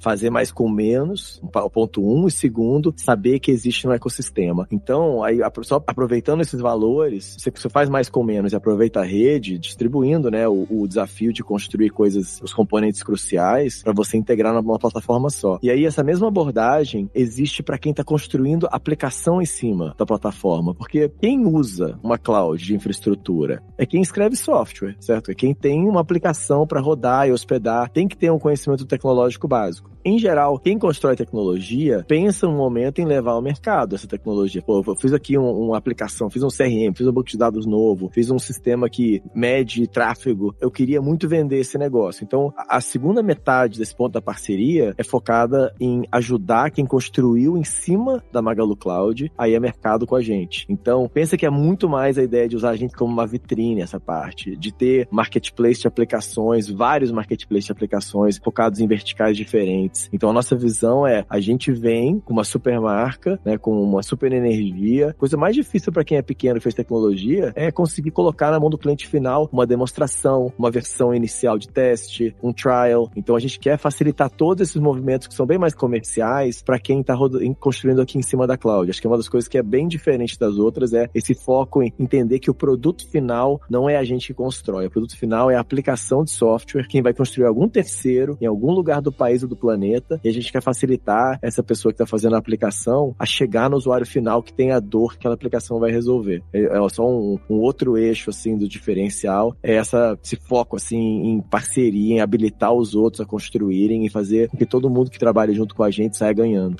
Fazer 0.00 0.30
mais 0.30 0.52
com 0.52 0.68
menos, 0.68 1.40
o 1.42 1.70
ponto 1.70 2.02
um, 2.02 2.26
e 2.26 2.30
segundo, 2.30 2.92
saber 2.96 3.38
que 3.38 3.50
existe 3.50 3.86
um 3.86 3.92
ecossistema. 3.92 4.66
Então, 4.70 5.22
aí, 5.22 5.38
só 5.62 5.82
aproveitando 5.86 6.40
esses 6.40 6.60
valores, 6.60 7.36
você, 7.38 7.50
você 7.50 7.68
faz 7.68 7.88
mais 7.88 8.08
com 8.08 8.22
menos 8.22 8.52
e 8.52 8.56
aproveita 8.56 9.00
a 9.00 9.04
rede, 9.04 9.58
distribuindo, 9.58 10.30
né, 10.30 10.48
o, 10.48 10.66
o 10.70 10.86
desafio 10.86 11.32
de 11.32 11.42
construir 11.42 11.90
coisas, 11.90 12.40
os 12.42 12.52
componentes 12.52 13.02
cruciais 13.02 13.82
para 13.82 13.92
você 13.92 14.16
integrar 14.16 14.54
numa 14.54 14.78
plataforma 14.78 15.30
só. 15.30 15.58
E 15.62 15.70
aí 15.70 15.84
essa 15.84 16.04
mesma 16.04 16.28
abordagem 16.28 17.10
existe 17.14 17.62
para 17.62 17.78
quem 17.78 17.90
está 17.90 18.04
construindo 18.04 18.68
aplicação 18.70 19.40
em 19.40 19.46
cima 19.46 19.94
da 19.98 20.06
plataforma, 20.06 20.74
porque 20.74 21.10
quem 21.20 21.46
usa 21.46 21.98
uma 22.02 22.18
cloud 22.18 22.62
de 22.62 22.74
infraestrutura 22.74 23.62
é 23.76 23.86
quem 23.86 24.02
escreve 24.02 24.36
software, 24.36 24.96
certo? 25.00 25.30
É 25.30 25.34
quem 25.34 25.54
tem 25.54 25.88
uma 25.88 26.00
aplicação 26.00 26.66
para 26.66 26.80
rodar 26.80 27.28
e 27.28 27.32
hospedar, 27.32 27.90
tem 27.90 28.06
que 28.06 28.16
ter 28.16 28.30
um 28.30 28.38
conhecimento 28.38 28.86
tecnológico 28.86 29.47
básico. 29.48 29.88
Em 30.04 30.18
geral, 30.18 30.58
quem 30.58 30.78
constrói 30.78 31.16
tecnologia 31.16 32.04
pensa 32.08 32.46
um 32.46 32.56
momento 32.56 33.00
em 33.00 33.04
levar 33.04 33.32
ao 33.32 33.42
mercado 33.42 33.94
essa 33.94 34.06
tecnologia. 34.06 34.62
Pô, 34.62 34.82
eu 34.86 34.96
fiz 34.96 35.12
aqui 35.12 35.36
um, 35.36 35.50
uma 35.50 35.76
aplicação, 35.76 36.30
fiz 36.30 36.42
um 36.42 36.48
CRM, 36.48 36.94
fiz 36.94 37.06
um 37.06 37.12
banco 37.12 37.28
de 37.28 37.36
dados 37.36 37.66
novo, 37.66 38.08
fiz 38.12 38.30
um 38.30 38.38
sistema 38.38 38.88
que 38.88 39.22
mede 39.34 39.86
tráfego. 39.86 40.54
Eu 40.60 40.70
queria 40.70 41.02
muito 41.02 41.28
vender 41.28 41.58
esse 41.58 41.76
negócio. 41.76 42.24
Então, 42.24 42.52
a 42.56 42.80
segunda 42.80 43.22
metade 43.22 43.78
desse 43.78 43.94
ponto 43.94 44.12
da 44.12 44.22
parceria 44.22 44.94
é 44.96 45.04
focada 45.04 45.74
em 45.80 46.04
ajudar 46.12 46.70
quem 46.70 46.86
construiu 46.86 47.56
em 47.56 47.64
cima 47.64 48.22
da 48.32 48.40
Magalu 48.40 48.76
Cloud 48.76 49.30
aí 49.36 49.54
é 49.54 49.60
mercado 49.60 50.06
com 50.06 50.14
a 50.14 50.22
gente. 50.22 50.64
Então, 50.68 51.10
pensa 51.12 51.36
que 51.36 51.44
é 51.44 51.50
muito 51.50 51.88
mais 51.88 52.18
a 52.18 52.22
ideia 52.22 52.48
de 52.48 52.56
usar 52.56 52.70
a 52.70 52.76
gente 52.76 52.96
como 52.96 53.12
uma 53.12 53.26
vitrine 53.26 53.82
essa 53.82 53.98
parte, 54.00 54.56
de 54.56 54.72
ter 54.72 55.08
marketplace 55.10 55.80
de 55.80 55.88
aplicações, 55.88 56.68
vários 56.68 57.10
marketplace 57.10 57.66
de 57.66 57.72
aplicações 57.72 58.38
focados 58.38 58.80
em 58.80 58.86
verticais 58.86 59.36
diferentes. 59.38 60.08
Então, 60.12 60.30
a 60.30 60.32
nossa 60.32 60.56
visão 60.56 61.06
é 61.06 61.24
a 61.28 61.40
gente 61.40 61.72
vem 61.72 62.20
com 62.20 62.32
uma 62.32 62.44
super 62.44 62.80
marca, 62.80 63.38
né, 63.44 63.56
com 63.56 63.82
uma 63.82 64.02
super 64.02 64.32
energia. 64.32 65.14
Coisa 65.18 65.36
mais 65.36 65.54
difícil 65.54 65.92
para 65.92 66.04
quem 66.04 66.18
é 66.18 66.22
pequeno 66.22 66.58
e 66.58 66.60
fez 66.60 66.74
tecnologia 66.74 67.52
é 67.54 67.70
conseguir 67.70 68.10
colocar 68.10 68.50
na 68.50 68.60
mão 68.60 68.70
do 68.70 68.78
cliente 68.78 69.06
final 69.06 69.48
uma 69.52 69.66
demonstração, 69.66 70.52
uma 70.58 70.70
versão 70.70 71.14
inicial 71.14 71.58
de 71.58 71.68
teste, 71.68 72.34
um 72.42 72.52
trial. 72.52 73.10
Então 73.16 73.36
a 73.36 73.40
gente 73.40 73.58
quer 73.58 73.78
facilitar 73.78 74.30
todos 74.30 74.68
esses 74.68 74.80
movimentos 74.80 75.26
que 75.26 75.34
são 75.34 75.46
bem 75.46 75.58
mais 75.58 75.74
comerciais 75.74 76.62
para 76.62 76.78
quem 76.78 77.00
está 77.00 77.14
construindo 77.58 78.00
aqui 78.00 78.18
em 78.18 78.22
cima 78.22 78.46
da 78.46 78.56
cloud. 78.56 78.90
Acho 78.90 79.00
que 79.00 79.06
uma 79.06 79.16
das 79.16 79.28
coisas 79.28 79.48
que 79.48 79.58
é 79.58 79.62
bem 79.62 79.86
diferente 79.86 80.38
das 80.38 80.56
outras 80.58 80.92
é 80.92 81.08
esse 81.14 81.34
foco 81.34 81.82
em 81.82 81.92
entender 81.98 82.38
que 82.38 82.50
o 82.50 82.54
produto 82.54 83.08
final 83.08 83.60
não 83.68 83.88
é 83.88 83.96
a 83.96 84.04
gente 84.04 84.28
que 84.28 84.34
constrói. 84.34 84.86
O 84.86 84.90
produto 84.90 85.16
final 85.16 85.50
é 85.50 85.56
a 85.56 85.60
aplicação 85.60 86.24
de 86.24 86.30
software, 86.30 86.86
quem 86.88 87.02
vai 87.02 87.12
construir 87.12 87.46
algum 87.46 87.68
terceiro 87.68 88.36
em 88.40 88.46
algum 88.46 88.72
lugar 88.72 89.00
do 89.00 89.12
país 89.12 89.27
ou 89.42 89.48
do 89.48 89.56
planeta, 89.56 90.20
e 90.22 90.28
a 90.28 90.32
gente 90.32 90.52
quer 90.52 90.62
facilitar 90.62 91.38
essa 91.42 91.62
pessoa 91.62 91.92
que 91.92 91.96
está 91.96 92.06
fazendo 92.06 92.34
a 92.34 92.38
aplicação 92.38 93.14
a 93.18 93.26
chegar 93.26 93.70
no 93.70 93.76
usuário 93.76 94.06
final 94.06 94.42
que 94.42 94.52
tem 94.52 94.72
a 94.72 94.80
dor 94.80 95.12
que 95.12 95.18
aquela 95.18 95.34
aplicação 95.34 95.78
vai 95.78 95.90
resolver. 95.90 96.42
É, 96.52 96.64
é 96.64 96.88
só 96.88 97.08
um, 97.08 97.38
um 97.48 97.56
outro 97.56 97.96
eixo 97.96 98.30
assim 98.30 98.56
do 98.56 98.68
diferencial, 98.68 99.56
é 99.62 99.74
essa, 99.74 100.18
esse 100.22 100.36
foco 100.36 100.76
assim 100.76 100.98
em 100.98 101.40
parceria, 101.40 102.16
em 102.16 102.20
habilitar 102.20 102.72
os 102.72 102.94
outros 102.94 103.20
a 103.20 103.26
construírem 103.26 104.04
e 104.04 104.10
fazer 104.10 104.48
com 104.48 104.56
que 104.56 104.66
todo 104.66 104.90
mundo 104.90 105.10
que 105.10 105.18
trabalha 105.18 105.52
junto 105.52 105.74
com 105.74 105.82
a 105.82 105.90
gente 105.90 106.16
saia 106.16 106.32
ganhando 106.32 106.76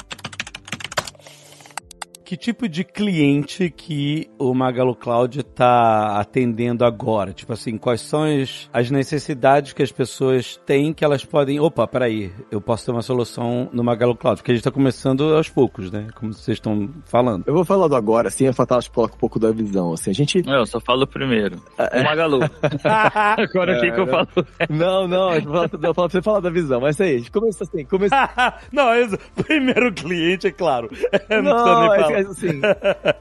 que 2.28 2.36
tipo 2.36 2.68
de 2.68 2.84
cliente 2.84 3.70
que 3.70 4.28
o 4.38 4.52
Magalu 4.52 4.94
Cloud 4.94 5.40
está 5.40 6.20
atendendo 6.20 6.84
agora? 6.84 7.32
Tipo 7.32 7.54
assim, 7.54 7.78
quais 7.78 8.02
são 8.02 8.24
as, 8.70 8.90
necessidades 8.90 9.72
que 9.72 9.82
as 9.82 9.90
pessoas 9.90 10.60
têm 10.66 10.92
que 10.92 11.02
elas 11.02 11.24
podem. 11.24 11.58
Opa, 11.58 11.86
peraí, 11.86 12.30
eu 12.50 12.60
posso 12.60 12.84
ter 12.84 12.90
uma 12.90 13.00
solução 13.00 13.70
no 13.72 13.82
Magalu 13.82 14.14
Cloud, 14.14 14.40
porque 14.40 14.50
a 14.50 14.54
gente 14.54 14.60
está 14.60 14.70
começando 14.70 15.34
aos 15.34 15.48
poucos, 15.48 15.90
né? 15.90 16.08
Como 16.16 16.34
vocês 16.34 16.58
estão 16.58 16.90
falando. 17.06 17.44
Eu 17.46 17.54
vou 17.54 17.64
falar 17.64 17.88
do 17.88 17.96
agora, 17.96 18.28
assim, 18.28 18.46
é 18.46 18.52
fantástico 18.52 18.96
coloca 18.96 19.14
um 19.14 19.18
pouco 19.18 19.38
da 19.38 19.50
visão. 19.50 19.94
Assim, 19.94 20.10
a 20.10 20.14
gente. 20.14 20.42
Não, 20.42 20.58
eu 20.58 20.66
só 20.66 20.78
falo 20.80 21.06
primeiro. 21.06 21.62
O 21.78 22.04
Magalu. 22.04 22.40
agora 22.84 23.78
o 23.78 23.80
que, 23.80 23.90
que 23.90 24.00
eu 24.00 24.06
falo? 24.06 24.28
não, 24.68 25.08
não, 25.08 25.34
eu 25.34 25.42
falo, 25.44 25.70
eu 25.72 25.94
falo 25.94 25.94
pra 25.94 26.08
você 26.08 26.20
falar 26.20 26.40
da 26.40 26.50
visão, 26.50 26.78
mas 26.78 27.00
aí, 27.00 27.14
a 27.14 27.18
gente 27.20 27.30
começa 27.30 27.64
assim, 27.64 27.86
começa. 27.86 28.30
não, 28.70 28.92
é 28.92 29.08
primeiro 29.34 29.90
cliente, 29.94 30.46
é 30.46 30.50
claro. 30.50 30.90
não, 31.30 31.42
não 31.42 31.94
é, 31.94 32.17
assim, 32.26 32.60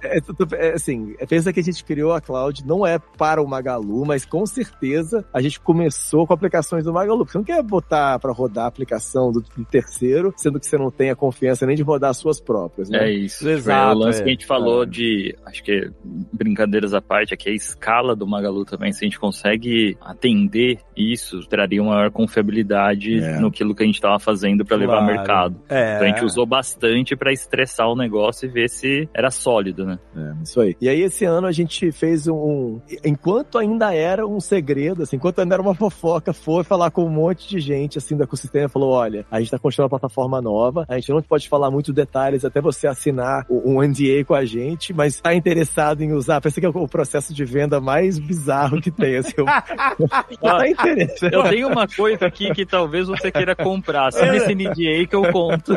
é, 0.04 0.20
é, 0.54 0.74
assim, 0.74 1.16
pensa 1.28 1.52
que 1.52 1.60
a 1.60 1.64
gente 1.64 1.84
criou 1.84 2.14
a 2.14 2.22
cloud 2.22 2.66
não 2.66 2.86
é 2.86 3.00
para 3.00 3.42
o 3.42 3.48
Magalu, 3.48 4.06
mas 4.06 4.26
com 4.26 4.46
certeza 4.46 5.26
a 5.34 5.42
gente 5.42 5.60
começou 5.60 6.26
com 6.26 6.34
aplicações 6.34 6.84
do 6.84 6.94
Magalu. 6.94 7.26
Você 7.26 7.38
não 7.38 7.46
quer 7.46 7.62
botar 7.62 8.20
para 8.20 8.32
rodar 8.32 8.66
a 8.66 8.68
aplicação 8.68 9.32
do, 9.32 9.42
do, 9.42 9.66
terceiro, 9.66 10.34
sendo 10.38 10.60
que 10.60 10.66
você 10.66 10.78
não 10.78 10.90
tem 10.90 11.10
a 11.10 11.16
confiança 11.16 11.66
nem 11.66 11.76
de 11.76 11.84
rodar 11.84 12.12
as 12.12 12.18
suas 12.18 12.40
próprias, 12.40 12.90
né? 12.90 13.10
É 13.10 13.12
isso. 13.12 13.48
Exato. 13.48 13.92
É, 13.92 13.96
o 13.96 13.98
lance 13.98 14.20
é. 14.22 14.24
que 14.24 14.30
a 14.30 14.34
gente 14.34 14.46
falou 14.46 14.84
é. 14.84 14.86
de, 14.86 15.36
acho 15.46 15.64
que 15.64 15.92
brincadeiras 16.04 16.94
à 16.94 17.02
parte, 17.02 17.34
aqui 17.34 17.50
é 17.50 17.52
a 17.52 17.56
escala 17.56 18.16
do 18.16 18.28
Magalu 18.28 18.66
também, 18.66 18.92
se 18.92 19.04
a 19.04 19.08
gente 19.08 19.20
consegue 19.20 19.98
atender 20.02 20.80
isso, 20.96 21.40
traria 21.48 21.82
uma 21.82 21.96
maior 21.96 22.12
confiabilidade 22.12 23.20
é. 23.20 23.40
no 23.40 23.52
que 23.52 23.64
a 23.64 23.86
gente 23.86 23.96
estava 23.96 24.20
fazendo 24.20 24.64
para 24.64 24.78
claro. 24.78 24.92
levar 24.92 25.02
ao 25.02 25.06
mercado. 25.06 25.62
É. 25.70 25.96
Então 25.96 26.08
a 26.08 26.10
gente 26.10 26.26
usou 26.26 26.46
bastante 26.46 27.16
para 27.16 27.32
estressar 27.32 27.90
o 27.90 27.96
negócio 27.96 28.48
e 28.48 28.52
ver 28.52 28.70
se 28.70 28.87
era 29.14 29.32
sólido, 29.32 29.86
né? 29.86 30.00
É, 30.16 30.44
isso 30.44 30.60
aí. 30.62 30.76
E 30.82 30.90
aí 30.90 31.02
esse 31.02 31.26
ano 31.26 31.48
a 31.48 31.52
gente 31.52 31.92
fez 31.92 32.28
um, 32.28 32.80
enquanto 33.04 33.58
ainda 33.58 33.94
era 33.94 34.26
um 34.26 34.40
segredo, 34.40 35.04
assim, 35.04 35.16
enquanto 35.16 35.40
ainda 35.40 35.56
era 35.56 35.62
uma 35.62 35.76
fofoca, 35.76 36.34
foi 36.34 36.64
falar 36.64 36.92
com 36.92 37.06
um 37.06 37.10
monte 37.10 37.48
de 37.50 37.60
gente 37.60 37.98
assim 37.98 38.16
do 38.16 38.24
ecossistema, 38.24 38.70
falou, 38.70 38.92
olha, 38.92 39.26
a 39.32 39.40
gente 39.40 39.52
tá 39.52 39.60
construindo 39.60 39.86
uma 39.86 40.00
plataforma 40.00 40.42
nova, 40.42 40.86
a 40.88 40.96
gente 40.96 41.10
não 41.10 41.22
pode 41.22 41.48
falar 41.48 41.72
muito 41.72 41.94
detalhes 41.94 42.46
até 42.46 42.62
você 42.62 42.88
assinar 42.88 43.46
um 43.50 43.82
NDA 43.82 44.24
com 44.26 44.34
a 44.34 44.46
gente, 44.46 44.94
mas 44.94 45.20
tá 45.20 45.34
interessado 45.34 46.02
em 46.02 46.14
usar, 46.14 46.42
pensa 46.42 46.60
que 46.60 46.66
é 46.66 46.70
o 46.70 46.88
processo 46.88 47.34
de 47.34 47.46
venda 47.46 47.80
mais 47.80 48.20
bizarro 48.20 48.82
que 48.82 48.92
tem, 48.92 49.18
assim, 49.18 49.34
eu, 49.38 49.46
tá 50.42 50.68
interessado. 50.68 51.34
Eu 51.34 51.44
tenho 51.44 51.68
uma 51.68 51.88
coisa 51.88 52.26
aqui 52.26 52.54
que 52.54 52.66
talvez 52.66 53.08
você 53.08 53.32
queira 53.32 53.56
comprar, 53.56 54.08
assina 54.08 54.36
esse 54.36 54.54
NDA 54.54 55.08
que 55.08 55.16
eu 55.16 55.32
conto. 55.32 55.74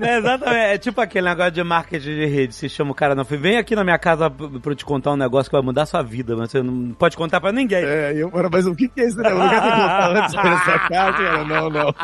É, 0.00 0.18
exatamente, 0.18 0.58
é 0.58 0.78
tipo 0.78 1.00
aquele 1.00 1.28
negócio 1.28 1.52
de 1.52 1.62
marketing 1.62 2.14
de 2.14 2.26
rede, 2.28 2.54
você 2.54 2.68
chama 2.68 2.92
o 2.92 2.94
cara, 2.94 3.14
não, 3.14 3.24
vem 3.24 3.56
aqui 3.58 3.74
na 3.74 3.84
minha 3.84 3.98
casa 3.98 4.30
pra 4.30 4.72
eu 4.72 4.74
te 4.76 4.84
contar 4.84 5.12
um 5.12 5.16
negócio 5.16 5.50
que 5.50 5.56
vai 5.56 5.64
mudar 5.64 5.82
a 5.82 5.86
sua 5.86 6.02
vida, 6.02 6.36
mas 6.36 6.50
você 6.50 6.62
não 6.62 6.92
pode 6.94 7.16
contar 7.16 7.40
pra 7.40 7.52
ninguém. 7.52 7.82
É, 7.84 8.12
eu, 8.16 8.30
mas 8.50 8.66
o 8.66 8.74
que 8.74 8.88
que 8.88 9.00
é 9.00 9.06
isso? 9.08 9.18
Né? 9.18 9.30
Eu 9.30 9.38
não 9.38 9.48
quero 9.48 9.62
contar 9.62 10.10
antes 10.16 10.34
dessa 10.34 10.78
casa, 10.88 11.12
cara. 11.18 11.44
Não, 11.44 11.70
não. 11.70 11.94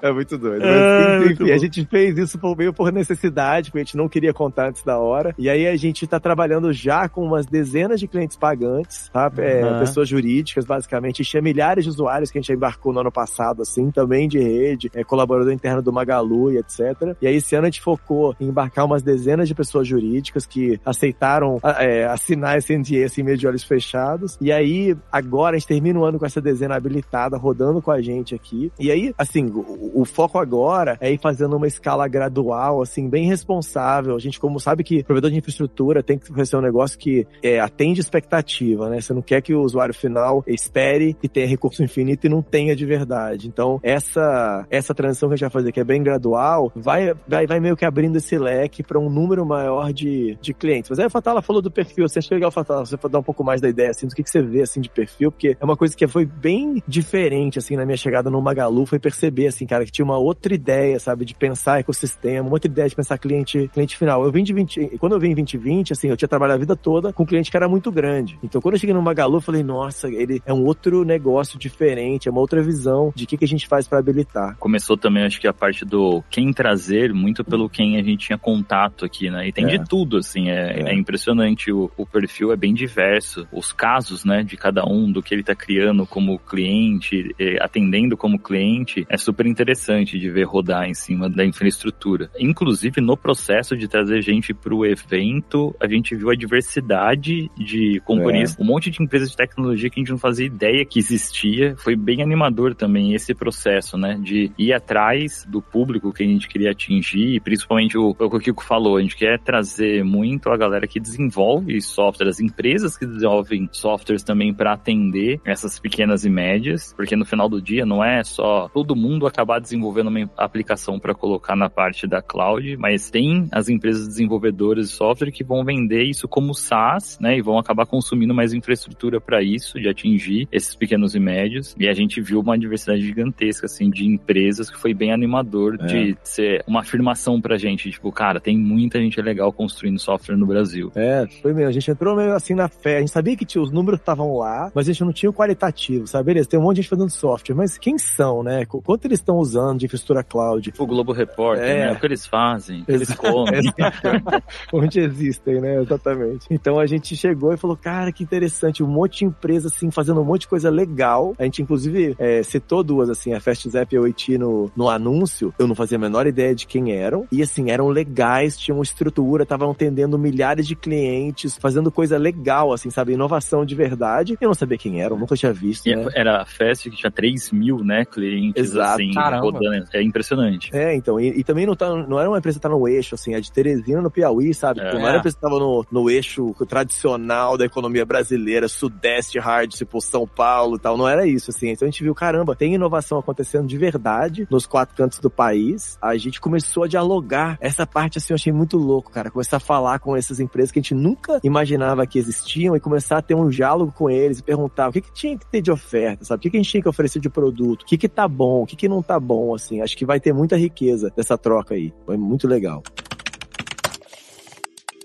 É 0.00 0.12
muito 0.12 0.38
doido. 0.38 0.62
Mas, 0.62 0.70
É, 0.70 1.16
enfim, 1.16 1.24
muito 1.26 1.46
bom. 1.46 1.52
a 1.52 1.58
gente 1.58 1.84
fez 1.86 2.18
isso 2.18 2.38
por, 2.38 2.56
meio 2.56 2.72
por 2.72 2.92
necessidade, 2.92 3.70
porque 3.70 3.80
a 3.80 3.84
gente 3.84 3.96
não 3.96 4.08
queria 4.08 4.32
contar 4.32 4.68
antes 4.68 4.82
da 4.82 4.98
hora. 4.98 5.34
E 5.38 5.48
aí 5.48 5.66
a 5.66 5.76
gente 5.76 6.06
tá 6.06 6.18
trabalhando 6.20 6.72
já 6.72 7.08
com 7.08 7.24
umas 7.24 7.46
dezenas 7.46 8.00
de 8.00 8.06
clientes 8.08 8.36
pagantes, 8.36 9.08
tá? 9.12 9.30
É, 9.38 9.62
Uhum. 9.62 9.78
Pessoas 9.80 10.08
jurídicas, 10.08 10.64
basicamente. 10.64 11.20
E 11.20 11.24
tinha 11.24 11.40
milhares 11.42 11.84
de 11.84 11.90
usuários 11.90 12.30
que 12.30 12.38
a 12.38 12.40
gente 12.40 12.52
embarcou 12.52 12.92
no 12.92 13.00
ano 13.00 13.12
passado, 13.12 13.62
assim, 13.62 13.90
também 13.90 14.28
de 14.28 14.38
rede, 14.38 14.90
é, 14.94 15.04
colaborador 15.04 15.52
interno 15.52 15.80
do 15.82 15.92
Magalu 15.92 16.52
e 16.52 16.58
etc. 16.58 16.80
E 17.20 17.26
aí 17.26 17.36
esse 17.36 17.54
ano 17.54 17.66
a 17.66 17.70
gente 17.70 17.80
focou 17.80 18.34
em 18.40 18.48
embarcar 18.48 18.84
umas 18.92 19.02
dezenas 19.02 19.48
de 19.48 19.54
pessoas 19.54 19.86
jurídicas 19.86 20.46
que 20.46 20.80
aceitaram 20.84 21.58
é, 21.78 22.04
assinar 22.04 22.58
esse 22.58 22.76
NDA 22.76 23.04
assim, 23.04 23.22
meio 23.22 23.36
de 23.36 23.46
olhos 23.46 23.64
fechados. 23.64 24.38
E 24.40 24.52
aí, 24.52 24.96
agora 25.10 25.56
a 25.56 25.58
gente 25.58 25.68
termina 25.68 25.98
o 25.98 26.04
ano 26.04 26.18
com 26.18 26.26
essa 26.26 26.40
dezena 26.40 26.76
habilitada, 26.76 27.36
rodando 27.36 27.80
com 27.82 27.90
a 27.90 28.00
gente 28.00 28.34
aqui. 28.34 28.72
E 28.78 28.90
aí, 28.90 29.14
assim, 29.16 29.46
o, 29.46 30.02
o 30.02 30.04
foco 30.04 30.38
agora 30.38 30.96
é 31.00 31.10
ir 31.10 31.18
fazendo 31.18 31.56
uma 31.56 31.66
escala 31.66 32.06
gradual, 32.08 32.82
assim, 32.82 33.08
bem 33.08 33.26
responsável. 33.26 34.14
A 34.14 34.18
gente, 34.18 34.38
como 34.38 34.60
sabe 34.60 34.84
que 34.84 35.02
provedor 35.02 35.30
de 35.30 35.38
infraestrutura 35.38 36.02
tem 36.02 36.18
que 36.18 36.46
ser 36.46 36.56
um 36.56 36.60
negócio 36.60 36.98
que 36.98 37.26
é, 37.42 37.60
atende 37.60 38.00
expectativa, 38.00 38.88
né? 38.88 39.00
Você 39.00 39.12
não 39.12 39.22
quer 39.22 39.40
que 39.42 39.54
o 39.54 39.62
usuário 39.62 39.94
final 39.94 40.42
espere 40.46 41.16
e 41.22 41.28
tenha 41.28 41.46
recurso 41.46 41.82
infinito 41.82 42.26
e 42.26 42.30
não 42.30 42.42
tenha 42.42 42.74
de 42.74 42.84
verdade. 42.84 43.48
Então, 43.48 43.80
essa, 43.82 44.66
essa 44.70 44.94
transição 44.94 45.28
que 45.28 45.34
a 45.34 45.36
gente 45.36 45.44
vai 45.44 45.50
fazer, 45.50 45.72
que 45.72 45.80
é 45.80 45.84
bem 45.84 46.02
gradual, 46.02 46.72
vai, 46.74 47.14
vai, 47.26 47.46
vai 47.46 47.60
meio 47.60 47.76
que 47.76 47.84
abrindo 47.84 48.16
esse 48.16 48.38
leque 48.38 48.71
para 48.80 49.00
um 49.00 49.10
número 49.10 49.44
maior 49.44 49.92
de, 49.92 50.38
de 50.40 50.54
clientes. 50.54 50.88
Mas 50.88 51.00
aí 51.00 51.06
a 51.06 51.10
Fatala 51.10 51.42
falou 51.42 51.60
do 51.60 51.70
perfil, 51.70 52.08
você 52.08 52.20
acha 52.20 52.32
legal, 52.32 52.52
Fatala, 52.52 52.86
você 52.86 52.96
dar 53.08 53.18
um 53.18 53.22
pouco 53.22 53.42
mais 53.42 53.60
da 53.60 53.68
ideia, 53.68 53.90
assim, 53.90 54.06
do 54.06 54.14
que, 54.14 54.22
que 54.22 54.30
você 54.30 54.40
vê, 54.40 54.62
assim, 54.62 54.80
de 54.80 54.88
perfil, 54.88 55.32
porque 55.32 55.56
é 55.60 55.64
uma 55.64 55.76
coisa 55.76 55.96
que 55.96 56.06
foi 56.06 56.24
bem 56.24 56.80
diferente, 56.86 57.58
assim, 57.58 57.76
na 57.76 57.84
minha 57.84 57.96
chegada 57.96 58.30
no 58.30 58.40
Magalu, 58.40 58.86
foi 58.86 59.00
perceber, 59.00 59.48
assim, 59.48 59.66
cara, 59.66 59.84
que 59.84 59.90
tinha 59.90 60.04
uma 60.04 60.18
outra 60.18 60.54
ideia, 60.54 61.00
sabe, 61.00 61.24
de 61.24 61.34
pensar 61.34 61.80
ecossistema, 61.80 62.46
uma 62.46 62.52
outra 62.54 62.70
ideia 62.70 62.88
de 62.88 62.94
pensar 62.94 63.18
cliente, 63.18 63.68
cliente 63.74 63.96
final. 63.96 64.24
Eu 64.24 64.30
vim 64.30 64.44
de 64.44 64.52
20, 64.52 64.98
quando 64.98 65.12
eu 65.14 65.18
vim 65.18 65.30
em 65.30 65.34
2020, 65.34 65.92
assim, 65.92 66.08
eu 66.08 66.16
tinha 66.16 66.28
trabalhado 66.28 66.58
a 66.58 66.60
vida 66.60 66.76
toda 66.76 67.12
com 67.12 67.24
um 67.24 67.26
cliente 67.26 67.50
que 67.50 67.56
era 67.56 67.68
muito 67.68 67.90
grande. 67.90 68.38
Então, 68.42 68.60
quando 68.60 68.74
eu 68.74 68.80
cheguei 68.80 68.94
no 68.94 69.02
Magalu, 69.02 69.38
eu 69.38 69.40
falei, 69.40 69.62
nossa, 69.62 70.08
ele 70.08 70.40
é 70.46 70.52
um 70.52 70.64
outro 70.64 71.04
negócio 71.04 71.58
diferente, 71.58 72.28
é 72.28 72.30
uma 72.30 72.40
outra 72.40 72.62
visão 72.62 73.12
de 73.14 73.24
o 73.24 73.26
que, 73.26 73.36
que 73.36 73.44
a 73.44 73.48
gente 73.48 73.66
faz 73.66 73.88
para 73.88 73.98
habilitar. 73.98 74.56
Começou 74.58 74.96
também, 74.96 75.24
acho 75.24 75.40
que 75.40 75.48
a 75.48 75.52
parte 75.52 75.84
do 75.84 76.22
quem 76.30 76.52
trazer, 76.52 77.12
muito 77.12 77.44
pelo 77.44 77.68
quem 77.68 77.98
a 77.98 78.02
gente 78.02 78.26
tinha 78.26 78.38
contato 78.38 78.61
aqui, 79.04 79.30
né? 79.30 79.48
E 79.48 79.52
tem 79.52 79.64
É. 79.64 79.76
de 79.76 79.88
tudo, 79.88 80.16
assim, 80.16 80.48
é, 80.50 80.80
É. 80.80 80.92
é 80.92 80.94
impressionante. 80.94 81.72
O, 81.72 81.90
o 81.96 82.06
perfil 82.06 82.52
é 82.52 82.56
bem 82.56 82.74
diverso. 82.74 83.46
Os 83.52 83.72
casos, 83.72 84.24
né, 84.24 84.42
de 84.42 84.56
cada 84.56 84.84
um, 84.84 85.10
do 85.10 85.22
que 85.22 85.34
ele 85.34 85.42
tá 85.42 85.54
criando 85.54 86.06
como 86.06 86.38
cliente, 86.38 87.34
atendendo 87.60 88.16
como 88.16 88.38
cliente, 88.38 89.06
é 89.08 89.16
super 89.16 89.46
interessante 89.46 90.18
de 90.18 90.30
ver 90.30 90.44
rodar 90.44 90.88
em 90.88 90.94
cima 90.94 91.28
da 91.28 91.44
infraestrutura. 91.44 92.30
Inclusive, 92.38 93.00
no 93.00 93.16
processo 93.16 93.76
de 93.76 93.88
trazer 93.88 94.22
gente 94.22 94.52
pro 94.54 94.84
evento, 94.86 95.74
a 95.80 95.86
gente 95.88 96.14
viu 96.14 96.30
a 96.30 96.34
diversidade 96.34 97.50
de 97.56 98.00
companhias, 98.04 98.56
um 98.58 98.64
monte 98.64 98.90
de 98.90 99.02
empresas 99.02 99.30
de 99.30 99.36
tecnologia 99.36 99.90
que 99.90 100.00
a 100.00 100.02
gente 100.02 100.10
não 100.10 100.18
fazia 100.18 100.46
ideia 100.46 100.84
que 100.84 100.98
existia. 100.98 101.74
Foi 101.76 101.96
bem 101.96 102.22
animador 102.22 102.74
também 102.74 103.14
esse 103.14 103.34
processo, 103.34 103.96
né? 103.96 104.18
De 104.22 104.50
ir 104.58 104.72
atrás 104.72 105.46
do 105.48 105.60
público 105.60 106.12
que 106.12 106.22
a 106.22 106.26
gente 106.26 106.48
queria 106.48 106.70
atingir, 106.70 107.34
e 107.36 107.40
principalmente 107.40 107.96
o, 107.96 108.14
o 108.18 108.38
que 108.40 108.50
o 108.50 108.51
Kiko 108.52 108.64
falou, 108.64 108.96
a 108.96 109.02
gente 109.02 109.16
quer 109.16 109.38
trazer 109.38 110.04
muito 110.04 110.50
a 110.50 110.56
galera 110.56 110.86
que 110.86 111.00
desenvolve 111.00 111.80
software, 111.80 112.28
as 112.28 112.40
empresas 112.40 112.96
que 112.96 113.06
desenvolvem 113.06 113.68
softwares 113.72 114.22
também 114.22 114.52
para 114.52 114.72
atender 114.72 115.40
essas 115.44 115.78
pequenas 115.78 116.24
e 116.24 116.30
médias, 116.30 116.92
porque 116.96 117.16
no 117.16 117.24
final 117.24 117.48
do 117.48 117.60
dia 117.60 117.84
não 117.84 118.04
é 118.04 118.22
só 118.22 118.68
todo 118.68 118.94
mundo 118.96 119.26
acabar 119.26 119.60
desenvolvendo 119.60 120.08
uma 120.08 120.30
aplicação 120.36 120.98
para 120.98 121.14
colocar 121.14 121.56
na 121.56 121.68
parte 121.68 122.06
da 122.06 122.20
cloud, 122.22 122.76
mas 122.76 123.10
tem 123.10 123.48
as 123.50 123.68
empresas 123.68 124.06
desenvolvedoras 124.06 124.88
de 124.88 124.94
software 124.94 125.30
que 125.30 125.44
vão 125.44 125.64
vender 125.64 126.04
isso 126.04 126.28
como 126.28 126.54
SaaS, 126.54 127.18
né, 127.20 127.36
e 127.36 127.42
vão 127.42 127.58
acabar 127.58 127.86
consumindo 127.86 128.34
mais 128.34 128.52
infraestrutura 128.52 129.20
para 129.20 129.42
isso, 129.42 129.80
de 129.80 129.88
atingir 129.88 130.48
esses 130.52 130.74
pequenos 130.74 131.14
e 131.14 131.20
médios. 131.20 131.74
E 131.78 131.88
a 131.88 131.94
gente 131.94 132.20
viu 132.20 132.40
uma 132.40 132.58
diversidade 132.58 133.02
gigantesca 133.02 133.66
assim 133.66 133.90
de 133.90 134.04
empresas 134.06 134.70
que 134.70 134.78
foi 134.78 134.94
bem 134.94 135.12
animador 135.12 135.76
É. 135.80 135.86
de 135.86 136.16
ser 136.22 136.64
uma 136.66 136.80
afirmação 136.80 137.40
pra 137.40 137.56
gente, 137.56 137.90
tipo, 137.90 138.10
cara, 138.12 138.40
tem 138.42 138.58
muita 138.58 138.98
gente 138.98 139.20
legal 139.20 139.52
construindo 139.52 139.98
software 139.98 140.36
no 140.36 140.46
Brasil. 140.46 140.90
É, 140.94 141.26
foi 141.40 141.52
mesmo. 141.52 141.68
A 141.68 141.72
gente 141.72 141.90
entrou 141.90 142.16
meio 142.16 142.34
assim 142.34 142.54
na 142.54 142.68
fé. 142.68 142.96
A 142.96 143.00
gente 143.00 143.10
sabia 143.10 143.36
que 143.36 143.44
tinha, 143.44 143.62
os 143.62 143.70
números 143.70 144.00
estavam 144.00 144.36
lá, 144.36 144.70
mas 144.74 144.88
a 144.88 144.92
gente 144.92 145.04
não 145.04 145.12
tinha 145.12 145.30
o 145.30 145.32
qualitativo, 145.32 146.06
sabe? 146.06 146.26
Beleza, 146.26 146.48
tem 146.48 146.58
um 146.58 146.62
monte 146.62 146.76
de 146.76 146.82
gente 146.82 146.90
fazendo 146.90 147.10
software, 147.10 147.54
mas 147.54 147.78
quem 147.78 147.98
são, 147.98 148.42
né? 148.42 148.64
Qu- 148.64 148.82
Quanto 148.82 149.04
eles 149.06 149.18
estão 149.20 149.36
usando 149.36 149.78
de 149.78 149.86
infraestrutura 149.86 150.22
cloud? 150.22 150.72
O 150.78 150.86
Globo 150.86 151.12
Repórter, 151.12 151.64
É. 151.64 151.86
né? 151.86 151.92
O 151.92 152.00
que 152.00 152.06
eles 152.06 152.26
fazem, 152.26 152.82
o 152.82 152.84
que 152.84 152.92
eles 152.92 153.14
comem. 153.14 153.60
onde 154.72 155.00
existem, 155.00 155.60
né? 155.60 155.80
Exatamente. 155.82 156.46
Então 156.50 156.78
a 156.78 156.86
gente 156.86 157.14
chegou 157.16 157.52
e 157.52 157.56
falou, 157.56 157.76
cara, 157.76 158.12
que 158.12 158.22
interessante, 158.22 158.82
um 158.82 158.86
monte 158.86 159.20
de 159.20 159.24
empresa, 159.26 159.68
assim, 159.68 159.90
fazendo 159.90 160.20
um 160.20 160.24
monte 160.24 160.42
de 160.42 160.48
coisa 160.48 160.70
legal. 160.70 161.34
A 161.38 161.44
gente, 161.44 161.62
inclusive, 161.62 162.14
é, 162.18 162.42
citou 162.42 162.82
duas, 162.82 163.08
assim, 163.10 163.32
a 163.34 163.40
Fast 163.40 163.68
Zap 163.70 163.94
e 163.94 163.98
a 163.98 164.00
OIT 164.00 164.38
no, 164.38 164.70
no 164.76 164.88
anúncio. 164.88 165.52
Eu 165.58 165.66
não 165.66 165.74
fazia 165.74 165.96
a 165.96 166.00
menor 166.00 166.26
ideia 166.26 166.54
de 166.54 166.66
quem 166.66 166.92
eram. 166.92 167.26
E, 167.30 167.42
assim, 167.42 167.70
eram 167.70 167.88
legais, 167.88 168.31
tinham 168.56 168.82
estrutura, 168.82 169.42
estavam 169.42 169.70
atendendo 169.70 170.18
milhares 170.18 170.66
de 170.66 170.74
clientes, 170.76 171.56
fazendo 171.56 171.90
coisa 171.90 172.18
legal, 172.18 172.72
assim, 172.72 172.90
sabe? 172.90 173.12
Inovação 173.12 173.64
de 173.64 173.74
verdade. 173.74 174.36
Eu 174.40 174.48
não 174.48 174.54
sabia 174.54 174.78
quem 174.78 175.00
eram, 175.00 175.18
nunca 175.18 175.36
tinha 175.36 175.52
visto, 175.52 175.88
né? 175.88 176.06
Era 176.14 176.42
a 176.42 176.44
festa 176.44 176.90
que 176.90 176.96
tinha 176.96 177.10
3 177.10 177.50
mil, 177.52 177.78
né, 177.84 178.04
clientes, 178.04 178.70
Exato. 178.70 179.02
assim, 179.02 179.12
Caramba. 179.12 179.42
rodando. 179.42 179.84
É 179.92 180.02
impressionante. 180.02 180.70
É, 180.72 180.94
então, 180.94 181.18
e, 181.18 181.40
e 181.40 181.44
também 181.44 181.66
não, 181.66 181.74
tá, 181.74 181.88
não 182.06 182.18
era 182.18 182.28
uma 182.28 182.38
empresa 182.38 182.58
que 182.58 182.62
tá 182.62 182.68
no 182.68 182.86
eixo, 182.88 183.14
assim, 183.14 183.34
é 183.34 183.40
de 183.40 183.50
Teresina 183.50 184.00
no 184.00 184.10
Piauí, 184.10 184.52
sabe? 184.54 184.80
É. 184.80 184.84
Tipo, 184.84 184.98
não 184.98 185.06
era 185.06 185.16
uma 185.16 185.18
empresa 185.18 185.36
que 185.36 185.42
tava 185.42 185.58
no, 185.58 185.84
no 185.90 186.10
eixo 186.10 186.54
tradicional 186.66 187.56
da 187.56 187.64
economia 187.64 188.04
brasileira, 188.04 188.68
sudeste 188.68 189.38
hard, 189.38 189.70
tipo 189.72 190.00
São 190.00 190.26
Paulo 190.26 190.76
e 190.76 190.78
tal, 190.78 190.96
não 190.96 191.08
era 191.08 191.26
isso, 191.26 191.50
assim. 191.50 191.70
Então 191.70 191.86
a 191.86 191.90
gente 191.90 192.02
viu, 192.02 192.14
caramba, 192.14 192.56
tem 192.56 192.74
inovação 192.74 193.18
acontecendo 193.18 193.66
de 193.66 193.76
verdade 193.76 194.46
nos 194.50 194.66
quatro 194.66 194.94
cantos 194.94 195.18
do 195.18 195.30
país. 195.30 195.98
A 196.00 196.16
gente 196.16 196.40
começou 196.40 196.84
a 196.84 196.88
dialogar. 196.88 197.56
Essa 197.60 197.86
parte, 197.86 198.18
eu 198.30 198.34
achei 198.34 198.52
muito 198.52 198.76
louco, 198.76 199.10
cara. 199.10 199.30
Começar 199.30 199.56
a 199.56 199.60
falar 199.60 199.98
com 199.98 200.16
essas 200.16 200.40
empresas 200.40 200.70
que 200.70 200.78
a 200.78 200.82
gente 200.82 200.94
nunca 200.94 201.40
imaginava 201.42 202.06
que 202.06 202.18
existiam 202.18 202.76
e 202.76 202.80
começar 202.80 203.18
a 203.18 203.22
ter 203.22 203.34
um 203.34 203.48
diálogo 203.48 203.92
com 203.92 204.10
eles 204.10 204.38
e 204.38 204.42
perguntar 204.42 204.88
o 204.88 204.92
que, 204.92 205.00
que 205.00 205.12
tinha 205.12 205.38
que 205.38 205.46
ter 205.46 205.60
de 205.60 205.70
oferta, 205.70 206.24
sabe? 206.24 206.38
O 206.38 206.42
que, 206.42 206.50
que 206.50 206.56
a 206.56 206.60
gente 206.60 206.70
tinha 206.70 206.82
que 206.82 206.88
oferecer 206.88 207.20
de 207.20 207.28
produto? 207.28 207.82
O 207.82 207.86
que 207.86 207.98
que 207.98 208.08
tá 208.08 208.28
bom? 208.28 208.62
O 208.62 208.66
que 208.66 208.76
que 208.76 208.88
não 208.88 209.02
tá 209.02 209.18
bom, 209.18 209.54
assim? 209.54 209.80
Acho 209.80 209.96
que 209.96 210.04
vai 210.04 210.20
ter 210.20 210.32
muita 210.32 210.56
riqueza 210.56 211.12
dessa 211.16 211.38
troca 211.38 211.74
aí. 211.74 211.92
Foi 212.04 212.16
muito 212.16 212.46
legal. 212.46 212.82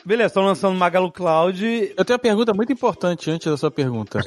Beleza, 0.08 0.28
estão 0.28 0.46
lançando 0.46 0.78
Magalu 0.78 1.12
Cloud. 1.12 1.94
Eu 1.98 2.06
tenho 2.06 2.16
uma 2.16 2.22
pergunta 2.22 2.54
muito 2.54 2.72
importante 2.72 3.30
antes 3.30 3.46
da 3.46 3.58
sua 3.58 3.70
pergunta. 3.70 4.22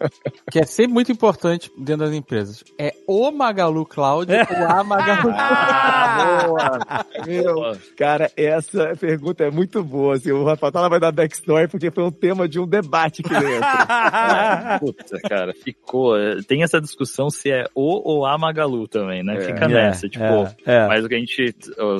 que 0.50 0.58
é 0.58 0.64
sempre 0.64 0.94
muito 0.94 1.12
importante 1.12 1.70
dentro 1.76 2.06
das 2.06 2.14
empresas. 2.14 2.64
É 2.78 2.94
o 3.06 3.30
Magalu 3.30 3.84
Cloud 3.84 4.32
ou 4.32 4.66
a 4.66 4.80
Magalu 4.82 5.30
Ah, 5.34 6.46
boa! 6.46 7.26
Meu, 7.26 7.76
cara, 7.98 8.32
essa 8.34 8.96
pergunta 8.98 9.44
é 9.44 9.50
muito 9.50 9.84
boa. 9.84 10.14
Assim, 10.14 10.32
o 10.32 10.42
Rafael 10.42 10.72
Tala 10.72 10.88
vai 10.88 10.98
dar 10.98 11.12
backstory 11.12 11.68
porque 11.68 11.90
foi 11.90 12.04
um 12.04 12.10
tema 12.10 12.48
de 12.48 12.58
um 12.58 12.66
debate 12.66 13.20
aqui 13.20 13.34
dentro. 13.34 13.60
Puta, 14.80 15.20
cara, 15.28 15.52
ficou. 15.52 16.16
é, 16.16 16.36
Tem 16.48 16.62
essa 16.62 16.80
discussão 16.80 17.28
se 17.28 17.50
é 17.50 17.66
o 17.74 18.00
ou 18.10 18.24
a 18.24 18.38
Magalu 18.38 18.88
também, 18.88 19.22
né? 19.22 19.36
É. 19.36 19.40
Fica 19.40 19.68
nessa, 19.68 20.08
tipo. 20.08 20.24
é, 20.24 20.54
é. 20.64 20.86
Mas 20.86 21.04
o 21.04 21.08
que 21.10 21.14
a 21.14 21.18
gente 21.18 21.54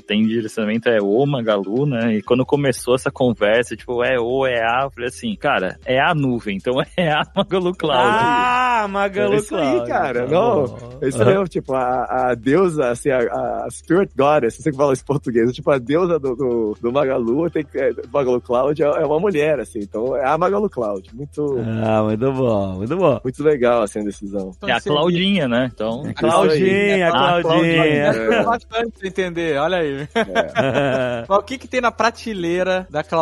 tem 0.07 0.23
de 0.23 0.29
direcionamento 0.29 0.89
é 0.89 1.03
o 1.03 1.27
Magalu, 1.27 1.85
né? 1.85 2.15
E 2.15 2.23
quando 2.23 2.47
começou 2.47 2.95
essa 2.95 3.11
conversa, 3.11 3.26
tipo, 3.35 4.03
é 4.05 4.19
o, 4.19 4.47
é 4.47 4.61
a, 4.63 4.83
eu 4.85 4.91
falei 4.91 5.09
assim, 5.09 5.35
cara, 5.37 5.79
é 5.85 6.01
a 6.01 6.15
nuvem, 6.15 6.57
então 6.57 6.75
é 6.97 7.13
a 7.13 7.23
Magalu 7.35 7.75
Cloud. 7.75 7.99
Ah, 8.01 8.83
Ah, 8.85 8.89
Magalu 8.89 9.35
É 9.35 9.37
isso 9.37 9.57
aí, 9.57 9.73
Cloud. 9.73 9.89
cara. 9.91 10.27
Não, 10.27 10.65
é 11.01 11.09
isso 11.09 11.25
mesmo, 11.25 11.49
tipo, 11.49 11.75
a, 11.75 12.31
a 12.31 12.35
deusa, 12.35 12.91
assim, 12.91 13.11
a, 13.11 13.19
a 13.21 13.67
Spirit 13.71 14.13
Goddess, 14.17 14.55
você 14.57 14.71
que 14.71 14.77
fala 14.77 14.93
isso 14.93 15.03
em 15.03 15.07
português, 15.07 15.53
tipo, 15.53 15.71
a 15.71 15.79
deusa 15.79 16.19
do, 16.19 16.35
do, 16.37 16.77
do 16.81 16.93
Magalu, 16.93 17.51
tem 17.51 17.65
que, 17.65 17.79
é, 17.79 17.93
Magalu 18.13 18.41
Cloud 18.41 18.83
é, 18.83 18.87
é 18.87 19.07
uma 19.07 19.19
mulher, 19.21 19.61
assim, 19.61 19.79
então 19.81 20.15
é 20.17 20.27
a 20.27 20.37
Magalu 20.39 20.69
Cloud. 20.71 21.09
Muito, 21.15 21.57
Ah, 21.85 22.03
muito 22.03 22.33
bom, 22.33 22.73
muito 22.75 22.97
bom. 22.97 23.21
muito 23.25 23.43
legal, 23.43 23.83
assim, 23.83 24.01
a 24.01 24.05
decisão. 24.05 24.53
Então, 24.57 24.69
É 24.69 24.73
a 24.73 24.81
Claudinha, 24.81 25.49
né? 25.49 25.71
Então. 25.73 26.03
É 26.07 26.13
Claudinha, 26.13 27.09
Ah, 27.13 27.41
Claudinha. 27.43 28.11
Ajuda 28.11 28.43
bastante 28.45 29.07
entender, 29.07 29.59
olha 29.59 29.79
aí. 29.79 30.09
Mas 31.29 31.39
o 31.39 31.43
que 31.43 31.59
que 31.59 31.69
tem 31.69 31.81
na 31.81 31.91
prateleira 31.91 32.87
da 32.91 33.03
Claudinha, 33.03 33.16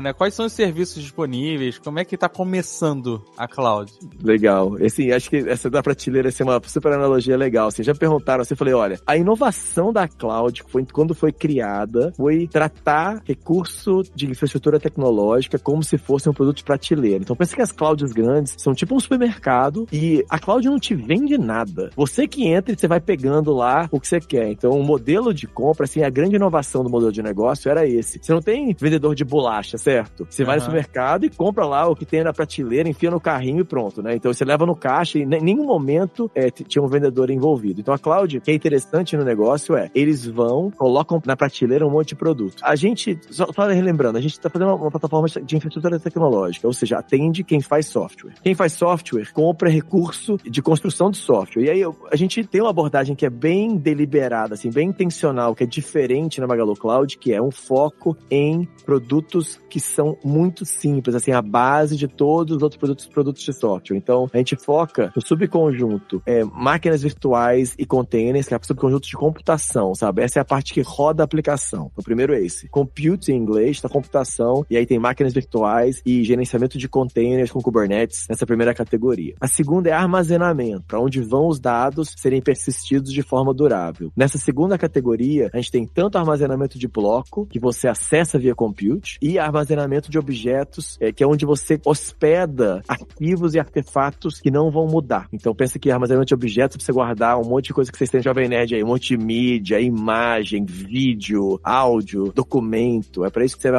né? 0.00 0.12
Quais 0.12 0.34
são 0.34 0.46
os 0.46 0.52
serviços 0.52 1.02
disponíveis? 1.02 1.78
Como 1.78 1.98
é 1.98 2.04
que 2.04 2.16
tá 2.16 2.28
começando 2.28 3.22
a 3.36 3.48
Cloud? 3.48 3.92
Legal. 4.22 4.76
Assim, 4.84 5.10
acho 5.10 5.28
que 5.28 5.36
essa 5.36 5.68
da 5.68 5.82
prateleira 5.82 6.28
assim, 6.28 6.42
é 6.42 6.46
uma 6.46 6.60
super 6.64 6.92
analogia 6.92 7.36
legal. 7.36 7.68
Assim, 7.68 7.82
já 7.82 7.94
perguntaram, 7.94 8.42
assim, 8.42 8.54
eu 8.54 8.58
falei, 8.58 8.74
olha, 8.74 9.00
a 9.06 9.16
inovação 9.16 9.92
da 9.92 10.06
cloud, 10.08 10.62
foi, 10.68 10.84
quando 10.92 11.14
foi 11.14 11.32
criada, 11.32 12.12
foi 12.16 12.46
tratar 12.46 13.22
recurso 13.24 14.02
de 14.14 14.30
infraestrutura 14.30 14.78
tecnológica 14.78 15.58
como 15.58 15.82
se 15.82 15.98
fosse 15.98 16.28
um 16.28 16.32
produto 16.32 16.58
de 16.58 16.64
prateleira. 16.64 17.18
Então, 17.22 17.36
pensa 17.36 17.54
que 17.54 17.62
as 17.62 17.72
clouds 17.72 18.12
grandes 18.12 18.54
são 18.58 18.74
tipo 18.74 18.94
um 18.94 19.00
supermercado 19.00 19.86
e 19.92 20.24
a 20.28 20.38
cloud 20.38 20.66
não 20.66 20.78
te 20.78 20.94
vende 20.94 21.36
nada. 21.38 21.90
Você 21.96 22.26
que 22.26 22.46
entra 22.46 22.72
e 22.72 22.78
você 22.78 22.86
vai 22.86 23.00
pegando 23.00 23.52
lá 23.52 23.88
o 23.90 24.00
que 24.00 24.08
você 24.08 24.20
quer. 24.20 24.50
Então, 24.50 24.72
o 24.72 24.84
modelo 24.84 25.32
de 25.32 25.46
compra, 25.46 25.84
assim, 25.84 26.02
a 26.02 26.10
grande 26.10 26.36
inovação 26.36 26.82
do 26.82 26.90
modelo 26.90 27.12
de 27.12 27.22
negócio 27.22 27.70
era 27.70 27.86
esse. 27.86 28.18
Você 28.22 28.32
não 28.32 28.40
tem 28.40 28.74
vendedor 28.78 29.14
de 29.14 29.21
bolacha, 29.24 29.78
certo? 29.78 30.26
Você 30.28 30.44
vai 30.44 30.56
no 30.56 30.62
supermercado 30.62 31.24
e 31.24 31.30
compra 31.30 31.66
lá 31.66 31.88
o 31.88 31.96
que 31.96 32.04
tem 32.04 32.22
na 32.22 32.32
prateleira, 32.32 32.88
enfia 32.88 33.10
no 33.10 33.20
carrinho 33.20 33.60
e 33.60 33.64
pronto, 33.64 34.02
né? 34.02 34.14
Então 34.14 34.32
você 34.32 34.44
leva 34.44 34.66
no 34.66 34.74
caixa 34.74 35.18
e 35.18 35.22
em 35.22 35.26
nenhum 35.26 35.66
momento 35.66 36.30
é, 36.34 36.50
tinha 36.50 36.82
um 36.82 36.88
vendedor 36.88 37.30
envolvido. 37.30 37.80
Então 37.80 37.94
a 37.94 37.98
cloud, 37.98 38.38
o 38.38 38.40
que 38.40 38.50
é 38.50 38.54
interessante 38.54 39.16
no 39.16 39.24
negócio 39.24 39.76
é, 39.76 39.90
eles 39.94 40.26
vão, 40.26 40.70
colocam 40.70 41.20
na 41.24 41.36
prateleira 41.36 41.86
um 41.86 41.90
monte 41.90 42.08
de 42.08 42.16
produto. 42.16 42.62
A 42.62 42.76
gente, 42.76 43.18
só, 43.30 43.46
só 43.52 43.66
relembrando, 43.66 44.18
a 44.18 44.20
gente 44.20 44.32
está 44.32 44.50
fazendo 44.50 44.68
uma, 44.68 44.76
uma 44.76 44.90
plataforma 44.90 45.28
de 45.28 45.56
infraestrutura 45.56 45.98
tecnológica, 45.98 46.66
ou 46.66 46.72
seja, 46.72 46.98
atende 46.98 47.44
quem 47.44 47.60
faz 47.60 47.86
software. 47.86 48.34
Quem 48.42 48.54
faz 48.54 48.72
software 48.72 49.32
compra 49.32 49.68
recurso 49.68 50.36
de 50.42 50.62
construção 50.62 51.10
de 51.10 51.18
software. 51.18 51.64
E 51.64 51.70
aí 51.70 51.82
a 52.10 52.16
gente 52.16 52.44
tem 52.44 52.60
uma 52.60 52.70
abordagem 52.70 53.14
que 53.14 53.26
é 53.26 53.30
bem 53.30 53.76
deliberada, 53.76 54.54
assim, 54.54 54.70
bem 54.70 54.88
intencional, 54.88 55.54
que 55.54 55.64
é 55.64 55.66
diferente 55.66 56.40
na 56.40 56.46
Magalu 56.46 56.74
Cloud, 56.74 57.18
que 57.18 57.32
é 57.32 57.40
um 57.40 57.50
foco 57.50 58.16
em 58.30 58.68
produtos 59.12 59.60
que 59.68 59.78
são 59.78 60.16
muito 60.24 60.64
simples, 60.64 61.14
assim, 61.14 61.32
a 61.32 61.42
base 61.42 61.96
de 61.96 62.08
todos 62.08 62.56
os 62.56 62.62
outros 62.62 62.78
produtos, 62.78 63.06
produtos 63.06 63.42
de 63.42 63.52
software. 63.52 63.96
Então, 63.96 64.26
a 64.32 64.38
gente 64.38 64.56
foca 64.56 65.12
no 65.14 65.20
subconjunto 65.20 66.22
é, 66.24 66.42
máquinas 66.44 67.02
virtuais 67.02 67.74
e 67.78 67.84
containers, 67.84 68.48
que 68.48 68.54
é 68.54 68.56
o 68.56 68.64
subconjunto 68.64 69.06
de 69.06 69.14
computação, 69.14 69.94
sabe? 69.94 70.22
Essa 70.22 70.38
é 70.38 70.42
a 70.42 70.44
parte 70.46 70.72
que 70.72 70.80
roda 70.80 71.22
a 71.22 71.26
aplicação. 71.26 71.90
O 71.94 72.02
primeiro 72.02 72.32
é 72.32 72.40
esse. 72.40 72.68
Compute 72.68 73.32
em 73.32 73.36
inglês, 73.36 73.82
tá? 73.82 73.88
Computação, 73.88 74.64
e 74.70 74.78
aí 74.78 74.86
tem 74.86 74.98
máquinas 74.98 75.34
virtuais 75.34 76.00
e 76.06 76.24
gerenciamento 76.24 76.78
de 76.78 76.88
containers 76.88 77.50
com 77.50 77.60
Kubernetes 77.60 78.26
nessa 78.30 78.46
primeira 78.46 78.72
categoria. 78.72 79.34
A 79.38 79.46
segunda 79.46 79.90
é 79.90 79.92
armazenamento, 79.92 80.84
para 80.86 81.00
onde 81.00 81.20
vão 81.20 81.48
os 81.48 81.60
dados 81.60 82.14
serem 82.16 82.40
persistidos 82.40 83.12
de 83.12 83.22
forma 83.22 83.52
durável. 83.52 84.10
Nessa 84.16 84.38
segunda 84.38 84.78
categoria, 84.78 85.50
a 85.52 85.58
gente 85.58 85.70
tem 85.70 85.86
tanto 85.86 86.16
armazenamento 86.16 86.78
de 86.78 86.88
bloco, 86.88 87.46
que 87.46 87.60
você 87.60 87.88
acessa 87.88 88.38
via 88.38 88.54
compute, 88.54 89.01
e 89.20 89.38
armazenamento 89.38 90.10
de 90.10 90.18
objetos, 90.18 90.96
é, 91.00 91.12
que 91.12 91.22
é 91.22 91.26
onde 91.26 91.44
você 91.44 91.80
hospeda 91.84 92.82
arquivos 92.88 93.54
e 93.54 93.58
artefatos 93.58 94.40
que 94.40 94.50
não 94.50 94.70
vão 94.70 94.86
mudar. 94.86 95.28
Então 95.32 95.54
pensa 95.54 95.78
que 95.78 95.90
armazenamento 95.90 96.28
de 96.28 96.34
objetos 96.34 96.76
pra 96.76 96.84
você 96.84 96.92
guardar 96.92 97.38
um 97.38 97.44
monte 97.44 97.66
de 97.66 97.74
coisa 97.74 97.90
que 97.90 97.98
vocês 97.98 98.10
têm 98.10 98.18
no 98.18 98.24
Jovem 98.24 98.48
Nerd 98.48 98.74
aí, 98.74 98.82
um 98.82 98.88
monte 98.88 99.16
de 99.16 99.24
mídia, 99.24 99.80
imagem, 99.80 100.64
vídeo, 100.64 101.60
áudio, 101.62 102.32
documento. 102.34 103.24
É 103.24 103.30
para 103.30 103.44
isso 103.44 103.56
que 103.56 103.62
serve 103.62 103.78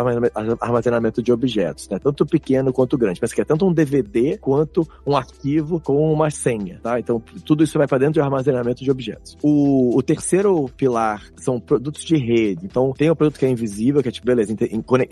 armazenamento- 0.59 1.13
de 1.23 1.31
objetos, 1.31 1.87
né? 1.89 1.99
Tanto 1.99 2.25
pequeno 2.25 2.73
quanto 2.73 2.97
grande. 2.97 3.19
Pensa 3.19 3.35
que 3.35 3.41
é 3.41 3.45
tanto 3.45 3.65
um 3.65 3.73
DVD 3.73 4.37
quanto 4.37 4.87
um 5.05 5.15
arquivo 5.15 5.79
com 5.79 6.11
uma 6.11 6.29
senha, 6.29 6.79
tá? 6.81 6.99
Então 6.99 7.21
tudo 7.45 7.63
isso 7.63 7.77
vai 7.77 7.87
para 7.87 7.99
dentro 7.99 8.13
de 8.13 8.21
armazenamento 8.21 8.83
de 8.83 8.91
objetos. 8.91 9.37
O, 9.41 9.97
o 9.97 10.01
terceiro 10.01 10.69
pilar 10.75 11.23
são 11.37 11.59
produtos 11.59 12.03
de 12.03 12.15
rede. 12.17 12.65
Então 12.65 12.93
tem 12.93 13.09
o 13.09 13.15
produto 13.15 13.39
que 13.39 13.45
é 13.45 13.49
invisível, 13.49 14.01
que 14.01 14.09
é 14.09 14.11
tipo, 14.11 14.25
beleza, 14.25 14.55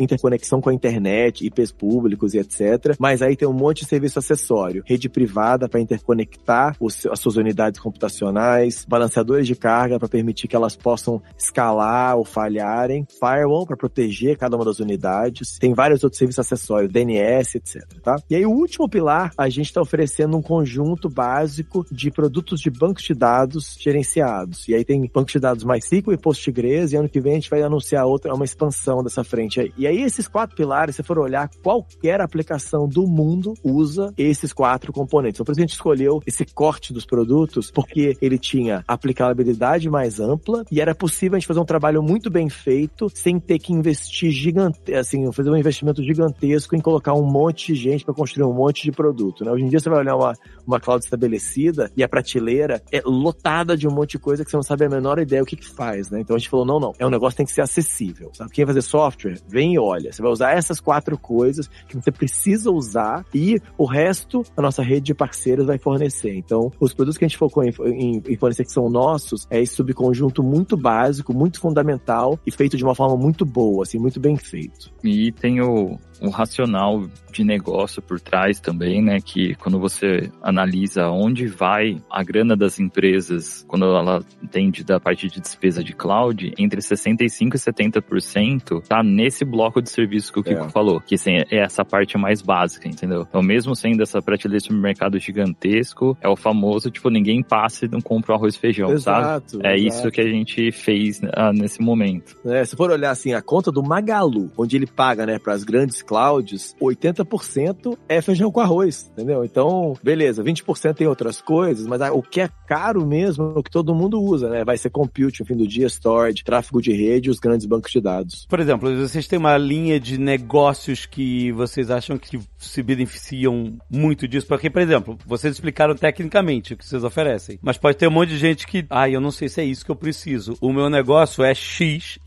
interconexão 0.03 0.61
com 0.61 0.69
a 0.69 0.73
internet, 0.73 1.45
IPs 1.45 1.71
públicos 1.71 2.33
e 2.33 2.39
etc. 2.39 2.95
Mas 2.99 3.21
aí 3.21 3.35
tem 3.35 3.47
um 3.47 3.53
monte 3.53 3.81
de 3.83 3.87
serviço 3.89 4.19
acessório. 4.19 4.83
Rede 4.85 5.09
privada 5.09 5.67
para 5.69 5.79
interconectar 5.79 6.75
os- 6.79 7.05
as 7.05 7.19
suas 7.19 7.37
unidades 7.37 7.79
computacionais, 7.79 8.85
balanceadores 8.87 9.47
de 9.47 9.55
carga 9.55 9.99
para 9.99 10.07
permitir 10.07 10.47
que 10.47 10.55
elas 10.55 10.75
possam 10.75 11.21
escalar 11.37 12.17
ou 12.17 12.25
falharem, 12.25 13.05
firewall 13.19 13.65
para 13.65 13.77
proteger 13.77 14.37
cada 14.37 14.55
uma 14.55 14.65
das 14.65 14.79
unidades. 14.79 15.57
Tem 15.59 15.73
vários 15.73 16.03
outros 16.03 16.17
serviços 16.17 16.39
acessórios, 16.39 16.91
DNS, 16.91 17.57
etc. 17.57 17.83
Tá? 18.03 18.15
E 18.29 18.35
aí 18.35 18.45
o 18.45 18.51
último 18.51 18.89
pilar, 18.89 19.31
a 19.37 19.49
gente 19.49 19.67
está 19.67 19.81
oferecendo 19.81 20.37
um 20.37 20.41
conjunto 20.41 21.09
básico 21.09 21.85
de 21.91 22.11
produtos 22.11 22.59
de 22.59 22.69
bancos 22.69 23.03
de 23.03 23.13
dados 23.13 23.75
gerenciados. 23.79 24.67
E 24.67 24.73
aí 24.73 24.83
tem 24.83 25.09
bancos 25.13 25.33
de 25.33 25.39
dados 25.39 25.63
MySQL 25.63 26.13
e 26.13 26.17
Postgres, 26.17 26.91
e 26.91 26.95
ano 26.95 27.09
que 27.09 27.19
vem 27.19 27.33
a 27.33 27.35
gente 27.35 27.49
vai 27.49 27.61
anunciar 27.61 28.05
outra, 28.05 28.33
uma 28.33 28.45
expansão 28.45 29.03
dessa 29.03 29.23
frente. 29.23 29.73
E 29.77 29.87
aí 29.87 29.90
esses 29.99 30.27
quatro 30.27 30.55
pilares, 30.55 30.95
se 30.95 31.03
for 31.03 31.17
olhar, 31.19 31.49
qualquer 31.63 32.21
aplicação 32.21 32.87
do 32.87 33.07
mundo 33.07 33.53
usa 33.63 34.13
esses 34.17 34.53
quatro 34.53 34.93
componentes. 34.93 35.39
Então 35.39 35.45
por 35.45 35.51
a 35.51 35.61
gente 35.61 35.73
escolheu 35.73 36.21
esse 36.25 36.45
corte 36.45 36.93
dos 36.93 37.05
produtos, 37.05 37.71
porque 37.71 38.15
ele 38.21 38.37
tinha 38.37 38.83
aplicabilidade 38.87 39.89
mais 39.89 40.19
ampla 40.19 40.63
e 40.71 40.81
era 40.81 40.95
possível 40.95 41.35
a 41.35 41.39
gente 41.39 41.47
fazer 41.47 41.59
um 41.59 41.65
trabalho 41.65 42.01
muito 42.01 42.29
bem 42.29 42.49
feito 42.49 43.09
sem 43.13 43.39
ter 43.39 43.59
que 43.59 43.73
investir 43.73 44.31
gigante, 44.31 44.93
assim, 44.93 45.31
fazer 45.31 45.49
um 45.49 45.57
investimento 45.57 46.03
gigantesco 46.03 46.75
em 46.75 46.79
colocar 46.79 47.13
um 47.13 47.25
monte 47.25 47.73
de 47.73 47.75
gente 47.75 48.05
para 48.05 48.13
construir 48.13 48.45
um 48.45 48.53
monte 48.53 48.83
de 48.83 48.91
produto, 48.91 49.43
né? 49.43 49.51
Hoje 49.51 49.65
em 49.65 49.67
dia 49.67 49.79
você 49.79 49.89
vai 49.89 49.99
olhar 49.99 50.15
uma, 50.15 50.33
uma 50.65 50.79
cloud 50.79 51.03
estabelecida 51.03 51.91
e 51.95 52.03
a 52.03 52.09
prateleira 52.09 52.81
é 52.91 53.01
lotada 53.05 53.75
de 53.77 53.87
um 53.87 53.91
monte 53.91 54.11
de 54.11 54.19
coisa 54.19 54.43
que 54.43 54.51
você 54.51 54.57
não 54.57 54.63
sabe 54.63 54.85
a 54.85 54.89
menor 54.89 55.19
ideia 55.19 55.41
o 55.41 55.45
que 55.45 55.55
que 55.55 55.67
faz, 55.67 56.09
né? 56.09 56.21
Então 56.21 56.35
a 56.35 56.39
gente 56.39 56.49
falou, 56.49 56.65
não, 56.65 56.79
não, 56.79 56.93
é 56.97 57.05
um 57.05 57.09
negócio 57.09 57.31
que 57.31 57.37
tem 57.37 57.45
que 57.45 57.51
ser 57.51 57.61
acessível, 57.61 58.31
sabe? 58.33 58.51
Quem 58.51 58.65
vai 58.65 58.73
fazer 58.73 58.87
software, 58.87 59.37
vem 59.47 59.77
olha. 59.81 60.11
Você 60.11 60.21
vai 60.21 60.31
usar 60.31 60.51
essas 60.51 60.79
quatro 60.79 61.17
coisas 61.17 61.69
que 61.87 61.95
você 61.95 62.11
precisa 62.11 62.71
usar 62.71 63.25
e 63.33 63.59
o 63.77 63.85
resto 63.85 64.43
a 64.55 64.61
nossa 64.61 64.83
rede 64.83 65.07
de 65.07 65.13
parceiros 65.13 65.65
vai 65.65 65.77
fornecer. 65.77 66.35
Então, 66.35 66.71
os 66.79 66.93
produtos 66.93 67.17
que 67.17 67.25
a 67.25 67.27
gente 67.27 67.37
focou 67.37 67.63
em, 67.63 67.73
em, 67.85 68.23
em 68.27 68.37
fornecer 68.37 68.63
que 68.63 68.71
são 68.71 68.89
nossos 68.89 69.47
é 69.49 69.61
esse 69.61 69.75
subconjunto 69.75 70.43
muito 70.43 70.77
básico, 70.77 71.33
muito 71.33 71.59
fundamental 71.59 72.39
e 72.45 72.51
feito 72.51 72.77
de 72.77 72.83
uma 72.83 72.95
forma 72.95 73.17
muito 73.17 73.45
boa, 73.45 73.83
assim, 73.83 73.97
muito 73.97 74.19
bem 74.19 74.37
feito. 74.37 74.91
E 75.03 75.31
tem 75.31 75.61
o, 75.61 75.97
o 76.21 76.29
racional 76.29 77.07
de 77.31 77.43
negócio 77.43 78.01
por 78.01 78.19
trás 78.19 78.59
também, 78.59 79.01
né? 79.01 79.19
Que 79.23 79.55
quando 79.55 79.79
você 79.79 80.29
analisa 80.41 81.07
onde 81.09 81.47
vai 81.47 81.97
a 82.09 82.23
grana 82.23 82.55
das 82.55 82.79
empresas, 82.79 83.65
quando 83.67 83.85
ela 83.85 84.21
entende 84.43 84.83
da 84.83 84.99
parte 84.99 85.27
de 85.27 85.39
despesa 85.39 85.83
de 85.83 85.93
cloud, 85.93 86.53
entre 86.57 86.81
65% 86.81 87.55
e 87.55 87.57
70% 87.57 88.83
tá 88.87 89.01
nesse 89.03 89.45
bloco 89.45 89.81
de 89.81 89.89
serviço 89.89 90.31
que 90.33 90.39
o 90.39 90.43
Kiko 90.43 90.65
É. 90.65 90.69
falou, 90.69 90.99
que 90.99 91.15
assim, 91.15 91.37
é 91.49 91.57
essa 91.63 91.83
parte 91.85 92.17
mais 92.17 92.41
básica, 92.41 92.87
entendeu? 92.87 93.25
Então, 93.27 93.41
mesmo 93.41 93.75
sendo 93.75 94.03
essa 94.03 94.21
prateleira 94.21 94.59
de 94.59 94.67
supermercado 94.67 95.17
gigantesco, 95.19 96.17
é 96.21 96.27
o 96.27 96.35
famoso, 96.35 96.91
tipo, 96.91 97.09
ninguém 97.09 97.41
passa 97.41 97.85
e 97.85 97.89
não 97.89 98.01
compra 98.01 98.33
o 98.33 98.35
arroz 98.35 98.55
e 98.55 98.59
feijão, 98.59 98.87
sabe? 98.97 99.21
Exato. 99.21 99.59
É 99.63 99.77
exato. 99.77 99.87
isso 99.87 100.11
que 100.11 100.21
a 100.21 100.27
gente 100.27 100.71
fez 100.71 101.21
ah, 101.33 101.51
nesse 101.53 101.81
momento. 101.81 102.35
É, 102.45 102.63
se 102.65 102.75
for 102.75 102.91
olhar 102.91 103.11
assim, 103.11 103.33
a 103.33 103.41
conta 103.41 103.71
do 103.71 103.81
Magalu, 103.81 104.51
onde 104.57 104.75
ele 104.75 104.87
paga, 104.87 105.25
né, 105.25 105.39
para 105.39 105.53
as 105.53 105.63
grandes 105.63 106.01
clouds, 106.11 106.75
80% 106.81 107.97
é 108.09 108.21
feijão 108.21 108.51
com 108.51 108.59
arroz, 108.59 109.09
entendeu? 109.13 109.45
Então, 109.45 109.93
beleza, 110.03 110.43
20% 110.43 110.93
tem 110.93 111.07
outras 111.07 111.41
coisas, 111.41 111.87
mas 111.87 112.01
o 112.11 112.21
que 112.21 112.41
é 112.41 112.49
caro 112.67 113.07
mesmo, 113.07 113.53
é 113.55 113.59
o 113.59 113.63
que 113.63 113.71
todo 113.71 113.95
mundo 113.95 114.21
usa, 114.21 114.49
né? 114.49 114.65
Vai 114.65 114.77
ser 114.77 114.89
compute 114.89 115.39
no 115.39 115.45
fim 115.45 115.55
do 115.55 115.65
dia, 115.65 115.87
storage, 115.87 116.43
tráfego 116.43 116.81
de 116.81 116.91
rede 116.91 117.29
os 117.29 117.39
grandes 117.39 117.65
bancos 117.65 117.93
de 117.93 118.01
dados. 118.01 118.45
Por 118.49 118.59
exemplo, 118.59 118.93
vocês 118.93 119.25
têm 119.25 119.39
uma 119.39 119.57
linha 119.57 120.01
de 120.01 120.17
negócios 120.17 121.05
que 121.05 121.49
vocês 121.53 121.89
acham 121.89 122.17
que 122.17 122.37
se 122.57 122.83
beneficiam 122.83 123.77
muito 123.89 124.27
disso? 124.27 124.47
Porque, 124.47 124.69
por 124.69 124.81
exemplo, 124.81 125.17
vocês 125.25 125.53
explicaram 125.53 125.95
tecnicamente 125.95 126.73
o 126.73 126.77
que 126.77 126.85
vocês 126.85 127.05
oferecem, 127.05 127.57
mas 127.61 127.77
pode 127.77 127.95
ter 127.95 128.09
um 128.09 128.11
monte 128.11 128.29
de 128.29 128.37
gente 128.37 128.67
que, 128.67 128.85
ah, 128.89 129.09
eu 129.09 129.21
não 129.21 129.31
sei 129.31 129.47
se 129.47 129.61
é 129.61 129.63
isso 129.63 129.85
que 129.85 129.91
eu 129.91 129.95
preciso. 129.95 130.55
O 130.59 130.73
meu 130.73 130.89
negócio 130.89 131.41
é 131.41 131.53
XY. 131.55 132.19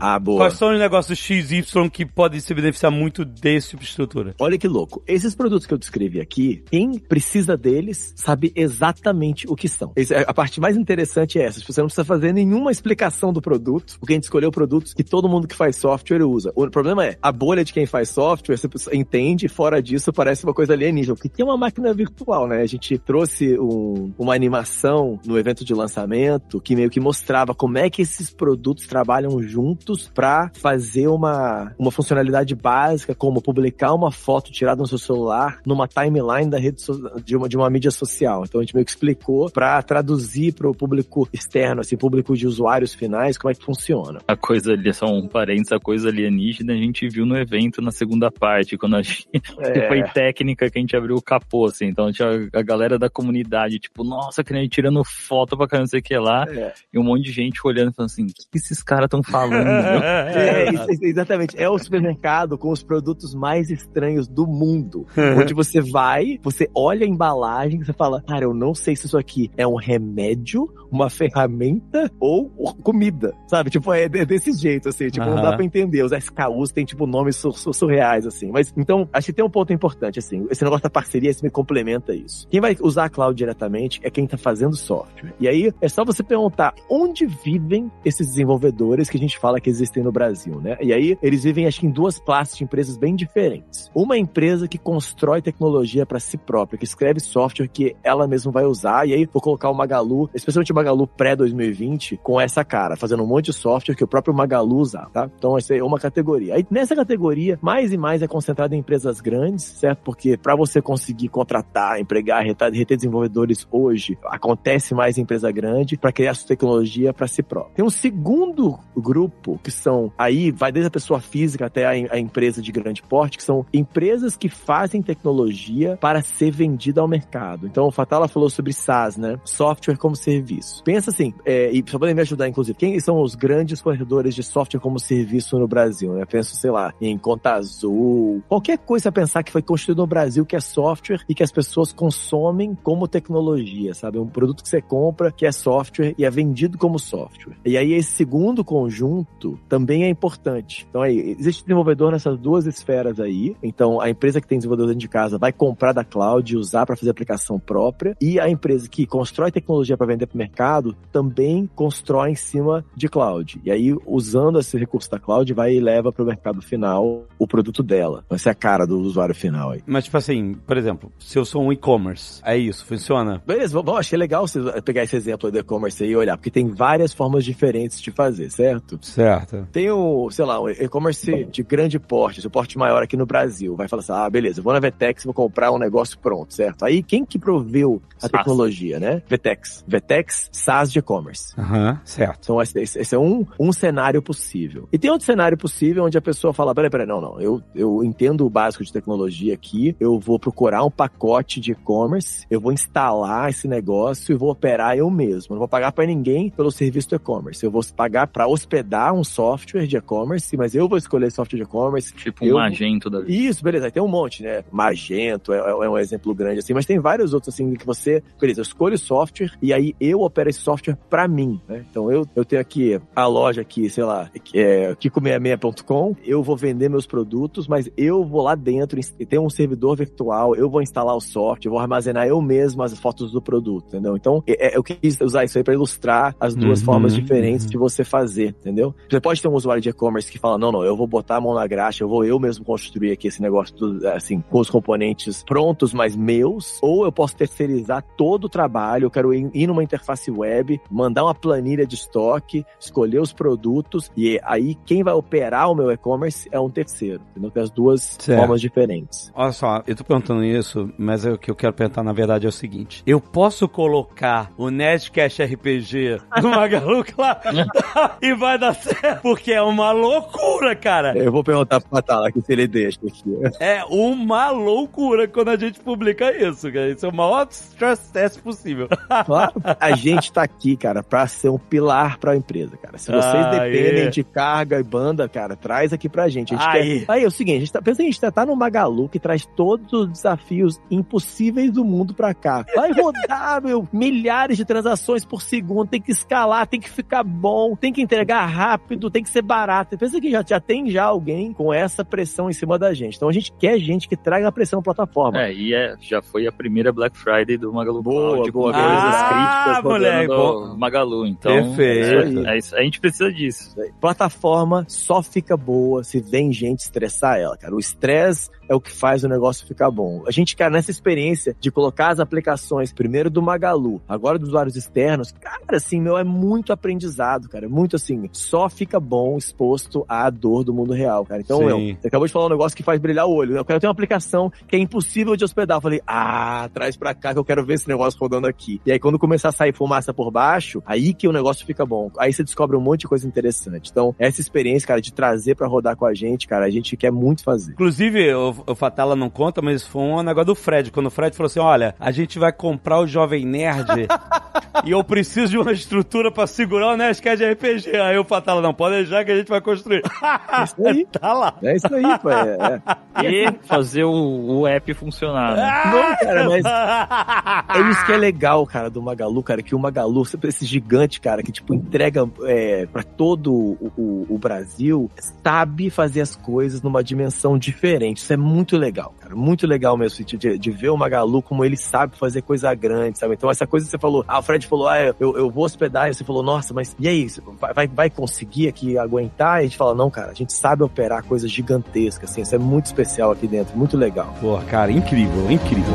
Ah, 0.00 0.20
boa. 0.20 0.38
Quais 0.38 0.54
são 0.54 0.72
os 0.72 0.78
negócios 0.78 1.18
XY 1.18 1.90
que 1.92 2.06
podem 2.06 2.38
se 2.38 2.54
beneficiar 2.54 2.92
muito 2.92 3.23
muito 3.24 3.40
de 3.40 3.60
subestrutura. 3.60 4.34
Olha 4.38 4.58
que 4.58 4.68
louco. 4.68 5.02
Esses 5.06 5.34
produtos 5.34 5.66
que 5.66 5.74
eu 5.74 5.78
descrevi 5.78 6.20
aqui, 6.20 6.62
quem 6.70 6.98
precisa 6.98 7.56
deles 7.56 8.12
sabe 8.16 8.52
exatamente 8.54 9.46
o 9.48 9.56
que 9.56 9.68
são. 9.68 9.92
Esse- 9.96 10.14
a 10.14 10.34
parte 10.34 10.60
mais 10.60 10.76
interessante 10.76 11.38
é 11.38 11.44
essa. 11.44 11.60
Você 11.60 11.80
não 11.80 11.86
precisa 11.88 12.04
fazer 12.04 12.32
nenhuma 12.32 12.70
explicação 12.70 13.32
do 13.32 13.40
produto, 13.40 13.96
porque 13.98 14.12
a 14.12 14.16
gente 14.16 14.24
escolheu 14.24 14.50
produtos 14.50 14.92
que 14.92 15.02
todo 15.02 15.28
mundo 15.28 15.48
que 15.48 15.54
faz 15.54 15.76
software 15.76 16.22
usa. 16.24 16.52
O 16.54 16.68
problema 16.70 17.04
é, 17.06 17.16
a 17.22 17.32
bolha 17.32 17.64
de 17.64 17.72
quem 17.72 17.86
faz 17.86 18.10
software, 18.10 18.56
você 18.56 18.68
entende, 18.92 19.48
fora 19.48 19.82
disso 19.82 20.12
parece 20.12 20.44
uma 20.44 20.54
coisa 20.54 20.72
alienígena, 20.74 21.14
porque 21.14 21.28
tem 21.28 21.44
uma 21.44 21.56
máquina 21.56 21.92
virtual, 21.94 22.46
né? 22.46 22.60
A 22.60 22.66
gente 22.66 22.98
trouxe 22.98 23.58
um- 23.58 24.12
uma 24.18 24.34
animação 24.34 25.18
no 25.26 25.38
evento 25.38 25.64
de 25.64 25.74
lançamento 25.74 26.60
que 26.60 26.76
meio 26.76 26.90
que 26.90 27.00
mostrava 27.00 27.54
como 27.54 27.78
é 27.78 27.88
que 27.88 28.02
esses 28.02 28.30
produtos 28.30 28.86
trabalham 28.86 29.42
juntos 29.42 30.10
para 30.14 30.50
fazer 30.54 31.08
uma, 31.08 31.74
uma 31.78 31.90
funcionalidade 31.90 32.54
básica, 32.54 33.13
como 33.14 33.40
publicar 33.42 33.92
uma 33.94 34.10
foto 34.12 34.50
tirada 34.52 34.80
no 34.80 34.86
seu 34.86 34.98
celular 34.98 35.60
numa 35.64 35.86
timeline 35.88 36.50
da 36.50 36.58
rede 36.58 36.82
so- 36.82 37.10
de, 37.24 37.36
uma, 37.36 37.48
de 37.48 37.56
uma 37.56 37.68
mídia 37.70 37.90
social. 37.90 38.44
Então 38.44 38.60
a 38.60 38.64
gente 38.64 38.74
meio 38.74 38.84
que 38.84 38.90
explicou 38.90 39.50
para 39.50 39.82
traduzir 39.82 40.52
para 40.54 40.68
o 40.68 40.74
público 40.74 41.28
externo, 41.32 41.80
assim, 41.80 41.96
público 41.96 42.36
de 42.36 42.46
usuários 42.46 42.94
finais, 42.94 43.36
como 43.38 43.50
é 43.50 43.54
que 43.54 43.64
funciona. 43.64 44.20
A 44.26 44.36
coisa 44.36 44.72
ali, 44.72 44.92
só 44.92 45.06
um 45.06 45.26
parênteses, 45.28 45.72
a 45.72 45.78
coisa 45.78 46.08
alienígena 46.08 46.72
a 46.72 46.76
gente 46.76 47.08
viu 47.08 47.24
no 47.26 47.36
evento 47.36 47.80
na 47.80 47.90
segunda 47.90 48.30
parte, 48.30 48.76
quando 48.76 48.96
a 48.96 49.02
gente 49.02 49.28
É. 49.58 49.88
foi 49.88 50.02
técnica 50.12 50.70
que 50.70 50.78
a 50.78 50.80
gente 50.80 50.96
abriu 50.96 51.16
o 51.16 51.22
capô, 51.22 51.66
assim. 51.66 51.86
Então 51.86 52.10
tinha 52.12 52.48
a 52.52 52.62
galera 52.62 52.98
da 52.98 53.08
comunidade, 53.08 53.78
tipo, 53.78 54.02
nossa, 54.04 54.42
que 54.44 54.52
nem 54.52 54.68
tirando 54.68 55.02
foto 55.04 55.56
pra 55.56 55.66
caramba, 55.66 55.82
não 55.84 55.88
sei 55.88 56.00
o 56.00 56.02
que 56.02 56.16
lá. 56.16 56.44
É. 56.48 56.72
E 56.92 56.98
um 56.98 57.02
monte 57.02 57.24
de 57.24 57.32
gente 57.32 57.60
olhando 57.64 57.90
e 57.90 57.94
falando 57.94 58.10
assim, 58.10 58.24
o 58.24 58.26
que, 58.26 58.34
esses 58.58 58.82
caras 58.82 59.04
estão 59.06 59.22
falando? 59.22 59.64
É, 60.34 60.70
isso- 60.72 60.86
exatamente. 61.04 61.56
É 61.60 61.68
o 61.68 61.78
supermercado 61.78 62.56
com 62.58 62.70
os 62.70 62.82
produtos 62.82 63.03
mais 63.34 63.70
estranhos 63.70 64.26
do 64.28 64.46
mundo. 64.46 65.06
onde 65.38 65.52
você 65.54 65.80
vai, 65.80 66.38
você 66.42 66.68
olha 66.74 67.04
a 67.04 67.08
embalagem 67.08 67.80
e 67.80 67.84
você 67.84 67.92
fala, 67.92 68.22
cara, 68.22 68.44
eu 68.44 68.54
não 68.54 68.74
sei 68.74 68.94
se 68.96 69.06
isso 69.06 69.18
aqui 69.18 69.50
é 69.56 69.66
um 69.66 69.76
remédio, 69.76 70.68
uma 70.90 71.10
ferramenta 71.10 72.10
ou 72.20 72.48
comida, 72.82 73.34
sabe? 73.48 73.70
Tipo, 73.70 73.92
é 73.92 74.08
de- 74.08 74.24
desse 74.24 74.52
jeito, 74.52 74.88
assim, 74.88 75.08
tipo, 75.08 75.26
não 75.26 75.36
dá 75.42 75.56
pra 75.56 75.64
entender. 75.64 76.02
Os 76.02 76.12
SKUs 76.12 76.70
têm, 76.72 76.84
tipo, 76.84 77.06
nomes 77.06 77.36
sur- 77.36 77.56
sur- 77.58 77.74
surreais, 77.74 78.26
assim. 78.26 78.50
Mas, 78.50 78.72
então, 78.76 79.08
acho 79.12 79.26
que 79.26 79.32
tem 79.32 79.44
um 79.44 79.50
ponto 79.50 79.72
importante, 79.72 80.18
assim, 80.18 80.46
esse 80.50 80.62
negócio 80.62 80.82
da 80.84 80.90
parceria, 80.90 81.30
esse 81.30 81.42
me 81.42 81.50
complementa 81.50 82.14
isso. 82.14 82.46
Quem 82.48 82.60
vai 82.60 82.76
usar 82.80 83.06
a 83.06 83.08
cloud 83.10 83.36
diretamente 83.36 84.00
é 84.02 84.10
quem 84.10 84.26
tá 84.26 84.36
fazendo 84.36 84.76
software. 84.76 85.34
E 85.40 85.48
aí, 85.48 85.72
é 85.80 85.88
só 85.88 86.04
você 86.04 86.22
perguntar 86.22 86.74
onde 86.88 87.26
vivem 87.26 87.90
esses 88.04 88.26
desenvolvedores 88.28 89.08
que 89.10 89.16
a 89.16 89.20
gente 89.20 89.38
fala 89.38 89.60
que 89.60 89.68
existem 89.70 90.02
no 90.02 90.12
Brasil, 90.12 90.60
né? 90.60 90.76
E 90.80 90.92
aí, 90.92 91.18
eles 91.22 91.42
vivem, 91.44 91.66
acho 91.66 91.80
que 91.80 91.86
em 91.86 91.90
duas 91.90 92.18
classes 92.18 92.56
de 92.56 92.64
empresas 92.64 92.83
bem 92.96 93.14
diferentes. 93.16 93.90
Uma 93.94 94.16
empresa 94.16 94.68
que 94.68 94.78
constrói 94.78 95.42
tecnologia 95.42 96.06
para 96.06 96.20
si 96.20 96.36
própria, 96.36 96.78
que 96.78 96.84
escreve 96.84 97.20
software 97.20 97.68
que 97.68 97.96
ela 98.02 98.26
mesma 98.26 98.52
vai 98.52 98.64
usar, 98.64 99.08
e 99.08 99.12
aí 99.12 99.26
vou 99.26 99.42
colocar 99.42 99.70
o 99.70 99.74
Magalu, 99.74 100.30
especialmente 100.34 100.72
o 100.72 100.74
Magalu 100.74 101.06
pré-2020, 101.06 102.18
com 102.22 102.40
essa 102.40 102.64
cara, 102.64 102.96
fazendo 102.96 103.22
um 103.22 103.26
monte 103.26 103.46
de 103.46 103.52
software 103.52 103.94
que 103.94 104.04
o 104.04 104.08
próprio 104.08 104.34
Magalu 104.34 104.76
usa, 104.76 105.06
tá? 105.12 105.30
Então, 105.36 105.56
essa 105.56 105.74
é 105.74 105.82
uma 105.82 105.98
categoria. 105.98 106.54
Aí, 106.54 106.66
nessa 106.70 106.94
categoria, 106.94 107.58
mais 107.60 107.92
e 107.92 107.96
mais 107.96 108.22
é 108.22 108.28
concentrada 108.28 108.74
em 108.74 108.78
empresas 108.78 109.20
grandes, 109.20 109.64
certo? 109.64 110.02
Porque 110.04 110.36
para 110.36 110.54
você 110.54 110.80
conseguir 110.80 111.28
contratar, 111.28 112.00
empregar, 112.00 112.44
reter, 112.44 112.96
desenvolvedores 112.96 113.66
hoje, 113.70 114.18
acontece 114.24 114.94
mais 114.94 115.18
em 115.18 115.22
empresa 115.22 115.50
grande 115.50 115.96
para 115.96 116.12
criar 116.12 116.34
sua 116.34 116.48
tecnologia 116.48 117.12
para 117.12 117.26
si 117.26 117.42
próprio. 117.42 117.74
Tem 117.74 117.84
um 117.84 117.90
segundo 117.90 118.78
grupo 118.96 119.58
que 119.62 119.70
são 119.70 120.12
aí 120.16 120.50
vai 120.50 120.70
desde 120.70 120.88
a 120.88 120.90
pessoa 120.90 121.20
física 121.20 121.66
até 121.66 121.86
a, 121.86 122.14
a 122.14 122.18
empresa 122.18 122.62
de 122.62 122.70
grande 122.80 123.02
porte, 123.02 123.38
que 123.38 123.44
são 123.44 123.64
empresas 123.72 124.36
que 124.36 124.48
fazem 124.48 125.02
tecnologia 125.02 125.96
para 126.00 126.22
ser 126.22 126.50
vendida 126.50 127.00
ao 127.00 127.08
mercado. 127.08 127.66
Então, 127.66 127.86
o 127.86 127.90
Fatala 127.90 128.28
falou 128.28 128.50
sobre 128.50 128.72
SaaS, 128.72 129.16
né? 129.16 129.38
Software 129.44 129.96
como 129.96 130.16
serviço. 130.16 130.82
Pensa 130.84 131.10
assim, 131.10 131.32
é, 131.44 131.70
e 131.70 131.84
só 131.86 131.98
podem 131.98 132.14
me 132.14 132.20
ajudar, 132.20 132.48
inclusive, 132.48 132.76
quem 132.76 132.98
são 133.00 133.20
os 133.20 133.34
grandes 133.34 133.80
fornecedores 133.80 134.34
de 134.34 134.42
software 134.42 134.80
como 134.80 134.98
serviço 134.98 135.58
no 135.58 135.68
Brasil? 135.68 136.12
Né? 136.12 136.24
Penso, 136.24 136.54
sei 136.56 136.70
lá, 136.70 136.92
em 137.00 137.16
Conta 137.16 137.54
Azul, 137.54 138.42
qualquer 138.48 138.78
coisa 138.78 139.08
a 139.08 139.12
pensar 139.12 139.42
que 139.42 139.52
foi 139.52 139.62
construído 139.62 139.98
no 139.98 140.06
Brasil 140.06 140.44
que 140.44 140.56
é 140.56 140.60
software 140.60 141.20
e 141.28 141.34
que 141.34 141.42
as 141.42 141.52
pessoas 141.52 141.92
consomem 141.92 142.74
como 142.82 143.08
tecnologia, 143.08 143.94
sabe? 143.94 144.18
Um 144.18 144.26
produto 144.26 144.62
que 144.62 144.68
você 144.68 144.82
compra 144.82 145.30
que 145.30 145.46
é 145.46 145.52
software 145.52 146.14
e 146.18 146.24
é 146.24 146.30
vendido 146.30 146.78
como 146.78 146.98
software. 146.98 147.56
E 147.64 147.76
aí 147.76 147.92
esse 147.92 148.12
segundo 148.12 148.64
conjunto 148.64 149.58
também 149.68 150.04
é 150.04 150.08
importante. 150.08 150.86
Então 150.88 151.02
aí, 151.02 151.36
existe 151.38 151.62
desenvolvedor 151.62 152.12
nessas 152.12 152.38
duas 152.38 152.63
esferas 152.66 153.20
aí. 153.20 153.56
Então 153.62 154.00
a 154.00 154.10
empresa 154.10 154.40
que 154.40 154.46
tem 154.46 154.58
desenvolvedor 154.58 154.88
dentro 154.88 155.00
de 155.00 155.08
casa 155.08 155.38
vai 155.38 155.52
comprar 155.52 155.92
da 155.92 156.04
cloud 156.04 156.52
e 156.52 156.56
usar 156.56 156.86
para 156.86 156.96
fazer 156.96 157.10
aplicação 157.10 157.58
própria. 157.58 158.16
E 158.20 158.38
a 158.40 158.48
empresa 158.48 158.88
que 158.88 159.06
constrói 159.06 159.50
tecnologia 159.50 159.96
para 159.96 160.06
vender 160.06 160.26
para 160.26 160.34
o 160.34 160.38
mercado 160.38 160.96
também 161.12 161.68
constrói 161.74 162.30
em 162.30 162.34
cima 162.34 162.84
de 162.94 163.08
cloud. 163.08 163.60
E 163.64 163.70
aí, 163.70 163.94
usando 164.06 164.58
esse 164.58 164.76
recurso 164.76 165.10
da 165.10 165.18
cloud, 165.18 165.52
vai 165.52 165.74
e 165.74 165.80
leva 165.80 166.12
para 166.12 166.22
o 166.22 166.26
mercado 166.26 166.60
final 166.62 167.24
o 167.38 167.46
produto 167.46 167.82
dela. 167.82 168.24
Vai 168.28 168.38
ser 168.38 168.50
a 168.50 168.54
cara 168.54 168.86
do 168.86 168.98
usuário 168.98 169.34
final 169.34 169.70
aí. 169.70 169.82
Mas, 169.86 170.04
tipo 170.04 170.16
assim, 170.16 170.54
por 170.66 170.76
exemplo, 170.76 171.12
se 171.18 171.38
eu 171.38 171.44
sou 171.44 171.62
um 171.62 171.72
e-commerce, 171.72 172.40
é 172.44 172.56
isso, 172.56 172.84
funciona? 172.84 173.42
Beleza, 173.46 173.80
bom, 173.82 173.96
achei 173.96 174.18
legal 174.18 174.46
você 174.46 174.60
pegar 174.82 175.04
esse 175.04 175.16
exemplo 175.16 175.50
do 175.50 175.58
e-commerce 175.58 176.02
aí 176.02 176.10
e 176.10 176.16
olhar, 176.16 176.36
porque 176.36 176.50
tem 176.50 176.68
várias 176.68 177.12
formas 177.12 177.44
diferentes 177.44 178.00
de 178.00 178.10
fazer, 178.10 178.50
certo? 178.50 178.98
Certo. 179.02 179.66
Tem 179.72 179.90
o, 179.90 180.30
sei 180.30 180.44
lá, 180.44 180.60
o 180.60 180.68
e-commerce 180.70 181.44
de 181.44 181.62
grande 181.62 181.98
porte, 181.98 182.40
porte 182.54 182.78
maior 182.78 183.02
aqui 183.02 183.16
no 183.16 183.26
Brasil. 183.26 183.74
Vai 183.74 183.88
falar 183.88 184.00
assim, 184.00 184.12
ah, 184.12 184.30
beleza, 184.30 184.62
vou 184.62 184.72
na 184.72 184.78
Vetex, 184.78 185.24
vou 185.24 185.34
comprar 185.34 185.72
um 185.72 185.78
negócio 185.78 186.16
pronto, 186.16 186.54
certo? 186.54 186.84
Aí 186.84 187.02
quem 187.02 187.24
que 187.24 187.36
proveu 187.36 188.00
a 188.22 188.28
tecnologia, 188.28 189.00
né? 189.00 189.20
Vetex. 189.28 189.84
Vetex, 189.88 190.48
SaaS 190.52 190.92
de 190.92 191.00
e-commerce. 191.00 191.52
Aham, 191.58 192.00
certo. 192.04 192.38
Então, 192.44 192.62
esse, 192.62 192.78
esse- 192.78 193.12
é 193.14 193.18
um, 193.18 193.44
um 193.58 193.72
cenário 193.72 194.22
possível. 194.22 194.88
E 194.92 194.98
tem 194.98 195.10
outro 195.10 195.26
cenário 195.26 195.58
possível 195.58 196.04
onde 196.04 196.16
a 196.16 196.22
pessoa 196.22 196.52
fala: 196.54 196.72
peraí, 196.72 196.88
peraí, 196.90 197.06
não, 197.08 197.20
não, 197.20 197.40
eu, 197.40 197.60
eu 197.74 198.04
entendo 198.04 198.46
o 198.46 198.50
básico 198.50 198.84
de 198.84 198.92
tecnologia 198.92 199.52
aqui, 199.52 199.96
eu 199.98 200.16
vou 200.20 200.38
procurar 200.38 200.84
um 200.84 200.90
pacote 200.90 201.60
de 201.60 201.72
e-commerce, 201.72 202.46
eu 202.48 202.60
vou 202.60 202.72
instalar 202.72 203.50
esse 203.50 203.66
negócio 203.66 204.32
e 204.32 204.36
vou 204.36 204.50
operar 204.50 204.96
eu 204.96 205.10
mesmo. 205.10 205.54
Não 205.54 205.58
vou 205.58 205.68
pagar 205.68 205.90
para 205.90 206.06
ninguém 206.06 206.50
pelo 206.50 206.70
serviço 206.70 207.08
do 207.10 207.16
e-commerce. 207.16 207.64
Eu 207.64 207.70
vou 207.72 207.82
pagar 207.96 208.28
para 208.28 208.46
hospedar 208.46 209.12
um 209.12 209.24
software 209.24 209.86
de 209.86 209.96
e-commerce, 209.96 210.56
mas 210.56 210.74
eu 210.74 210.88
vou 210.88 210.98
escolher 210.98 211.32
software 211.32 211.58
de 211.58 211.64
e-commerce. 211.64 212.12
Tipo 212.14 212.43
um 212.44 212.48
Eu- 212.48 212.54
magento 212.56 213.08
da 213.10 213.20
vida. 213.20 213.32
Isso, 213.32 213.62
beleza. 213.62 213.90
Tem 213.90 214.02
um 214.02 214.08
monte, 214.08 214.42
né? 214.42 214.64
Magento 214.70 215.52
é, 215.52 215.58
é 215.58 215.88
um 215.88 215.98
exemplo 215.98 216.34
grande 216.34 216.58
assim, 216.60 216.72
mas 216.74 216.86
tem 216.86 216.98
vários 216.98 217.32
outros 217.34 217.54
assim 217.54 217.74
que 217.74 217.86
você, 217.86 218.22
beleza, 218.40 218.60
eu 218.60 218.62
escolho 218.62 218.94
o 218.94 218.98
software 218.98 219.50
e 219.62 219.72
aí 219.72 219.94
eu 220.00 220.20
opero 220.22 220.48
esse 220.50 220.60
software 220.60 220.96
pra 221.08 221.26
mim, 221.28 221.60
né? 221.68 221.84
Então 221.90 222.10
eu, 222.10 222.26
eu 222.34 222.44
tenho 222.44 222.60
aqui 222.60 223.00
a 223.14 223.26
loja 223.26 223.60
aqui, 223.60 223.88
sei 223.88 224.04
lá, 224.04 224.28
que 224.42 224.58
é 224.58 224.94
kiko66.com, 224.94 226.16
eu 226.24 226.42
vou 226.42 226.56
vender 226.56 226.88
meus 226.88 227.06
produtos, 227.06 227.66
mas 227.68 227.90
eu 227.96 228.24
vou 228.24 228.42
lá 228.42 228.54
dentro 228.54 228.98
e 229.18 229.26
tem 229.26 229.38
um 229.38 229.50
servidor 229.50 229.96
virtual, 229.96 230.54
eu 230.54 230.68
vou 230.68 230.82
instalar 230.82 231.14
o 231.16 231.20
software, 231.20 231.70
vou 231.70 231.78
armazenar 231.78 232.26
eu 232.26 232.40
mesmo 232.40 232.82
as 232.82 232.96
fotos 232.98 233.32
do 233.32 233.40
produto, 233.42 233.86
entendeu? 233.88 234.16
Então 234.16 234.42
é, 234.46 234.68
é- 234.68 234.76
eu 234.76 234.82
quis 234.82 235.20
usar 235.20 235.44
isso 235.44 235.58
aí 235.58 235.64
pra 235.64 235.74
ilustrar 235.74 236.34
as 236.40 236.54
duas 236.54 236.80
Uhum, 236.80 236.84
formas 236.86 237.14
diferentes 237.14 237.64
uhum. 237.66 237.70
de 237.70 237.76
você 237.78 238.04
fazer, 238.04 238.48
entendeu? 238.60 238.94
Você 239.08 239.20
pode 239.20 239.40
ter 239.40 239.48
um 239.48 239.54
usuário 239.54 239.82
de 239.82 239.88
e-commerce 239.90 240.30
que 240.30 240.38
fala, 240.38 240.58
não, 240.58 240.72
não, 240.72 240.84
eu 240.84 240.96
vou 240.96 241.06
botar 241.06 241.36
a 241.36 241.40
mão 241.40 241.54
na 241.54 241.66
graxa, 241.66 242.02
eu 242.04 242.08
vou 242.08 242.24
eu 242.24 242.33
mesmo 242.38 242.64
construir 242.64 243.12
aqui 243.12 243.28
esse 243.28 243.40
negócio, 243.40 243.74
assim, 244.14 244.40
com 244.40 244.60
os 244.60 244.70
componentes 244.70 245.42
prontos, 245.42 245.92
mas 245.92 246.16
meus, 246.16 246.78
ou 246.82 247.04
eu 247.04 247.12
posso 247.12 247.36
terceirizar 247.36 248.02
todo 248.16 248.44
o 248.44 248.48
trabalho, 248.48 249.06
eu 249.06 249.10
quero 249.10 249.32
ir, 249.32 249.66
numa 249.66 249.82
interface 249.82 250.30
web, 250.30 250.80
mandar 250.90 251.24
uma 251.24 251.34
planilha 251.34 251.86
de 251.86 251.94
estoque, 251.94 252.64
escolher 252.78 253.20
os 253.20 253.32
produtos, 253.32 254.10
e 254.16 254.40
aí 254.44 254.74
quem 254.86 255.02
vai 255.02 255.14
operar 255.14 255.70
o 255.70 255.74
meu 255.74 255.90
e-commerce 255.90 256.48
é 256.50 256.58
um 256.60 256.70
terceiro, 256.70 257.20
entendeu? 257.30 257.50
Tem 257.50 257.62
as 257.62 257.70
duas 257.70 258.16
Certo. 258.20 258.38
formas 258.38 258.60
diferentes. 258.60 259.30
Olha 259.34 259.52
só, 259.52 259.82
eu 259.86 259.96
tô 259.96 260.04
perguntando 260.04 260.44
isso, 260.44 260.90
mas 260.98 261.24
o 261.24 261.38
que 261.38 261.50
eu 261.50 261.54
quero 261.54 261.72
perguntar 261.72 262.02
na 262.02 262.12
verdade 262.12 262.46
é 262.46 262.48
o 262.48 262.52
seguinte: 262.52 263.02
eu 263.06 263.20
posso 263.20 263.68
colocar 263.68 264.50
o 264.56 264.70
Nerdcast 264.70 265.42
RPG 265.42 266.20
no 266.42 266.50
Magalu 266.50 267.04
lá 267.18 267.40
e 268.20 268.34
vai 268.34 268.58
dar 268.58 268.74
certo? 268.74 269.22
Porque 269.22 269.52
é 269.52 269.62
uma 269.62 269.92
loucura, 269.92 270.74
cara. 270.76 271.16
Eu 271.16 271.32
vou 271.32 271.44
perguntar 271.44 271.80
pro 271.80 271.90
Patala 272.24 272.28
aqui 272.28 272.40
se 272.40 272.52
ele 272.52 272.66
deixa 272.66 272.98
aqui. 273.06 273.22
É 273.60 273.84
uma 273.84 274.50
loucura 274.50 275.28
quando 275.28 275.48
a 275.48 275.56
gente 275.56 275.80
publica 275.80 276.32
isso, 276.32 276.72
cara. 276.72 276.90
Isso 276.90 277.06
é 277.06 277.08
o 277.08 277.14
maior 277.14 277.46
stress 277.50 278.10
test 278.12 278.40
possível. 278.40 278.88
Claro, 279.24 279.52
a 279.80 279.92
gente 279.92 280.32
tá 280.32 280.42
aqui, 280.42 280.76
cara, 280.76 281.02
pra 281.02 281.26
ser 281.26 281.48
um 281.48 281.58
pilar 281.58 282.18
pra 282.18 282.36
empresa, 282.36 282.76
cara. 282.76 282.98
Se 282.98 283.10
vocês 283.10 283.24
Ah, 283.24 283.50
dependem 283.50 284.04
é. 284.04 284.10
de 284.10 284.22
carga 284.24 284.78
e 284.78 284.82
banda, 284.82 285.28
cara, 285.28 285.56
traz 285.56 285.92
aqui 285.92 286.08
pra 286.08 286.28
gente. 286.28 286.54
A 286.54 286.58
gente 286.58 286.68
Aí. 286.68 287.00
quer... 287.00 287.12
Aí 287.12 287.24
é 287.24 287.26
o 287.26 287.30
seguinte, 287.30 287.56
a 287.56 287.60
gente 287.60 287.72
tá... 287.72 287.80
pensa 287.80 287.96
que 287.98 288.02
a 288.02 288.06
gente 288.06 288.20
tá, 288.20 288.30
tá 288.30 288.44
no 288.44 288.54
Magalu 288.56 289.08
que 289.08 289.18
traz 289.18 289.46
todos 289.56 289.92
os 289.92 290.08
desafios 290.10 290.80
impossíveis 290.90 291.70
do 291.70 291.84
mundo 291.84 292.12
pra 292.12 292.34
cá. 292.34 292.64
Vai 292.74 292.92
rodar, 292.92 293.62
meu, 293.64 293.88
milhares 293.92 294.56
de 294.56 294.64
transações 294.64 295.24
por 295.24 295.40
segundo, 295.40 295.88
tem 295.88 296.00
que 296.00 296.12
escalar, 296.12 296.66
tem 296.66 296.80
que 296.80 296.90
ficar 296.90 297.22
bom, 297.22 297.74
tem 297.76 297.92
que 297.92 298.02
entregar 298.02 298.44
rápido, 298.46 299.10
tem 299.10 299.22
que 299.22 299.30
ser 299.30 299.42
barato. 299.42 299.96
Pensa 299.96 300.20
que 300.20 300.30
já, 300.30 300.42
já 300.46 300.60
tem 300.60 300.90
já 300.90 301.04
alguém 301.04 301.52
com 301.52 301.72
essa 301.72 302.04
pressão 302.14 302.48
em 302.48 302.52
cima 302.52 302.78
da 302.78 302.94
gente. 302.94 303.16
Então 303.16 303.28
a 303.28 303.32
gente 303.32 303.52
quer 303.58 303.76
gente 303.80 304.08
que 304.08 304.16
traga 304.16 304.46
a 304.46 304.52
pressão 304.52 304.78
à 304.78 304.82
plataforma. 304.82 305.42
É, 305.42 305.52
e 305.52 305.74
é, 305.74 305.96
já 306.00 306.22
foi 306.22 306.46
a 306.46 306.52
primeira 306.52 306.92
Black 306.92 307.18
Friday 307.18 307.58
do 307.58 307.72
Magalu 307.72 308.00
Boa, 308.00 308.36
Cloud, 308.36 308.52
boa, 308.52 308.72
com 308.72 308.78
coisas 308.78 308.80
ah, 308.80 309.80
moleque. 309.82 310.78
Magalu. 310.78 311.26
Então, 311.26 311.74
Perfeito. 311.74 312.46
É, 312.46 312.56
isso, 312.56 312.76
a 312.76 312.82
gente 312.82 313.00
precisa 313.00 313.32
disso. 313.32 313.74
Plataforma 314.00 314.84
só 314.86 315.24
fica 315.24 315.56
boa 315.56 316.04
se 316.04 316.20
vem 316.20 316.52
gente 316.52 316.80
estressar 316.80 317.36
ela, 317.38 317.56
cara. 317.56 317.74
O 317.74 317.80
estresse 317.80 318.48
é 318.68 318.74
o 318.74 318.80
que 318.80 318.92
faz 318.92 319.24
o 319.24 319.28
negócio 319.28 319.66
ficar 319.66 319.90
bom. 319.90 320.22
A 320.26 320.30
gente, 320.30 320.54
cara, 320.54 320.70
nessa 320.70 320.92
experiência 320.92 321.56
de 321.58 321.70
colocar 321.70 322.10
as 322.10 322.20
aplicações 322.20 322.92
primeiro 322.92 323.28
do 323.28 323.42
Magalu, 323.42 324.00
agora 324.08 324.38
dos 324.38 324.50
usuários 324.50 324.76
externos, 324.76 325.32
cara, 325.32 325.76
assim, 325.76 326.00
meu, 326.00 326.16
é 326.16 326.24
muito 326.24 326.72
aprendizado, 326.72 327.48
cara. 327.48 327.66
É 327.66 327.68
muito 327.68 327.96
assim, 327.96 328.28
só 328.32 328.68
fica 328.68 329.00
bom 329.00 329.36
exposto 329.36 330.04
à 330.08 330.30
dor 330.30 330.62
do 330.62 330.72
mundo 330.72 330.92
real, 330.92 331.24
cara. 331.24 331.40
Então, 331.40 331.58
Sim. 331.58 331.93
Você 332.00 332.08
acabou 332.08 332.26
de 332.26 332.32
falar 332.32 332.46
um 332.46 332.50
negócio 332.50 332.76
que 332.76 332.82
faz 332.82 333.00
brilhar 333.00 333.26
o 333.26 333.34
olho. 333.34 333.56
Eu 333.56 333.64
quero 333.64 333.80
ter 333.80 333.86
uma 333.86 333.92
aplicação 333.92 334.52
que 334.66 334.76
é 334.76 334.78
impossível 334.78 335.36
de 335.36 335.44
hospedar. 335.44 335.78
Eu 335.78 335.80
falei, 335.80 336.00
ah, 336.06 336.68
traz 336.72 336.96
pra 336.96 337.14
cá 337.14 337.32
que 337.32 337.38
eu 337.38 337.44
quero 337.44 337.64
ver 337.64 337.74
esse 337.74 337.88
negócio 337.88 338.18
rodando 338.18 338.46
aqui. 338.46 338.80
E 338.84 338.92
aí, 338.92 338.98
quando 338.98 339.18
começar 339.18 339.48
a 339.48 339.52
sair 339.52 339.74
fumaça 339.74 340.12
por 340.12 340.30
baixo, 340.30 340.82
aí 340.86 341.14
que 341.14 341.28
o 341.28 341.32
negócio 341.32 341.66
fica 341.66 341.84
bom. 341.84 342.10
Aí 342.18 342.32
você 342.32 342.42
descobre 342.42 342.76
um 342.76 342.80
monte 342.80 343.00
de 343.00 343.08
coisa 343.08 343.26
interessante. 343.26 343.90
Então, 343.90 344.14
essa 344.18 344.40
experiência, 344.40 344.88
cara, 344.88 345.00
de 345.00 345.12
trazer 345.12 345.54
pra 345.54 345.66
rodar 345.66 345.96
com 345.96 346.06
a 346.06 346.14
gente, 346.14 346.46
cara, 346.46 346.66
a 346.66 346.70
gente 346.70 346.96
quer 346.96 347.10
muito 347.10 347.42
fazer. 347.42 347.72
Inclusive, 347.72 348.34
o, 348.34 348.54
o 348.66 348.74
Fatala 348.74 349.16
não 349.16 349.30
conta, 349.30 349.60
mas 349.62 349.86
foi 349.86 350.02
um 350.02 350.22
negócio 350.22 350.46
do 350.46 350.54
Fred. 350.54 350.90
Quando 350.90 351.06
o 351.06 351.10
Fred 351.10 351.36
falou 351.36 351.46
assim: 351.46 351.60
olha, 351.60 351.94
a 351.98 352.10
gente 352.10 352.38
vai 352.38 352.52
comprar 352.52 353.00
o 353.00 353.06
Jovem 353.06 353.44
Nerd 353.44 354.06
e 354.84 354.90
eu 354.90 355.02
preciso 355.04 355.48
de 355.48 355.58
uma 355.58 355.72
estrutura 355.72 356.30
pra 356.30 356.46
segurar 356.46 356.88
o 356.92 356.96
Nerdcast 356.96 357.44
RPG. 357.44 357.96
Aí 357.96 358.18
o 358.18 358.24
Fatala, 358.24 358.60
não, 358.60 358.74
pode 358.74 358.96
deixar 358.96 359.24
que 359.24 359.30
a 359.32 359.36
gente 359.36 359.48
vai 359.48 359.60
construir. 359.60 360.02
Isso 360.64 360.86
aí. 360.86 361.06
tá 361.12 361.32
lá. 361.32 361.54
É 361.62 361.76
isso 361.84 361.94
aí, 361.94 362.18
pô. 362.18 362.30
É, 362.30 362.82
é. 363.16 363.30
E 363.30 363.52
fazer 363.66 364.04
o, 364.04 364.60
o 364.60 364.66
app 364.66 364.92
funcionar, 364.94 365.56
né? 365.56 365.82
Não, 365.86 366.16
cara, 366.16 366.48
mas 366.48 366.64
é 367.86 367.90
isso 367.90 368.04
que 368.06 368.12
é 368.12 368.16
legal, 368.16 368.66
cara, 368.66 368.90
do 368.90 369.02
Magalu, 369.02 369.42
cara, 369.42 369.62
que 369.62 369.74
o 369.74 369.78
Magalu, 369.78 370.24
sempre 370.24 370.48
esse 370.48 370.64
gigante, 370.66 371.20
cara, 371.20 371.42
que, 371.42 371.52
tipo, 371.52 371.74
entrega 371.74 372.28
é, 372.44 372.86
para 372.86 373.02
todo 373.02 373.52
o, 373.52 373.92
o- 373.96 374.26
o 374.30 374.38
Brasil, 374.38 375.10
sabe 375.42 375.90
fazer 375.90 376.20
as 376.22 376.34
coisas 376.36 376.82
numa 376.82 377.02
dimensão 377.04 377.56
diferente. 377.58 378.18
Isso 378.18 378.32
é 378.32 378.36
muito 378.36 378.76
legal, 378.76 379.14
cara, 379.20 379.34
muito 379.34 379.66
legal 379.66 379.96
mesmo, 379.96 380.24
de, 380.24 380.36
de- 380.36 380.58
de 380.58 380.70
ver 380.70 380.88
o 380.90 380.96
Magalu 380.96 381.42
como 381.42 381.64
ele 381.64 381.76
sabe 381.76 382.16
fazer 382.16 382.42
coisa 382.42 382.74
grande, 382.74 383.18
sabe? 383.18 383.34
Então, 383.34 383.50
essa 383.50 383.66
coisa 383.66 383.86
que 383.86 383.90
você 383.90 383.98
falou, 383.98 384.24
ah, 384.26 384.38
o 384.38 384.42
Fred 384.42 384.66
falou, 384.66 384.88
ah, 384.88 384.98
eu, 384.98 385.14
eu 385.36 385.50
vou 385.50 385.64
hospedar, 385.64 386.08
e 386.10 386.14
você 386.14 386.24
falou, 386.24 386.42
nossa, 386.42 386.72
mas 386.74 386.94
e 386.98 387.08
aí, 387.08 387.26
vai, 387.60 387.72
vai, 387.72 387.86
vai 387.88 388.10
conseguir 388.10 388.68
aqui 388.68 388.98
aguentar? 388.98 389.58
E 389.58 389.60
a 389.60 389.62
gente 389.64 389.76
fala, 389.76 389.94
não, 389.94 390.10
cara, 390.10 390.30
a 390.30 390.34
gente 390.34 390.52
sabe 390.52 390.82
operar 390.82 391.22
coisas 391.24 391.50
gigantescas, 391.74 392.30
assim, 392.30 392.42
isso 392.42 392.54
é 392.54 392.58
muito 392.58 392.86
especial 392.86 393.32
aqui 393.32 393.46
dentro, 393.46 393.76
muito 393.76 393.96
legal. 393.96 394.34
Porra, 394.40 394.64
cara, 394.64 394.92
incrível, 394.92 395.50
incrível. 395.50 395.94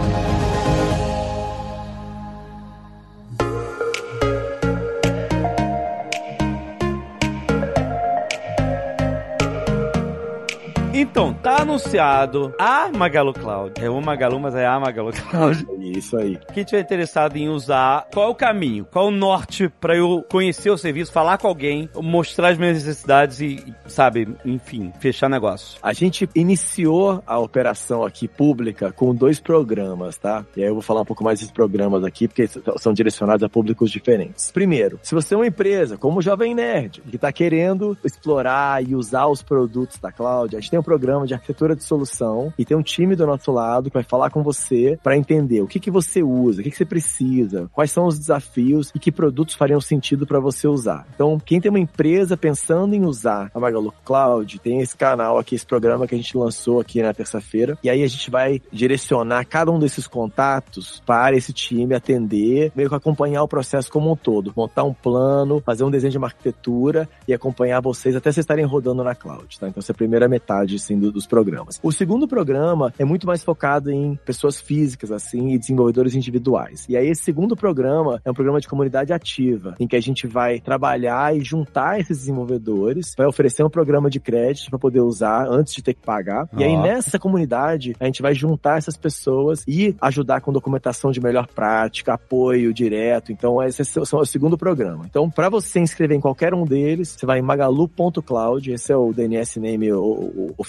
Então, 11.02 11.34
tá 11.34 11.62
anunciado 11.62 12.54
a 12.60 12.92
Magalu 12.92 13.32
Cloud. 13.32 13.72
É 13.82 13.90
o 13.90 14.02
Magalu, 14.02 14.38
mas 14.38 14.54
é 14.54 14.68
a 14.68 14.78
Magalu 14.78 15.14
Cloud. 15.14 15.66
Isso 15.80 16.18
aí. 16.18 16.38
Quem 16.54 16.66
tiver 16.66 16.82
interessado 16.82 17.38
em 17.38 17.48
usar, 17.48 18.06
qual 18.14 18.28
é 18.28 18.30
o 18.30 18.36
caminho? 18.36 18.84
Qual 18.84 19.06
é 19.06 19.08
o 19.08 19.12
norte 19.12 19.70
pra 19.80 19.96
eu 19.96 20.26
conhecer 20.30 20.70
o 20.70 20.78
serviço, 20.78 21.14
falar 21.14 21.38
com 21.38 21.48
alguém, 21.48 21.90
mostrar 21.96 22.50
as 22.50 22.58
minhas 22.58 22.84
necessidades 22.84 23.40
e, 23.40 23.74
sabe, 23.88 24.28
enfim, 24.44 24.92
fechar 25.00 25.30
negócio? 25.30 25.80
A 25.82 25.94
gente 25.94 26.30
iniciou 26.36 27.24
a 27.26 27.40
operação 27.40 28.04
aqui 28.04 28.28
pública 28.28 28.92
com 28.92 29.16
dois 29.16 29.40
programas, 29.40 30.18
tá? 30.18 30.46
E 30.58 30.62
aí 30.62 30.68
eu 30.68 30.74
vou 30.74 30.84
falar 30.84 31.00
um 31.00 31.06
pouco 31.06 31.24
mais 31.24 31.40
desses 31.40 31.54
programas 31.54 32.04
aqui, 32.04 32.28
porque 32.28 32.50
são 32.78 32.92
direcionados 32.92 33.42
a 33.42 33.48
públicos 33.48 33.90
diferentes. 33.90 34.52
Primeiro, 34.52 35.00
se 35.02 35.16
você 35.16 35.34
é 35.34 35.38
uma 35.38 35.48
empresa 35.48 35.98
como 35.98 36.20
o 36.20 36.22
Jovem 36.22 36.54
Nerd, 36.54 37.02
que 37.10 37.16
está 37.16 37.32
querendo 37.32 37.98
explorar 38.04 38.84
e 38.86 38.94
usar 38.96 39.28
os 39.28 39.42
produtos 39.42 39.98
da 39.98 40.12
cloud, 40.12 40.58
a 40.58 40.60
gente 40.60 40.70
tem 40.70 40.80
um 40.80 40.89
programa 40.90 41.28
de 41.28 41.36
arquitetura 41.36 41.76
de 41.76 41.84
solução 41.84 42.52
e 42.58 42.66
tem 42.66 42.76
um 42.76 42.82
time 42.82 43.16
do 43.16 43.28
nosso 43.28 43.52
lado 43.52 43.92
que 43.92 43.94
vai 43.94 44.02
falar 44.02 44.32
com 44.32 44.42
você 44.42 44.98
para 45.04 45.16
entender 45.16 45.62
o 45.62 45.68
que, 45.68 45.80
que 45.80 45.92
você 45.92 46.24
usa, 46.24 46.62
o 46.62 46.64
que, 46.64 46.72
que 46.72 46.78
você 46.78 46.84
precisa, 46.84 47.70
quais 47.72 47.92
são 47.92 48.08
os 48.08 48.18
desafios 48.18 48.92
e 48.96 48.98
que 48.98 49.12
produtos 49.12 49.54
fariam 49.54 49.80
sentido 49.80 50.26
para 50.26 50.40
você 50.40 50.68
usar. 50.68 51.06
Então, 51.14 51.40
quem 51.40 51.62
tem 51.62 51.70
uma 51.70 51.80
empresa 51.80 52.36
pensando 52.36 52.96
em 52.96 53.06
usar 53.06 53.52
a 53.54 53.60
Magalu 53.60 53.94
Cloud, 54.04 54.58
tem 54.58 54.82
esse 54.82 54.98
canal 54.98 55.38
aqui, 55.38 55.54
esse 55.54 55.66
programa 55.66 56.08
que 56.08 56.16
a 56.16 56.18
gente 56.18 56.36
lançou 56.36 56.80
aqui 56.80 57.04
na 57.04 57.14
terça-feira. 57.14 57.78
E 57.84 57.90
aí 57.90 58.02
a 58.02 58.08
gente 58.08 58.32
vai 58.32 58.60
direcionar 58.72 59.46
cada 59.46 59.72
um 59.72 59.78
desses 59.78 60.08
contatos 60.08 61.04
para 61.06 61.38
esse 61.38 61.54
time 61.54 61.94
atender, 61.94 62.72
meio 62.76 62.90
que 62.90 62.96
acompanhar 62.96 63.44
o 63.44 63.48
processo 63.48 63.92
como 63.92 64.12
um 64.12 64.16
todo, 64.16 64.52
montar 64.58 64.84
um 64.84 64.94
plano, 64.94 65.62
fazer 65.64 65.84
um 65.84 65.92
desenho 65.92 66.12
de 66.12 66.18
uma 66.18 66.28
arquitetura 66.28 67.08
e 67.28 67.34
acompanhar 67.34 67.80
vocês 67.80 68.16
até 68.16 68.32
vocês 68.32 68.44
estarem 68.44 68.66
rodando 68.66 69.04
na 69.04 69.14
cloud, 69.14 69.60
tá? 69.60 69.68
Então 69.68 69.80
essa 69.80 69.92
é 69.92 69.94
a 69.94 69.96
primeira 69.96 70.28
metade 70.28 70.79
do- 71.00 71.12
dos 71.12 71.28
programas. 71.28 71.80
O 71.84 71.92
segundo 71.92 72.28
programa 72.28 72.94
é 72.98 73.06
muito 73.06 73.26
mais 73.28 73.44
focado 73.44 73.92
em 73.92 74.16
pessoas 74.26 74.60
físicas 74.60 75.12
assim 75.12 75.50
e 75.54 75.58
desenvolvedores 75.60 76.16
individuais. 76.16 76.86
E 76.90 76.96
aí 76.98 77.08
esse 77.08 77.24
segundo 77.24 77.56
programa 77.56 78.22
é 78.24 78.32
um 78.32 78.34
programa 78.34 78.60
de 78.60 78.68
comunidade 78.68 79.12
ativa, 79.14 79.76
em 79.80 79.88
que 79.88 79.96
a 79.96 80.02
gente 80.02 80.28
vai 80.28 80.60
trabalhar 80.60 81.36
e 81.36 81.42
juntar 81.42 82.00
esses 82.00 82.20
desenvolvedores, 82.20 83.14
vai 83.18 83.28
oferecer 83.28 83.64
um 83.64 83.70
programa 83.70 84.10
de 84.10 84.20
crédito 84.20 84.70
para 84.70 84.80
poder 84.80 85.02
usar 85.02 85.48
antes 85.48 85.74
de 85.74 85.82
ter 85.84 85.94
que 85.94 86.02
pagar. 86.02 86.48
E 86.58 86.64
aí 86.64 86.76
nessa 86.78 87.18
comunidade 87.20 87.96
a 88.00 88.06
gente 88.06 88.22
vai 88.22 88.34
juntar 88.34 88.78
essas 88.78 88.98
pessoas 88.98 89.64
e 89.68 89.96
ajudar 90.02 90.42
com 90.42 90.52
documentação 90.52 91.12
de 91.12 91.20
melhor 91.22 91.48
prática, 91.48 92.14
apoio 92.14 92.74
direto. 92.74 93.32
Então 93.32 93.62
esse 93.64 93.82
é 93.82 94.02
o 94.02 94.26
segundo 94.26 94.58
programa. 94.58 95.06
Então 95.10 95.30
para 95.30 95.50
você 95.50 95.70
se 95.70 95.80
inscrever 95.80 96.18
em 96.18 96.22
qualquer 96.22 96.54
um 96.54 96.66
deles, 96.66 97.16
você 97.18 97.26
vai 97.26 97.40
em 97.40 97.42
magalu.cloud, 97.44 98.72
esse 98.72 98.92
é 98.92 98.96
o 98.98 99.14
DNS 99.14 99.60
name 99.60 99.92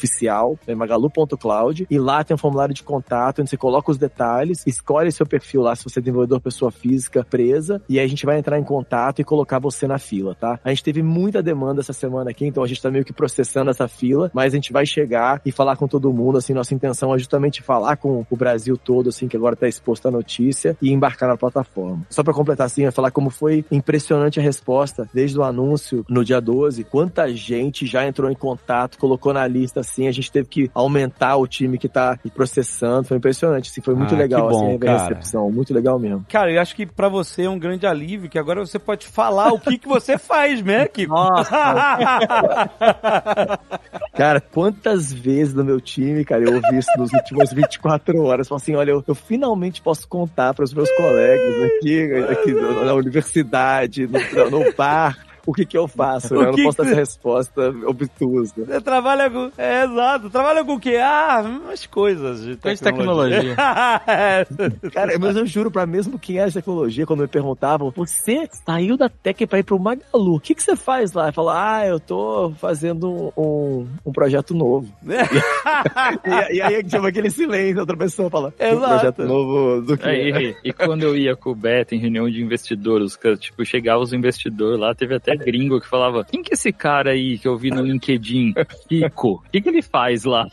oficial, 0.00 0.58
é 0.66 0.74
magalu.cloud 0.74 1.86
e 1.90 1.98
lá 1.98 2.24
tem 2.24 2.34
um 2.34 2.38
formulário 2.38 2.74
de 2.74 2.82
contato 2.82 3.40
onde 3.40 3.50
você 3.50 3.56
coloca 3.56 3.90
os 3.90 3.98
detalhes, 3.98 4.66
escolhe 4.66 5.12
seu 5.12 5.26
perfil 5.26 5.60
lá 5.60 5.76
se 5.76 5.84
você 5.84 5.98
é 5.98 6.02
desenvolvedor 6.02 6.40
pessoa 6.40 6.70
física 6.70 7.24
presa 7.28 7.82
e 7.88 7.98
aí 7.98 8.04
a 8.04 8.08
gente 8.08 8.24
vai 8.24 8.38
entrar 8.38 8.58
em 8.58 8.64
contato 8.64 9.20
e 9.20 9.24
colocar 9.24 9.58
você 9.58 9.86
na 9.86 9.98
fila, 9.98 10.34
tá? 10.34 10.58
A 10.64 10.70
gente 10.70 10.82
teve 10.82 11.02
muita 11.02 11.42
demanda 11.42 11.80
essa 11.80 11.92
semana 11.92 12.30
aqui, 12.30 12.46
então 12.46 12.62
a 12.62 12.66
gente 12.66 12.80
tá 12.80 12.90
meio 12.90 13.04
que 13.04 13.12
processando 13.12 13.70
essa 13.70 13.86
fila, 13.86 14.30
mas 14.32 14.52
a 14.52 14.56
gente 14.56 14.72
vai 14.72 14.86
chegar 14.86 15.40
e 15.44 15.52
falar 15.52 15.76
com 15.76 15.86
todo 15.86 16.12
mundo, 16.12 16.38
assim, 16.38 16.54
nossa 16.54 16.74
intenção 16.74 17.14
é 17.14 17.18
justamente 17.18 17.62
falar 17.62 17.96
com 17.96 18.24
o 18.30 18.36
Brasil 18.36 18.76
todo, 18.76 19.10
assim, 19.10 19.28
que 19.28 19.36
agora 19.36 19.56
tá 19.56 19.68
exposto 19.68 20.08
à 20.08 20.10
notícia 20.10 20.76
e 20.80 20.90
embarcar 20.90 21.28
na 21.28 21.36
plataforma. 21.36 22.06
Só 22.08 22.22
pra 22.22 22.32
completar, 22.32 22.66
assim, 22.66 22.84
eu 22.84 22.92
falar 22.92 23.10
como 23.10 23.30
foi 23.30 23.64
impressionante 23.70 24.40
a 24.40 24.42
resposta 24.42 25.08
desde 25.12 25.38
o 25.38 25.42
anúncio 25.42 26.04
no 26.08 26.24
dia 26.24 26.40
12, 26.40 26.84
quanta 26.84 27.28
gente 27.28 27.86
já 27.86 28.06
entrou 28.06 28.30
em 28.30 28.34
contato, 28.34 28.98
colocou 28.98 29.32
na 29.32 29.46
lista, 29.46 29.80
assim, 29.90 30.06
a 30.08 30.12
gente 30.12 30.30
teve 30.30 30.48
que 30.48 30.70
aumentar 30.74 31.36
o 31.36 31.46
time 31.46 31.78
que 31.78 31.88
tá 31.88 32.18
processando, 32.34 33.08
foi 33.08 33.16
impressionante, 33.16 33.70
assim, 33.70 33.80
foi 33.80 33.94
muito 33.94 34.14
Ah, 34.14 34.18
legal, 34.18 34.48
que 34.48 34.52
bom, 34.54 34.66
assim, 34.66 34.76
a 34.76 34.78
cara. 34.78 34.98
recepção, 34.98 35.50
muito 35.50 35.72
legal 35.74 35.98
mesmo. 35.98 36.24
Cara, 36.28 36.52
eu 36.52 36.60
acho 36.60 36.74
que 36.76 36.84
pra 36.86 37.08
você 37.08 37.42
é 37.44 37.50
um 37.50 37.58
grande 37.58 37.86
alívio, 37.86 38.28
que 38.30 38.38
agora 38.38 38.60
você 38.64 38.78
pode 38.78 39.06
falar 39.06 39.52
o 39.52 39.58
que, 39.60 39.78
que 39.78 39.88
você 39.88 40.16
faz, 40.18 40.62
né, 40.62 40.86
Kiko? 40.86 41.14
Cara, 44.14 44.40
quantas 44.40 45.12
vezes 45.12 45.54
no 45.54 45.64
meu 45.64 45.80
time, 45.80 46.24
cara, 46.24 46.42
eu 46.42 46.54
ouvi 46.56 46.78
isso 46.78 46.90
nas 46.98 47.12
últimas 47.12 47.52
24 47.52 48.20
horas. 48.22 48.48
Falei 48.48 48.62
assim, 48.62 48.74
olha, 48.74 48.90
eu, 48.92 49.04
eu 49.06 49.14
finalmente 49.14 49.80
posso 49.80 50.06
contar 50.08 50.52
para 50.54 50.64
os 50.64 50.72
meus 50.74 50.90
colegas 50.92 51.70
aqui, 51.76 52.12
aqui 52.30 52.52
na 52.52 52.84
na 52.84 52.94
universidade, 52.94 54.06
no, 54.06 54.50
no 54.50 54.72
bar, 54.74 55.16
o 55.50 55.52
que 55.52 55.66
que 55.66 55.76
eu 55.76 55.88
faço, 55.88 56.34
né? 56.34 56.42
Eu 56.42 56.46
não 56.46 56.54
que 56.54 56.62
posso 56.62 56.76
que 56.76 56.82
dar 56.84 56.90
essa 56.90 57.00
resposta 57.00 57.74
obtusa. 57.84 58.54
Você 58.56 58.80
trabalha 58.80 59.28
com. 59.28 59.50
É, 59.58 59.84
exato. 59.84 60.30
Trabalha 60.30 60.64
com 60.64 60.74
o 60.74 60.80
quê? 60.80 60.96
Ah, 61.02 61.42
umas 61.44 61.86
coisas 61.86 62.42
de 62.42 62.56
de 62.56 62.82
tecnologia. 62.82 63.56
É. 64.06 64.44
Cara, 64.92 65.18
mas 65.18 65.36
eu 65.36 65.46
juro 65.46 65.70
pra 65.70 65.86
mesmo 65.86 66.18
quem 66.18 66.38
é 66.38 66.46
de 66.46 66.54
tecnologia, 66.54 67.06
quando 67.06 67.20
me 67.20 67.28
perguntavam, 67.28 67.92
você 67.94 68.48
saiu 68.64 68.96
da 68.96 69.08
Tech 69.08 69.46
pra 69.46 69.58
ir 69.58 69.62
pro 69.62 69.78
Magalu, 69.78 70.36
o 70.36 70.40
que 70.40 70.54
que 70.54 70.62
você 70.62 70.76
faz 70.76 71.12
lá? 71.12 71.28
Eu 71.28 71.32
falo, 71.32 71.48
ah, 71.50 71.86
eu 71.86 71.98
tô 71.98 72.52
fazendo 72.58 73.32
um, 73.36 73.86
um 74.04 74.12
projeto 74.12 74.54
novo. 74.54 74.92
E, 76.24 76.56
e 76.56 76.62
aí 76.62 76.88
chama 76.88 77.08
aquele 77.08 77.30
silêncio, 77.30 77.80
outra 77.80 77.96
pessoa 77.96 78.30
fala, 78.30 78.52
um 78.58 78.64
Exato. 78.64 78.88
projeto 78.88 79.24
novo 79.24 79.82
do 79.82 79.96
que? 79.96 80.08
É, 80.08 80.42
e, 80.42 80.56
e 80.64 80.72
quando 80.72 81.02
eu 81.02 81.16
ia 81.16 81.36
com 81.36 81.50
o 81.50 81.54
Beto 81.54 81.94
em 81.94 81.98
reunião 81.98 82.28
de 82.28 82.42
investidores, 82.42 83.18
tipo, 83.38 83.64
chegava 83.64 84.00
os 84.00 84.12
investidores 84.12 84.78
lá, 84.78 84.94
teve 84.94 85.14
até 85.14 85.34
gringo 85.44 85.80
que 85.80 85.88
falava: 85.88 86.24
quem 86.24 86.42
que 86.42 86.52
é 86.52 86.54
esse 86.54 86.72
cara 86.72 87.10
aí 87.10 87.38
que 87.38 87.48
eu 87.48 87.56
vi 87.56 87.70
no 87.70 87.82
LinkedIn? 87.82 88.54
Kiko. 88.88 89.42
O 89.46 89.50
que, 89.50 89.60
que 89.60 89.68
ele 89.68 89.82
faz 89.82 90.24
lá? 90.24 90.46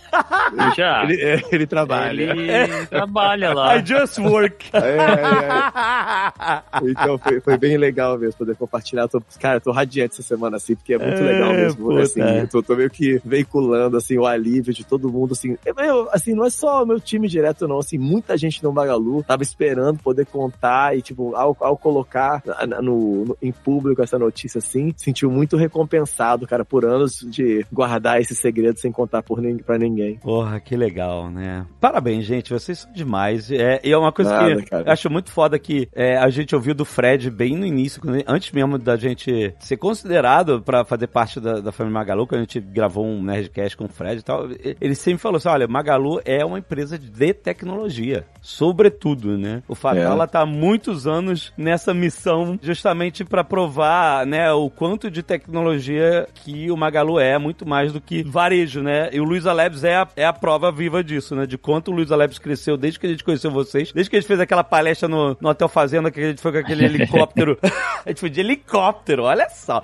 Eu 0.52 0.76
já. 0.76 1.04
Ele, 1.04 1.22
é, 1.22 1.44
ele 1.52 1.68
trabalha. 1.68 2.22
Ele 2.36 2.86
trabalha 2.88 3.54
lá. 3.54 3.78
I 3.78 3.86
just 3.86 4.18
work. 4.20 4.70
É, 4.74 4.80
é, 4.80 6.86
é. 6.86 6.90
Então 6.90 7.18
foi, 7.18 7.40
foi 7.42 7.58
bem 7.58 7.78
legal 7.78 8.18
mesmo 8.18 8.38
poder 8.38 8.56
compartilhar. 8.56 9.08
Tô, 9.08 9.22
cara, 9.40 9.58
eu 9.58 9.62
tô 9.62 9.72
radiante 9.72 10.14
essa 10.14 10.24
semana, 10.24 10.58
assim, 10.58 10.76
porque 10.76 10.94
é 10.94 10.98
muito 10.98 11.22
É, 11.22 11.24
legal 11.34 11.54
mesmo. 11.54 11.86
puta. 11.88 12.02
Assim, 12.02 12.22
eu 12.22 12.48
tô, 12.48 12.64
tô 12.64 12.76
meio 12.76 12.90
que 12.90 13.22
veiculando, 13.24 13.98
assim, 13.98 14.18
o 14.18 14.26
alívio 14.26 14.74
de 14.74 14.86
todo 14.86 15.12
mundo, 15.12 15.34
assim. 15.34 15.58
Eu, 15.66 16.10
assim, 16.12 16.34
não 16.34 16.46
é 16.46 16.50
só 16.50 16.84
o 16.84 16.86
meu 16.86 17.00
time 17.00 17.28
direto, 17.28 17.68
não. 17.68 17.80
Assim, 17.80 17.98
muita 17.98 18.38
gente 18.38 18.64
no 18.64 18.72
Magalu 18.72 19.24
tava 19.24 19.44
esperando 19.44 20.00
poder 20.00 20.26
contar 20.26 20.98
e, 20.98 21.02
tipo, 21.02 21.36
ao, 21.36 21.56
ao 21.60 21.78
colocar 21.78 22.42
no, 22.82 23.26
no- 23.26 23.38
em 23.42 23.52
público 23.52 24.02
essa 24.02 24.18
notícia, 24.20 24.60
assim, 24.68 24.94
sentiu 24.98 25.32
muito 25.32 25.56
recompensado, 25.58 26.46
cara, 26.46 26.66
por 26.66 26.86
anos 26.86 27.26
de 27.30 27.66
guardar 27.72 28.20
esse 28.20 28.36
segredo 28.36 28.78
sem 28.80 28.92
contar 28.92 29.24
por 29.24 29.42
nin, 29.42 29.58
pra 29.58 29.78
ninguém. 29.78 30.16
Porra, 30.18 30.60
que 30.60 30.76
legal, 30.76 31.30
né? 31.30 31.66
Parabéns, 31.80 32.26
gente, 32.26 32.52
vocês 32.54 32.80
são 32.80 32.92
demais. 32.92 33.50
É, 33.52 33.80
e 33.84 33.92
é 33.92 33.98
uma 33.98 34.12
coisa 34.12 34.32
Nada, 34.32 34.62
que 34.62 34.74
eu 34.74 34.92
acho 34.92 35.10
muito 35.10 35.32
foda 35.32 35.58
que 35.58 35.88
é, 35.94 36.18
a 36.18 36.30
gente 36.30 36.54
ouviu 36.56 36.74
do 36.74 36.86
Fred 36.86 37.30
bem 37.30 37.56
no 37.56 37.66
início, 37.66 38.02
antes 38.28 38.52
mesmo 38.52 38.78
da 38.78 38.96
gente 38.98 39.54
ser 39.60 39.78
considerado 39.78 40.62
pra 40.62 40.84
fazer 40.84 41.08
parte 41.08 41.40
da, 41.40 41.60
da 41.60 41.72
família 41.72 41.94
Magalu, 42.00 42.28
quando 42.28 42.40
a 42.40 42.44
gente 42.44 42.60
gravou 42.60 43.06
um 43.06 43.24
Nerdcast 43.24 43.78
com 43.78 43.86
o 43.86 43.90
Fred 43.90 44.20
e 44.20 44.24
tal, 44.24 44.48
ele 44.82 44.96
sempre 44.96 45.20
falou 45.20 45.38
assim, 45.38 45.50
olha, 45.50 45.68
Magalu 45.68 46.22
é 46.26 46.44
uma 46.44 46.60
empresa 46.60 46.98
de 46.98 47.34
tecnologia, 47.34 48.26
sobretudo, 48.42 49.38
né? 49.38 49.64
O 49.68 49.76
Fatala 49.76 50.24
É. 50.26 50.28
tá 50.28 50.42
há 50.42 50.46
muitos 50.46 51.08
anos 51.08 51.54
nessa 51.58 51.94
missão 51.94 52.60
justamente 52.62 53.24
pra 53.24 53.44
provar, 53.44 54.26
né, 54.26 54.52
o 54.66 54.70
quanto 54.70 55.10
de 55.10 55.22
tecnologia 55.24 56.28
que 56.34 56.70
o 56.72 56.78
Magalu 56.78 57.20
é, 57.20 57.38
muito 57.38 57.68
mais 57.68 57.92
do 57.94 58.00
que 58.02 58.24
varejo, 58.24 58.82
né? 58.82 59.10
E 59.12 59.20
o 59.20 59.24
Luiz 59.24 59.44
Labs 59.46 59.84
é 59.84 59.96
a, 59.96 60.08
é 60.16 60.26
a 60.26 60.34
prova 60.34 60.72
viva 60.72 61.04
disso, 61.04 61.36
né? 61.36 61.46
De 61.46 61.58
quanto 61.58 61.92
o 61.92 61.94
Luiz 61.94 62.10
Labs 62.10 62.38
cresceu 62.40 62.78
desde 62.78 63.00
que 63.00 63.06
a 63.06 63.10
gente 63.10 63.24
conheceu 63.24 63.52
vocês, 63.52 63.92
desde 63.92 64.10
que 64.10 64.16
a 64.16 64.20
gente 64.20 64.28
fez 64.28 64.40
aquela 64.40 64.64
palestra 64.64 65.08
no, 65.08 65.38
no 65.40 65.50
Hotel 65.50 65.68
Fazenda, 65.68 66.12
que 66.12 66.20
a 66.20 66.28
gente 66.30 66.42
foi 66.42 66.52
com 66.52 66.58
aquele 66.60 66.86
helicóptero. 66.86 67.58
a 68.06 68.10
gente 68.10 68.20
foi 68.20 68.30
de 68.30 68.40
helicóptero, 68.40 69.24
olha 69.24 69.50
só. 69.50 69.82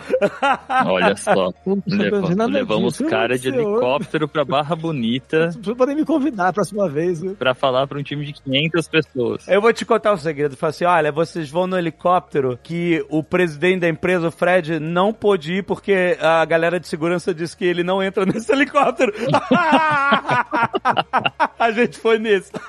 Olha 0.86 1.16
só. 1.16 1.52
Leva- 1.88 2.46
levamos 2.46 2.94
disso, 2.94 3.10
cara 3.10 3.38
de 3.38 3.48
helicóptero 3.50 4.28
pra 4.28 4.44
Barra 4.46 4.76
Bonita 4.76 5.52
Vocês 5.52 5.78
podem 5.78 5.96
me 5.96 6.06
convidar 6.06 6.50
a 6.50 6.54
próxima 6.54 6.88
vez, 6.90 7.22
viu? 7.22 7.36
pra 7.36 7.54
falar 7.54 7.88
pra 7.88 7.98
um 7.98 8.04
time 8.04 8.26
de 8.26 8.34
500 8.34 8.88
pessoas. 8.88 9.48
Eu 9.48 9.62
vou 9.62 9.74
te 9.74 9.86
contar 9.86 10.14
um 10.14 10.18
segredo. 10.18 10.56
Falei 10.56 10.70
assim: 10.72 10.86
olha, 10.86 11.12
vocês 11.12 11.50
vão 11.50 11.68
no 11.68 11.78
helicóptero 11.78 12.60
que 12.62 13.04
o 13.10 13.24
presidente 13.24 13.82
da 13.82 13.90
empresa, 13.90 14.28
o 14.28 14.32
Fred, 14.32 14.63
não 14.80 15.14
pôde 15.14 15.54
ir 15.54 15.64
porque 15.64 16.18
a 16.20 16.44
galera 16.46 16.80
de 16.80 16.88
segurança 16.88 17.34
disse 17.34 17.56
que 17.56 17.66
ele 17.66 17.84
não 17.84 18.02
entra 18.02 18.26
nesse 18.26 18.52
helicóptero. 18.52 19.14
a 21.60 21.72
gente 21.72 21.98
foi 21.98 22.20
nesse. 22.20 22.52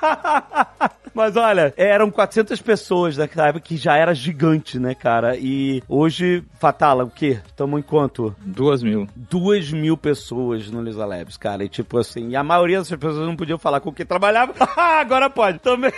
Mas 1.15 1.37
olha, 1.37 1.73
eram 1.77 2.11
400 2.11 2.61
pessoas 2.61 3.17
naquela 3.17 3.49
época 3.49 3.65
que 3.65 3.77
já 3.77 3.97
era 3.97 4.13
gigante, 4.13 4.81
né, 4.81 4.97
cara? 4.97 5.37
E 5.37 5.81
hoje, 5.89 6.43
Fatala, 6.59 7.05
o 7.05 7.11
quê? 7.11 7.39
Estamos 7.47 7.79
em 7.79 7.83
quanto? 7.83 8.35
Duas 8.41 8.83
mil. 8.83 9.07
duas 9.15 9.71
mil 9.71 9.97
pessoas 9.97 10.69
no 10.69 10.83
Lisa 10.83 11.07
Labs, 11.07 11.37
cara. 11.37 11.63
E 11.63 11.69
tipo 11.69 11.99
assim, 11.99 12.31
e 12.31 12.37
a 12.37 12.43
maioria 12.43 12.79
dessas 12.79 12.99
pessoas 12.99 13.27
não 13.27 13.37
podiam 13.37 13.59
falar 13.59 13.79
com 13.79 13.93
quem 13.93 14.05
trabalhava. 14.05 14.53
Agora 14.77 15.31
pode 15.31 15.61
também. 15.61 15.93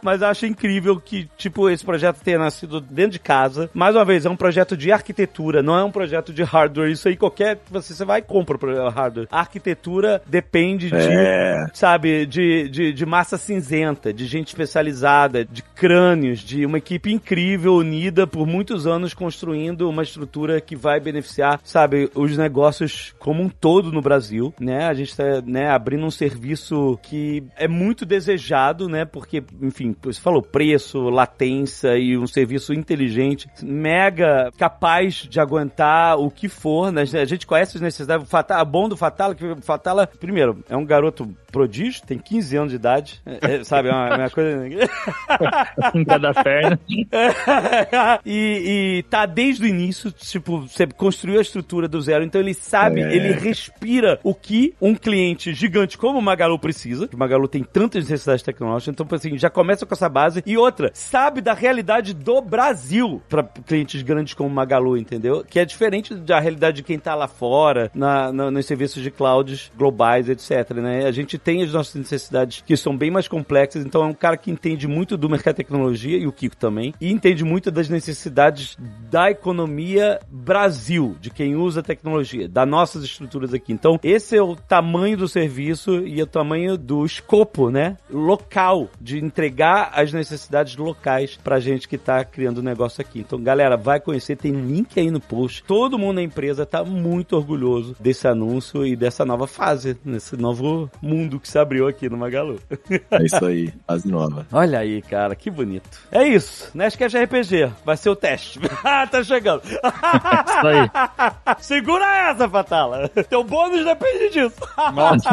Mas 0.00 0.22
eu 0.22 0.28
acho 0.28 0.46
incrível 0.46 1.00
que, 1.00 1.28
tipo, 1.36 1.68
esse 1.68 1.84
projeto 1.84 2.20
tenha 2.22 2.38
nascido 2.38 2.80
dentro 2.80 3.12
de 3.12 3.18
casa. 3.18 3.68
Mais 3.74 3.96
uma 3.96 4.04
vez, 4.04 4.24
é 4.24 4.30
um 4.30 4.36
projeto 4.36 4.59
de 4.76 4.92
arquitetura, 4.92 5.62
não 5.62 5.76
é 5.78 5.84
um 5.84 5.90
projeto 5.90 6.32
de 6.32 6.42
hardware. 6.42 6.90
Isso 6.90 7.08
aí, 7.08 7.16
qualquer. 7.16 7.58
Você, 7.70 7.94
você 7.94 8.04
vai 8.04 8.20
e 8.20 8.22
compra 8.22 8.56
o 8.56 8.88
hardware. 8.88 9.28
A 9.30 9.40
arquitetura 9.40 10.22
depende 10.26 10.88
de 10.88 10.96
É. 10.96 11.66
sabe, 11.72 12.26
de, 12.26 12.68
de, 12.68 12.92
de 12.92 13.06
massa 13.06 13.36
cinzenta, 13.36 14.12
de 14.12 14.26
gente 14.26 14.48
especializada, 14.48 15.44
de 15.44 15.62
crânios, 15.62 16.40
de 16.40 16.64
uma 16.64 16.78
equipe 16.78 17.12
incrível, 17.12 17.74
unida 17.74 18.26
por 18.26 18.46
muitos 18.46 18.86
anos 18.86 19.14
construindo 19.14 19.88
uma 19.88 20.02
estrutura 20.02 20.60
que 20.60 20.76
vai 20.76 21.00
beneficiar, 21.00 21.60
sabe, 21.64 22.10
os 22.14 22.36
negócios 22.36 23.14
como 23.18 23.42
um 23.42 23.48
todo 23.48 23.92
no 23.92 24.00
Brasil, 24.00 24.54
né? 24.60 24.86
A 24.86 24.94
gente 24.94 25.16
tá, 25.16 25.42
né, 25.44 25.70
abrindo 25.70 26.04
um 26.04 26.10
serviço 26.10 26.98
que 27.02 27.42
é 27.56 27.68
muito 27.68 28.04
desejado, 28.04 28.88
né? 28.88 29.04
Porque, 29.04 29.42
enfim, 29.62 29.94
você 30.02 30.20
falou 30.20 30.42
preço, 30.42 31.08
latência 31.08 31.96
e 31.96 32.16
um 32.16 32.26
serviço 32.26 32.72
inteligente, 32.72 33.48
mega 33.62 34.49
capaz 34.56 35.14
de 35.28 35.40
aguentar 35.40 36.18
o 36.18 36.30
que 36.30 36.48
for, 36.48 36.92
né? 36.92 37.02
A 37.02 37.24
gente 37.24 37.46
conhece 37.46 37.76
as 37.76 37.82
necessidades. 37.82 38.26
O 38.26 38.30
Fatala, 38.30 38.64
bom 38.64 38.88
do 38.88 38.96
Fatala, 38.96 39.34
que 39.34 39.44
o 39.44 39.62
Fatala, 39.62 40.06
primeiro, 40.06 40.62
é 40.68 40.76
um 40.76 40.84
garoto 40.84 41.28
prodígio, 41.50 42.02
tem 42.06 42.18
15 42.18 42.56
anos 42.56 42.70
de 42.70 42.76
idade, 42.76 43.20
é, 43.26 43.56
é, 43.56 43.64
sabe, 43.64 43.88
é 43.88 43.92
uma, 43.92 44.08
é 44.08 44.16
uma 44.18 44.30
coisa... 44.30 44.66
Em 45.94 46.04
cada 46.04 46.32
perna. 46.32 46.78
e, 48.24 48.98
e 48.98 49.02
tá 49.04 49.26
desde 49.26 49.64
o 49.64 49.66
início, 49.66 50.12
tipo, 50.12 50.60
você 50.60 50.86
construiu 50.86 51.38
a 51.38 51.42
estrutura 51.42 51.88
do 51.88 52.00
zero, 52.00 52.24
então 52.24 52.40
ele 52.40 52.54
sabe, 52.54 53.00
É. 53.02 53.14
ele 53.14 53.32
respira 53.32 54.20
o 54.22 54.34
que 54.34 54.74
um 54.80 54.94
cliente 54.94 55.52
gigante 55.52 55.98
como 55.98 56.18
o 56.18 56.22
Magalu 56.22 56.58
precisa. 56.58 57.08
O 57.12 57.16
Magalu 57.16 57.48
tem 57.48 57.62
tantas 57.64 58.08
necessidades 58.08 58.42
tecnológicas, 58.42 58.94
então, 58.94 59.06
assim, 59.10 59.36
já 59.36 59.50
começa 59.50 59.84
com 59.84 59.94
essa 59.94 60.08
base. 60.08 60.42
E 60.46 60.56
outra, 60.56 60.90
sabe 60.94 61.40
da 61.40 61.52
realidade 61.52 62.14
do 62.14 62.40
Brasil 62.40 63.20
para 63.28 63.42
clientes 63.42 64.02
grandes 64.02 64.34
como 64.40 64.54
Magalu, 64.54 64.96
entendeu? 64.96 65.44
Que 65.46 65.58
é 65.60 65.64
diferente 65.66 66.14
da 66.14 66.40
realidade 66.40 66.76
de 66.78 66.82
quem 66.82 66.98
tá 66.98 67.14
lá 67.14 67.28
fora, 67.28 67.90
na, 67.94 68.32
na- 68.32 68.50
nos 68.50 68.64
serviços 68.64 69.02
de 69.02 69.10
clouds 69.10 69.70
globais, 69.76 70.30
etc, 70.30 70.70
né? 70.76 71.04
A 71.06 71.10
gente 71.12 71.36
tem 71.36 71.62
as 71.62 71.70
nossas 71.74 71.94
necessidades 71.96 72.62
que 72.66 72.74
são 72.74 72.96
bem 72.96 73.10
mais 73.10 73.28
complexas, 73.28 73.84
então 73.84 74.02
é 74.02 74.06
um 74.06 74.14
cara 74.14 74.38
que 74.38 74.50
entende 74.50 74.88
muito 74.88 75.18
do 75.18 75.28
mercado 75.28 75.56
de 75.56 75.58
tecnologia, 75.58 76.16
e 76.16 76.26
o 76.26 76.32
Kiko 76.32 76.56
também, 76.56 76.94
e 76.98 77.12
entende 77.12 77.44
muito 77.44 77.70
das 77.70 77.90
necessidades 77.90 78.78
da 79.10 79.30
economia 79.30 80.18
Brasil, 80.30 81.16
de 81.20 81.28
quem 81.28 81.54
usa 81.54 81.82
tecnologia, 81.82 82.48
das 82.48 82.66
nossas 82.66 83.04
estruturas 83.04 83.52
aqui. 83.52 83.74
Então, 83.74 84.00
esse 84.02 84.36
é 84.38 84.42
o 84.42 84.56
tamanho 84.56 85.18
do 85.18 85.28
serviço 85.28 86.06
e 86.06 86.22
o 86.22 86.26
tamanho 86.26 86.78
do 86.78 87.04
escopo, 87.04 87.68
né? 87.70 87.98
Local, 88.08 88.88
de 88.98 89.18
entregar 89.22 89.90
as 89.94 90.14
necessidades 90.14 90.76
locais 90.76 91.36
pra 91.44 91.60
gente 91.60 91.86
que 91.86 91.98
tá 91.98 92.24
criando 92.24 92.58
o 92.58 92.62
negócio 92.62 93.02
aqui. 93.02 93.20
Então, 93.20 93.38
galera, 93.42 93.76
vai 93.76 94.00
conhecer, 94.00 94.29
tem 94.36 94.52
link 94.52 94.98
aí 94.98 95.10
no 95.10 95.20
post. 95.20 95.62
Todo 95.64 95.98
mundo 95.98 96.16
na 96.16 96.22
empresa 96.22 96.66
tá 96.66 96.84
muito 96.84 97.36
orgulhoso 97.36 97.96
desse 98.00 98.26
anúncio 98.26 98.86
e 98.86 98.96
dessa 98.96 99.24
nova 99.24 99.46
fase, 99.46 99.96
nesse 100.04 100.36
novo 100.36 100.90
mundo 101.00 101.38
que 101.38 101.48
se 101.48 101.58
abriu 101.58 101.86
aqui 101.86 102.08
no 102.08 102.16
Magalu. 102.16 102.58
É 103.10 103.24
isso 103.24 103.44
aí, 103.44 103.72
fase 103.86 104.08
nova. 104.08 104.46
Olha 104.52 104.78
aí, 104.78 105.02
cara, 105.02 105.34
que 105.34 105.50
bonito. 105.50 105.88
É 106.12 106.26
isso, 106.26 106.70
Nerdcast 106.74 107.16
RPG, 107.18 107.70
vai 107.84 107.96
ser 107.96 108.10
o 108.10 108.16
teste. 108.16 108.60
Ah, 108.82 109.06
tá 109.06 109.22
chegando. 109.22 109.62
Isso 109.64 110.66
aí. 110.66 110.90
Segura 111.60 112.04
essa, 112.30 112.48
Fatala. 112.48 113.08
Teu 113.08 113.44
bônus 113.44 113.84
depende 113.84 114.30
disso. 114.30 114.56
Nossa. 114.94 115.30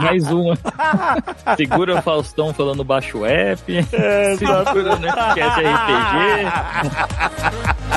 Mais 0.00 0.30
uma. 0.30 0.58
Segura 1.56 1.98
o 1.98 2.02
Faustão 2.02 2.52
falando 2.52 2.84
baixo 2.84 3.24
app. 3.24 3.62
Segura 4.38 4.94
o 4.94 4.98
Nerdcast 4.98 5.60
RPG. 5.60 6.50